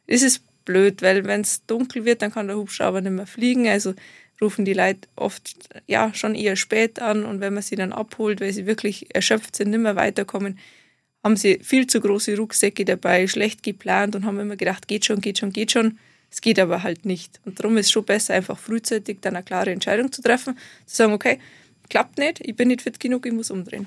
Es 0.06 0.22
ist 0.22 0.44
blöd, 0.66 1.02
weil 1.02 1.24
wenn 1.24 1.40
es 1.40 1.66
dunkel 1.66 2.04
wird, 2.04 2.22
dann 2.22 2.34
kann 2.34 2.48
der 2.48 2.58
Hubschrauber 2.58 3.00
nicht 3.00 3.14
mehr 3.14 3.26
fliegen. 3.26 3.66
Also 3.70 3.94
rufen 4.42 4.66
die 4.66 4.74
Leute 4.74 5.08
oft 5.16 5.56
ja 5.88 6.14
schon 6.14 6.36
eher 6.36 6.58
spät 6.58 7.00
an 7.02 7.24
und 7.24 7.40
wenn 7.40 7.54
man 7.54 7.64
sie 7.64 7.78
dann 7.78 7.94
abholt, 7.94 8.42
weil 8.42 8.52
sie 8.52 8.66
wirklich 8.66 9.16
erschöpft 9.16 9.56
sind, 9.56 9.70
nicht 9.70 9.80
mehr 9.80 9.96
weiterkommen, 9.96 10.60
haben 11.24 11.38
sie 11.38 11.60
viel 11.64 11.88
zu 11.88 12.02
große 12.02 12.36
Rucksäcke 12.36 12.84
dabei, 12.84 13.28
schlecht 13.28 13.64
geplant 13.64 14.14
und 14.14 14.26
haben 14.26 14.42
immer 14.42 14.58
gedacht, 14.58 14.90
geht 14.90 15.06
schon, 15.06 15.22
geht 15.22 15.38
schon, 15.38 15.54
geht 15.54 15.72
schon. 15.72 15.98
Es 16.34 16.42
geht 16.42 16.58
aber 16.58 16.82
halt 16.82 17.06
nicht. 17.06 17.40
Und 17.46 17.60
darum 17.60 17.78
ist 17.78 17.86
es 17.86 17.92
schon 17.92 18.06
besser, 18.06 18.34
einfach 18.34 18.58
frühzeitig 18.58 19.20
dann 19.22 19.36
eine 19.36 19.46
klare 19.46 19.70
Entscheidung 19.70 20.12
zu 20.12 20.24
treffen, 20.24 20.58
zu 20.88 20.96
sagen, 20.96 21.14
okay, 21.14 21.38
klappt 21.90 22.18
nicht, 22.18 22.40
ich 22.42 22.56
bin 22.56 22.70
nicht 22.70 22.82
fit 22.82 23.00
genug, 23.00 23.28
ich 23.28 23.34
muss 23.34 23.52
umdrehen. 23.52 23.86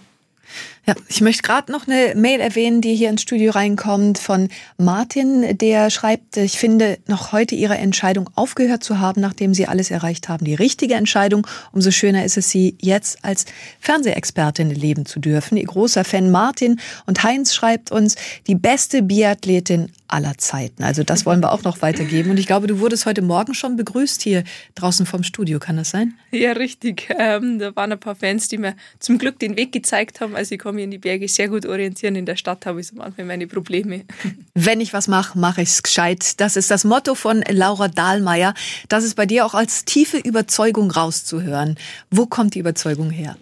Ja, 0.87 0.95
ich 1.09 1.21
möchte 1.21 1.43
gerade 1.43 1.73
noch 1.73 1.89
eine 1.89 2.15
Mail 2.15 2.41
erwähnen, 2.41 2.81
die 2.81 2.95
hier 2.95 3.11
ins 3.11 3.23
Studio 3.23 3.51
reinkommt 3.51 4.19
von 4.19 4.49
Martin, 4.79 5.59
der 5.59 5.91
schreibt, 5.91 6.37
ich 6.37 6.59
finde 6.59 6.99
noch 7.09 7.33
heute 7.33 7.57
Ihre 7.57 7.77
Entscheidung 7.77 8.31
aufgehört 8.37 8.85
zu 8.85 9.01
haben, 9.01 9.21
nachdem 9.21 9.53
Sie 9.53 9.67
alles 9.67 9.91
erreicht 9.91 10.29
haben. 10.29 10.45
Die 10.45 10.55
richtige 10.55 10.95
Entscheidung. 10.95 11.47
Umso 11.73 11.91
schöner 11.91 12.25
ist 12.25 12.37
es, 12.37 12.51
Sie 12.51 12.77
jetzt 12.81 13.25
als 13.25 13.47
Fernsehexpertin 13.81 14.71
leben 14.71 15.07
zu 15.07 15.19
dürfen. 15.19 15.57
Ihr 15.57 15.67
großer 15.67 16.05
Fan 16.05 16.31
Martin 16.31 16.79
und 17.07 17.23
Heinz 17.25 17.53
schreibt 17.53 17.91
uns, 17.91 18.15
die 18.47 18.55
beste 18.55 19.03
Biathletin 19.03 19.91
aller 20.09 20.39
Zeiten. 20.39 20.85
Also 20.85 21.03
das 21.03 21.27
wollen 21.27 21.43
wir 21.43 21.53
auch 21.53 21.65
noch 21.65 21.83
weitergeben. 21.83 22.31
Und 22.31 22.39
ich 22.39 22.47
glaube, 22.47 22.67
du 22.67 22.79
wurdest 22.79 23.07
heute 23.07 23.23
Morgen 23.23 23.55
schon 23.55 23.77
begrüßt 23.77 24.23
hier 24.23 24.45
draußen 24.75 25.05
vom 25.07 25.23
Studio. 25.23 25.59
Kann 25.59 25.77
das 25.77 25.91
sein? 25.91 26.15
Ja, 26.31 26.53
richtig. 26.53 27.09
Ähm, 27.19 27.59
da 27.59 27.75
waren 27.75 27.93
ein 27.93 28.01
paar 28.01 28.15
Fans, 28.15 28.49
die 28.49 28.59
mir 28.59 28.77
zum 29.01 29.19
Glück 29.19 29.39
den 29.39 29.57
Weg 29.57 29.73
gezeigt 29.73 30.21
haben. 30.21 30.36
Also 30.37 30.55
ich 30.55 30.61
kann 30.61 30.75
mich 30.75 30.85
in 30.85 30.90
die 30.90 30.99
Berge 30.99 31.27
sehr 31.29 31.49
gut 31.49 31.66
orientieren. 31.66 32.16
In 32.16 32.27
der 32.27 32.37
Stadt 32.37 32.66
habe 32.66 32.81
ich 32.81 32.88
so 32.88 32.96
manchmal 32.96 33.27
meine 33.27 33.46
Probleme. 33.46 34.05
Wenn 34.55 34.81
ich 34.81 34.92
was 34.92 35.09
mache, 35.09 35.38
mache 35.38 35.62
ich 35.62 35.70
es 35.70 35.83
gescheit. 35.83 36.40
Das 36.40 36.57
ist 36.57 36.70
das 36.70 36.85
Motto 36.85 37.14
von 37.14 37.42
Laura 37.49 37.88
Dahlmeier. 37.88 38.55
Das 38.88 39.05
ist 39.05 39.14
bei 39.14 39.27
dir 39.27 39.46
auch 39.46 39.55
als 39.55 39.85
tiefe 39.85 40.18
Überzeugung 40.18 40.90
rauszuhören. 40.90 41.77
Wo 42.11 42.27
kommt 42.27 42.55
die 42.55 42.61
Überzeugung 42.61 43.11
her? 43.11 43.37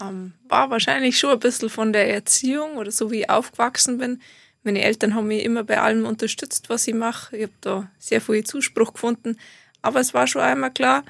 Ähm, 0.00 0.32
war 0.48 0.70
wahrscheinlich 0.70 1.18
schon 1.18 1.30
ein 1.30 1.40
bisschen 1.40 1.68
von 1.68 1.92
der 1.92 2.08
Erziehung 2.12 2.76
oder 2.76 2.90
so, 2.90 3.10
wie 3.10 3.20
ich 3.20 3.30
aufgewachsen 3.30 3.98
bin 3.98 4.20
meine 4.68 4.82
Eltern 4.82 5.14
haben 5.14 5.28
mich 5.28 5.44
immer 5.44 5.64
bei 5.64 5.80
allem 5.80 6.04
unterstützt, 6.04 6.68
was 6.68 6.86
ich 6.88 6.94
mache. 6.94 7.36
Ich 7.36 7.44
habe 7.44 7.52
da 7.62 7.90
sehr 7.98 8.20
viel 8.20 8.44
Zuspruch 8.44 8.92
gefunden. 8.92 9.38
Aber 9.80 10.00
es 10.00 10.12
war 10.12 10.26
schon 10.26 10.42
einmal 10.42 10.72
klar, 10.72 11.04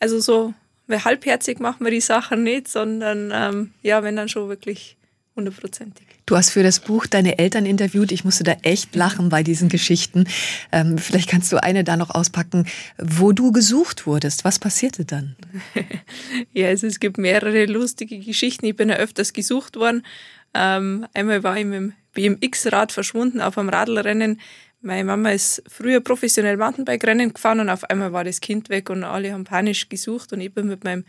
also 0.00 0.20
so 0.20 0.52
weil 0.88 1.04
halbherzig 1.04 1.60
machen 1.60 1.84
wir 1.84 1.90
die 1.92 2.00
Sachen 2.00 2.42
nicht, 2.42 2.66
sondern 2.66 3.30
ähm, 3.32 3.70
ja, 3.82 4.02
wenn 4.02 4.16
dann 4.16 4.28
schon 4.28 4.48
wirklich 4.48 4.96
hundertprozentig. 5.36 6.06
Du 6.26 6.36
hast 6.36 6.50
für 6.50 6.62
das 6.62 6.80
Buch 6.80 7.06
deine 7.06 7.38
Eltern 7.38 7.64
interviewt. 7.64 8.12
Ich 8.12 8.24
musste 8.24 8.44
da 8.44 8.52
echt 8.62 8.94
lachen 8.94 9.30
bei 9.30 9.42
diesen 9.42 9.70
Geschichten. 9.70 10.26
Ähm, 10.72 10.98
vielleicht 10.98 11.30
kannst 11.30 11.50
du 11.52 11.62
eine 11.62 11.84
da 11.84 11.96
noch 11.96 12.10
auspacken, 12.10 12.66
wo 12.98 13.32
du 13.32 13.50
gesucht 13.50 14.06
wurdest. 14.06 14.44
Was 14.44 14.58
passierte 14.58 15.06
dann? 15.06 15.36
ja, 16.52 16.68
also 16.68 16.86
es 16.86 17.00
gibt 17.00 17.16
mehrere 17.16 17.64
lustige 17.64 18.18
Geschichten. 18.18 18.66
Ich 18.66 18.76
bin 18.76 18.90
ja 18.90 18.96
öfters 18.96 19.32
gesucht 19.32 19.76
worden. 19.76 20.04
Ähm, 20.52 21.06
einmal 21.14 21.42
war 21.42 21.56
ich 21.56 21.64
mit 21.64 21.74
dem 21.76 21.92
BMX-Rad 22.12 22.92
verschwunden 22.92 23.40
auf 23.40 23.56
einem 23.56 23.70
Radlrennen. 23.70 24.40
Meine 24.80 25.04
Mama 25.04 25.30
ist 25.30 25.62
früher 25.66 26.00
professionell 26.00 26.56
Mountainbike-Rennen 26.56 27.34
gefahren 27.34 27.60
und 27.60 27.68
auf 27.68 27.84
einmal 27.84 28.12
war 28.12 28.22
das 28.22 28.40
Kind 28.40 28.68
weg 28.68 28.90
und 28.90 29.02
alle 29.02 29.32
haben 29.32 29.44
panisch 29.44 29.88
gesucht 29.88 30.32
und 30.32 30.40
ich 30.40 30.54
bin 30.54 30.68
mit 30.68 30.84
meinem 30.84 31.04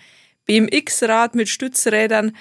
BMX-Rad 0.45 1.35
mit 1.35 1.49
Stützrädern 1.49 2.35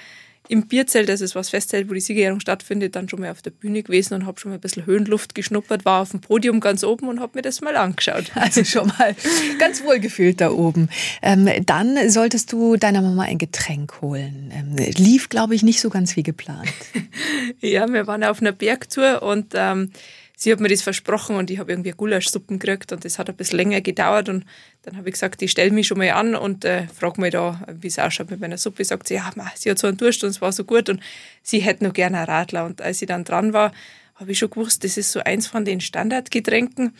im 0.47 0.65
Bierzelt, 0.65 1.07
das 1.07 1.21
ist 1.21 1.35
was 1.35 1.49
Festzelt, 1.49 1.87
wo 1.87 1.93
die 1.93 1.99
Siegerehrung 1.99 2.39
stattfindet, 2.39 2.95
dann 2.95 3.07
schon 3.07 3.19
mal 3.19 3.29
auf 3.29 3.43
der 3.43 3.51
Bühne 3.51 3.83
gewesen 3.83 4.15
und 4.15 4.25
habe 4.25 4.39
schon 4.39 4.49
mal 4.49 4.57
ein 4.57 4.61
bisschen 4.61 4.87
Höhenluft 4.87 5.35
geschnuppert, 5.35 5.85
war 5.85 6.01
auf 6.01 6.09
dem 6.09 6.21
Podium 6.21 6.59
ganz 6.59 6.83
oben 6.83 7.07
und 7.07 7.19
habe 7.19 7.33
mir 7.35 7.41
das 7.43 7.61
mal 7.61 7.77
angeschaut. 7.77 8.31
Also 8.39 8.63
schon 8.63 8.87
mal 8.87 9.15
ganz 9.59 9.83
wohl 9.83 9.99
gefühlt 9.99 10.41
da 10.41 10.49
oben. 10.49 10.89
Ähm, 11.21 11.47
dann 11.65 12.09
solltest 12.09 12.51
du 12.51 12.77
deiner 12.77 13.01
Mama 13.01 13.23
ein 13.23 13.37
Getränk 13.37 14.01
holen. 14.01 14.51
Ähm, 14.51 14.75
lief, 14.97 15.29
glaube 15.29 15.53
ich, 15.53 15.61
nicht 15.61 15.81
so 15.81 15.91
ganz 15.91 16.15
wie 16.15 16.23
geplant. 16.23 16.73
ja, 17.59 17.87
wir 17.87 18.07
waren 18.07 18.23
auf 18.23 18.41
einer 18.41 18.53
Bergtour 18.53 19.21
und 19.21 19.53
ähm, 19.55 19.91
sie 20.39 20.53
hat 20.53 20.61
mir 20.61 20.69
das 20.69 20.81
versprochen 20.81 21.35
und 21.35 21.51
ich 21.51 21.59
habe 21.59 21.73
irgendwie 21.73 21.91
Gulaschsuppen 21.91 22.59
gekriegt 22.59 22.93
und 22.93 23.03
das 23.03 23.19
hat 23.19 23.29
ein 23.29 23.35
bisschen 23.35 23.57
länger 23.57 23.81
gedauert 23.81 24.29
und 24.29 24.45
dann 24.83 24.95
habe 24.95 25.09
ich 25.09 25.13
gesagt, 25.13 25.41
ich 25.41 25.51
stelle 25.51 25.71
mich 25.71 25.87
schon 25.87 25.97
mal 25.97 26.09
an 26.11 26.33
und 26.33 26.63
äh, 26.63 26.87
frage 26.87 27.19
mal 27.19 27.29
da, 27.29 27.61
wie 27.67 27.87
es 27.87 27.99
ausschaut 27.99 28.31
mit 28.31 28.39
meiner 28.39 28.57
Suppe. 28.57 28.85
Sagt 28.85 29.09
sie, 29.09 29.15
ja, 29.15 29.29
ma, 29.35 29.51
sie 29.55 29.69
hat 29.69 29.79
so 29.79 29.87
einen 29.87 29.97
Durst 29.97 30.23
und 30.23 30.29
es 30.29 30.39
war 30.39 30.53
so 30.53 30.63
gut 30.63 30.87
und 30.87 31.01
sie 31.43 31.59
hätte 31.59 31.83
noch 31.83 31.91
gerne 31.91 32.19
einen 32.19 32.25
Radler. 32.27 32.65
Und 32.65 32.81
als 32.81 33.01
ich 33.01 33.07
dann 33.09 33.25
dran 33.25 33.51
war, 33.51 33.73
habe 34.15 34.31
ich 34.31 34.39
schon 34.39 34.49
gewusst, 34.49 34.85
das 34.85 34.95
ist 34.95 35.11
so 35.11 35.19
eins 35.19 35.45
von 35.45 35.65
den 35.65 35.81
Standardgetränken 35.81 36.95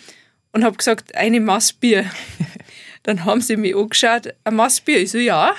und 0.51 0.65
habe 0.65 0.75
gesagt, 0.75 1.15
eine 1.15 1.39
Massbier. 1.39 2.11
dann 3.03 3.23
haben 3.23 3.39
sie 3.39 3.55
mich 3.55 3.73
angeschaut, 3.73 4.33
ein 4.43 4.55
Massbier. 4.55 4.99
Ich 4.99 5.11
so, 5.11 5.17
ja 5.17 5.55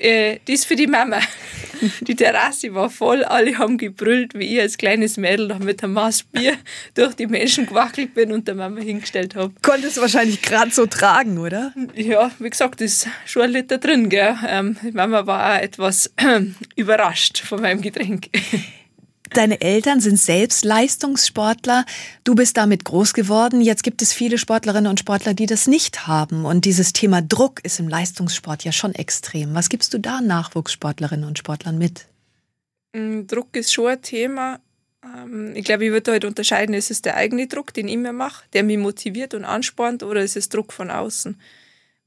äh, 0.00 0.38
das 0.46 0.64
für 0.64 0.76
die 0.76 0.86
Mama. 0.86 1.20
Die 2.02 2.14
Terrasse 2.14 2.74
war 2.74 2.90
voll, 2.90 3.24
alle 3.24 3.56
haben 3.56 3.78
gebrüllt, 3.78 4.34
wie 4.34 4.54
ich 4.56 4.60
als 4.60 4.76
kleines 4.76 5.16
Mädel 5.16 5.48
noch 5.48 5.60
mit 5.60 5.82
einem 5.82 5.94
Maß 5.94 6.24
Bier 6.24 6.54
durch 6.94 7.14
die 7.14 7.26
Menschen 7.26 7.66
gewackelt 7.66 8.12
bin 8.12 8.32
und 8.32 8.46
der 8.46 8.54
Mama 8.54 8.80
hingestellt 8.80 9.34
habe. 9.34 9.54
Konntest 9.62 9.96
du 9.96 10.02
wahrscheinlich 10.02 10.42
gerade 10.42 10.70
so 10.70 10.86
tragen, 10.86 11.38
oder? 11.38 11.72
Ja, 11.94 12.30
wie 12.38 12.50
gesagt, 12.50 12.80
ist 12.80 13.08
schon 13.24 13.42
ein 13.42 13.50
Liter 13.52 13.78
drin. 13.78 14.10
Gell? 14.10 14.36
Ähm, 14.46 14.76
die 14.82 14.92
Mama 14.92 15.26
war 15.26 15.54
auch 15.54 15.62
etwas 15.62 16.12
äh, 16.16 16.40
überrascht 16.76 17.38
von 17.38 17.62
meinem 17.62 17.80
Getränk. 17.80 18.28
Deine 19.34 19.60
Eltern 19.60 20.00
sind 20.00 20.18
selbst 20.18 20.64
Leistungssportler. 20.64 21.84
Du 22.24 22.34
bist 22.34 22.56
damit 22.56 22.84
groß 22.84 23.14
geworden. 23.14 23.60
Jetzt 23.60 23.84
gibt 23.84 24.02
es 24.02 24.12
viele 24.12 24.38
Sportlerinnen 24.38 24.90
und 24.90 24.98
Sportler, 24.98 25.34
die 25.34 25.46
das 25.46 25.68
nicht 25.68 26.08
haben. 26.08 26.44
Und 26.44 26.64
dieses 26.64 26.92
Thema 26.92 27.22
Druck 27.22 27.60
ist 27.64 27.78
im 27.78 27.88
Leistungssport 27.88 28.64
ja 28.64 28.72
schon 28.72 28.94
extrem. 28.94 29.54
Was 29.54 29.68
gibst 29.68 29.94
du 29.94 29.98
da 29.98 30.20
Nachwuchssportlerinnen 30.20 31.26
und 31.26 31.38
Sportlern 31.38 31.78
mit? 31.78 32.06
Mm, 32.92 33.26
Druck 33.26 33.54
ist 33.56 33.72
schon 33.72 33.86
ein 33.86 34.02
Thema. 34.02 34.58
Ähm, 35.04 35.54
ich 35.54 35.64
glaube, 35.64 35.84
ich 35.84 35.92
würde 35.92 36.12
heute 36.12 36.26
unterscheiden, 36.26 36.74
ist 36.74 36.90
es 36.90 37.00
der 37.00 37.16
eigene 37.16 37.46
Druck, 37.46 37.72
den 37.72 37.86
ich 37.86 37.96
mir 37.96 38.12
mache, 38.12 38.44
der 38.52 38.64
mich 38.64 38.78
motiviert 38.78 39.34
und 39.34 39.44
anspornt, 39.44 40.02
oder 40.02 40.22
ist 40.22 40.36
es 40.36 40.48
Druck 40.48 40.72
von 40.72 40.90
außen? 40.90 41.40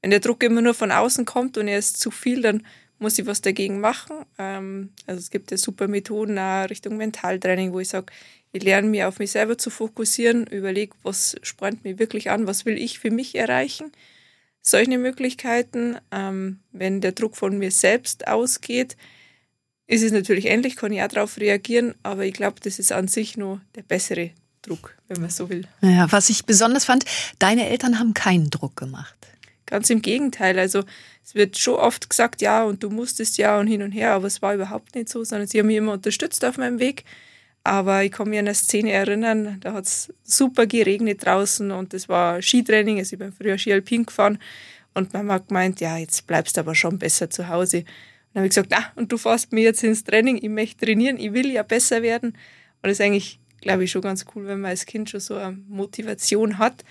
Wenn 0.01 0.11
der 0.11 0.19
Druck 0.19 0.43
immer 0.43 0.61
nur 0.61 0.73
von 0.73 0.91
außen 0.91 1.23
kommt 1.23 1.57
und 1.57 1.69
er 1.69 1.79
ist 1.79 2.01
zu 2.01 2.11
viel, 2.11 2.41
dann 2.41 2.63
muss 3.03 3.19
ich 3.19 3.27
was 3.27 3.41
dagegen 3.41 3.79
machen. 3.79 4.25
Ähm, 4.39 4.89
also 5.05 5.19
es 5.19 5.29
gibt 5.29 5.51
ja 5.51 5.57
super 5.57 5.87
Methoden 5.87 6.39
auch 6.39 6.69
Richtung 6.69 6.97
Mentaltraining, 6.97 7.73
wo 7.73 7.79
ich 7.79 7.89
sage, 7.89 8.07
ich 8.51 8.63
lerne 8.63 8.87
mich 8.87 9.03
auf 9.03 9.19
mich 9.19 9.31
selber 9.31 9.57
zu 9.57 9.69
fokussieren, 9.69 10.47
überlege, 10.47 10.95
was 11.03 11.35
spornt 11.43 11.83
mich 11.83 11.99
wirklich 11.99 12.31
an, 12.31 12.47
was 12.47 12.65
will 12.65 12.77
ich 12.77 12.99
für 12.99 13.11
mich 13.11 13.35
erreichen. 13.35 13.91
Solche 14.61 14.97
Möglichkeiten, 14.97 15.97
ähm, 16.11 16.59
wenn 16.71 17.01
der 17.01 17.11
Druck 17.11 17.35
von 17.35 17.57
mir 17.57 17.71
selbst 17.71 18.27
ausgeht, 18.27 18.95
ist 19.87 20.03
es 20.03 20.11
natürlich 20.11 20.45
ähnlich, 20.45 20.77
kann 20.77 20.93
ich 20.93 21.01
auch 21.01 21.07
darauf 21.07 21.37
reagieren, 21.37 21.95
aber 22.03 22.25
ich 22.25 22.33
glaube, 22.33 22.61
das 22.63 22.79
ist 22.79 22.91
an 22.91 23.07
sich 23.07 23.35
nur 23.37 23.59
der 23.75 23.81
bessere 23.81 24.31
Druck, 24.61 24.95
wenn 25.09 25.19
man 25.19 25.29
so 25.29 25.49
will. 25.49 25.67
Ja, 25.81 26.09
was 26.11 26.29
ich 26.29 26.45
besonders 26.45 26.85
fand, 26.85 27.03
deine 27.39 27.67
Eltern 27.67 27.99
haben 27.99 28.13
keinen 28.13 28.49
Druck 28.49 28.77
gemacht. 28.77 29.15
Ganz 29.73 29.89
im 29.89 30.03
Gegenteil. 30.03 30.59
Also 30.59 30.83
es 31.25 31.33
wird 31.33 31.57
schon 31.57 31.73
oft 31.73 32.07
gesagt, 32.07 32.43
ja, 32.43 32.63
und 32.63 32.83
du 32.83 32.91
musstest 32.91 33.39
ja 33.39 33.59
und 33.59 33.65
hin 33.65 33.81
und 33.81 33.91
her, 33.91 34.11
aber 34.11 34.27
es 34.27 34.39
war 34.43 34.53
überhaupt 34.53 34.93
nicht 34.93 35.09
so, 35.09 35.23
sondern 35.23 35.47
sie 35.47 35.57
haben 35.57 35.65
mich 35.65 35.77
immer 35.77 35.93
unterstützt 35.93 36.45
auf 36.45 36.59
meinem 36.59 36.77
Weg. 36.77 37.05
Aber 37.63 38.03
ich 38.03 38.11
kann 38.11 38.29
mich 38.29 38.37
an 38.37 38.45
eine 38.45 38.53
Szene 38.53 38.91
erinnern, 38.91 39.57
da 39.61 39.73
hat 39.73 39.85
es 39.85 40.13
super 40.21 40.67
geregnet 40.67 41.25
draußen 41.25 41.71
und 41.71 41.95
es 41.95 42.07
war 42.07 42.39
Skitraining, 42.39 42.99
also 42.99 43.13
ich 43.13 43.19
bin 43.19 43.33
früher 43.33 43.57
Ski 43.57 43.73
Alpin 43.73 44.05
gefahren 44.05 44.37
und 44.93 45.11
Mama 45.13 45.33
hat 45.33 45.47
gemeint, 45.47 45.81
ja, 45.81 45.97
jetzt 45.97 46.27
bleibst 46.27 46.55
du 46.55 46.61
aber 46.61 46.75
schon 46.75 46.99
besser 46.99 47.31
zu 47.31 47.47
Hause. 47.47 47.77
Und 47.77 47.85
dann 48.35 48.41
habe 48.41 48.45
ich 48.45 48.51
gesagt, 48.51 48.69
na, 48.69 48.91
und 48.95 49.11
du 49.11 49.17
fährst 49.17 49.53
mir 49.53 49.63
jetzt 49.63 49.83
ins 49.83 50.03
Training, 50.03 50.37
ich 50.37 50.49
möchte 50.49 50.85
trainieren, 50.85 51.17
ich 51.17 51.33
will 51.33 51.49
ja 51.49 51.63
besser 51.63 52.03
werden. 52.03 52.29
Und 52.29 52.83
das 52.83 52.91
ist 52.91 53.01
eigentlich, 53.01 53.39
glaube 53.61 53.85
ich, 53.85 53.91
schon 53.91 54.03
ganz 54.03 54.23
cool, 54.35 54.45
wenn 54.45 54.61
man 54.61 54.69
als 54.69 54.85
Kind 54.85 55.09
schon 55.09 55.19
so 55.19 55.35
eine 55.35 55.57
Motivation 55.67 56.59
hat 56.59 56.83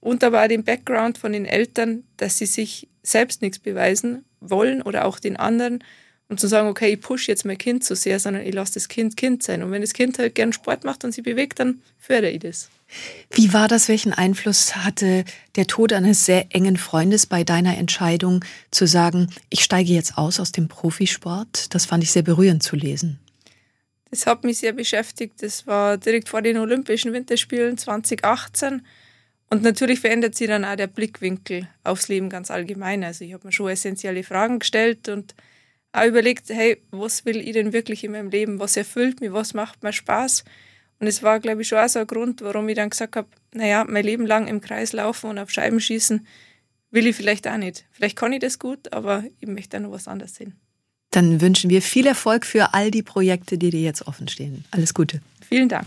und 0.00 0.24
aber 0.24 0.42
auch 0.42 0.48
den 0.48 0.64
Background 0.64 1.18
von 1.18 1.32
den 1.32 1.44
Eltern, 1.44 2.04
dass 2.16 2.38
sie 2.38 2.46
sich 2.46 2.88
selbst 3.02 3.42
nichts 3.42 3.58
beweisen 3.58 4.24
wollen 4.40 4.82
oder 4.82 5.04
auch 5.04 5.18
den 5.18 5.36
anderen 5.36 5.84
und 6.28 6.38
zu 6.38 6.46
sagen, 6.46 6.68
okay, 6.68 6.92
ich 6.92 7.00
push 7.00 7.28
jetzt 7.28 7.44
mein 7.44 7.58
Kind 7.58 7.84
zu 7.84 7.96
sehr, 7.96 8.20
sondern 8.20 8.46
ich 8.46 8.54
lasse 8.54 8.74
das 8.74 8.88
Kind 8.88 9.16
Kind 9.16 9.42
sein. 9.42 9.62
Und 9.62 9.72
wenn 9.72 9.80
das 9.82 9.92
Kind 9.92 10.18
halt 10.18 10.34
gern 10.34 10.52
Sport 10.52 10.84
macht 10.84 11.04
und 11.04 11.12
sich 11.12 11.24
bewegt, 11.24 11.58
dann 11.58 11.82
fördere 11.98 12.30
ich 12.30 12.38
das. 12.38 12.70
Wie 13.30 13.52
war 13.52 13.68
das? 13.68 13.88
Welchen 13.88 14.12
Einfluss 14.12 14.76
hatte 14.76 15.24
der 15.56 15.66
Tod 15.66 15.92
eines 15.92 16.24
sehr 16.24 16.46
engen 16.54 16.76
Freundes 16.76 17.26
bei 17.26 17.44
deiner 17.44 17.76
Entscheidung 17.76 18.44
zu 18.70 18.86
sagen, 18.86 19.28
ich 19.48 19.62
steige 19.62 19.92
jetzt 19.92 20.18
aus 20.18 20.40
aus 20.40 20.52
dem 20.52 20.68
Profisport? 20.68 21.74
Das 21.74 21.84
fand 21.84 22.04
ich 22.04 22.12
sehr 22.12 22.22
berührend 22.22 22.62
zu 22.62 22.76
lesen. 22.76 23.18
Das 24.10 24.26
hat 24.26 24.44
mich 24.44 24.58
sehr 24.58 24.72
beschäftigt. 24.72 25.42
Das 25.42 25.66
war 25.66 25.96
direkt 25.98 26.28
vor 26.28 26.42
den 26.42 26.58
Olympischen 26.58 27.12
Winterspielen 27.12 27.76
2018. 27.76 28.82
Und 29.50 29.62
natürlich 29.62 29.98
verändert 29.98 30.36
sich 30.36 30.46
dann 30.46 30.64
auch 30.64 30.76
der 30.76 30.86
Blickwinkel 30.86 31.68
aufs 31.82 32.08
Leben 32.08 32.30
ganz 32.30 32.50
allgemein. 32.50 33.02
Also 33.02 33.24
ich 33.24 33.32
habe 33.32 33.48
mir 33.48 33.52
schon 33.52 33.68
essentielle 33.68 34.22
Fragen 34.22 34.60
gestellt 34.60 35.08
und 35.08 35.34
auch 35.92 36.04
überlegt, 36.04 36.48
hey, 36.48 36.80
was 36.92 37.24
will 37.24 37.38
ich 37.38 37.52
denn 37.52 37.72
wirklich 37.72 38.04
in 38.04 38.12
meinem 38.12 38.30
Leben? 38.30 38.60
Was 38.60 38.76
erfüllt 38.76 39.20
mich? 39.20 39.32
Was 39.32 39.52
macht 39.54 39.82
mir 39.82 39.92
Spaß? 39.92 40.44
Und 41.00 41.06
es 41.06 41.22
war, 41.22 41.40
glaube 41.40 41.62
ich, 41.62 41.68
schon 41.68 41.78
auch 41.78 41.88
so 41.88 41.98
ein 41.98 42.06
Grund, 42.06 42.42
warum 42.42 42.68
ich 42.68 42.76
dann 42.76 42.90
gesagt 42.90 43.16
habe, 43.16 43.28
naja, 43.52 43.84
mein 43.88 44.04
Leben 44.04 44.24
lang 44.24 44.46
im 44.46 44.60
Kreis 44.60 44.92
laufen 44.92 45.30
und 45.30 45.38
auf 45.38 45.50
Scheiben 45.50 45.80
schießen, 45.80 46.26
will 46.90 47.06
ich 47.06 47.16
vielleicht 47.16 47.48
auch 47.48 47.56
nicht. 47.56 47.86
Vielleicht 47.90 48.16
kann 48.16 48.32
ich 48.32 48.40
das 48.40 48.58
gut, 48.58 48.92
aber 48.92 49.24
ich 49.40 49.48
möchte 49.48 49.70
da 49.70 49.80
noch 49.80 49.90
was 49.90 50.06
anderes 50.06 50.34
sehen. 50.36 50.54
Dann 51.10 51.40
wünschen 51.40 51.70
wir 51.70 51.82
viel 51.82 52.06
Erfolg 52.06 52.46
für 52.46 52.72
all 52.74 52.92
die 52.92 53.02
Projekte, 53.02 53.58
die 53.58 53.70
dir 53.70 53.80
jetzt 53.80 54.06
offen 54.06 54.28
stehen. 54.28 54.64
Alles 54.70 54.94
Gute. 54.94 55.20
Vielen 55.48 55.68
Dank. 55.68 55.86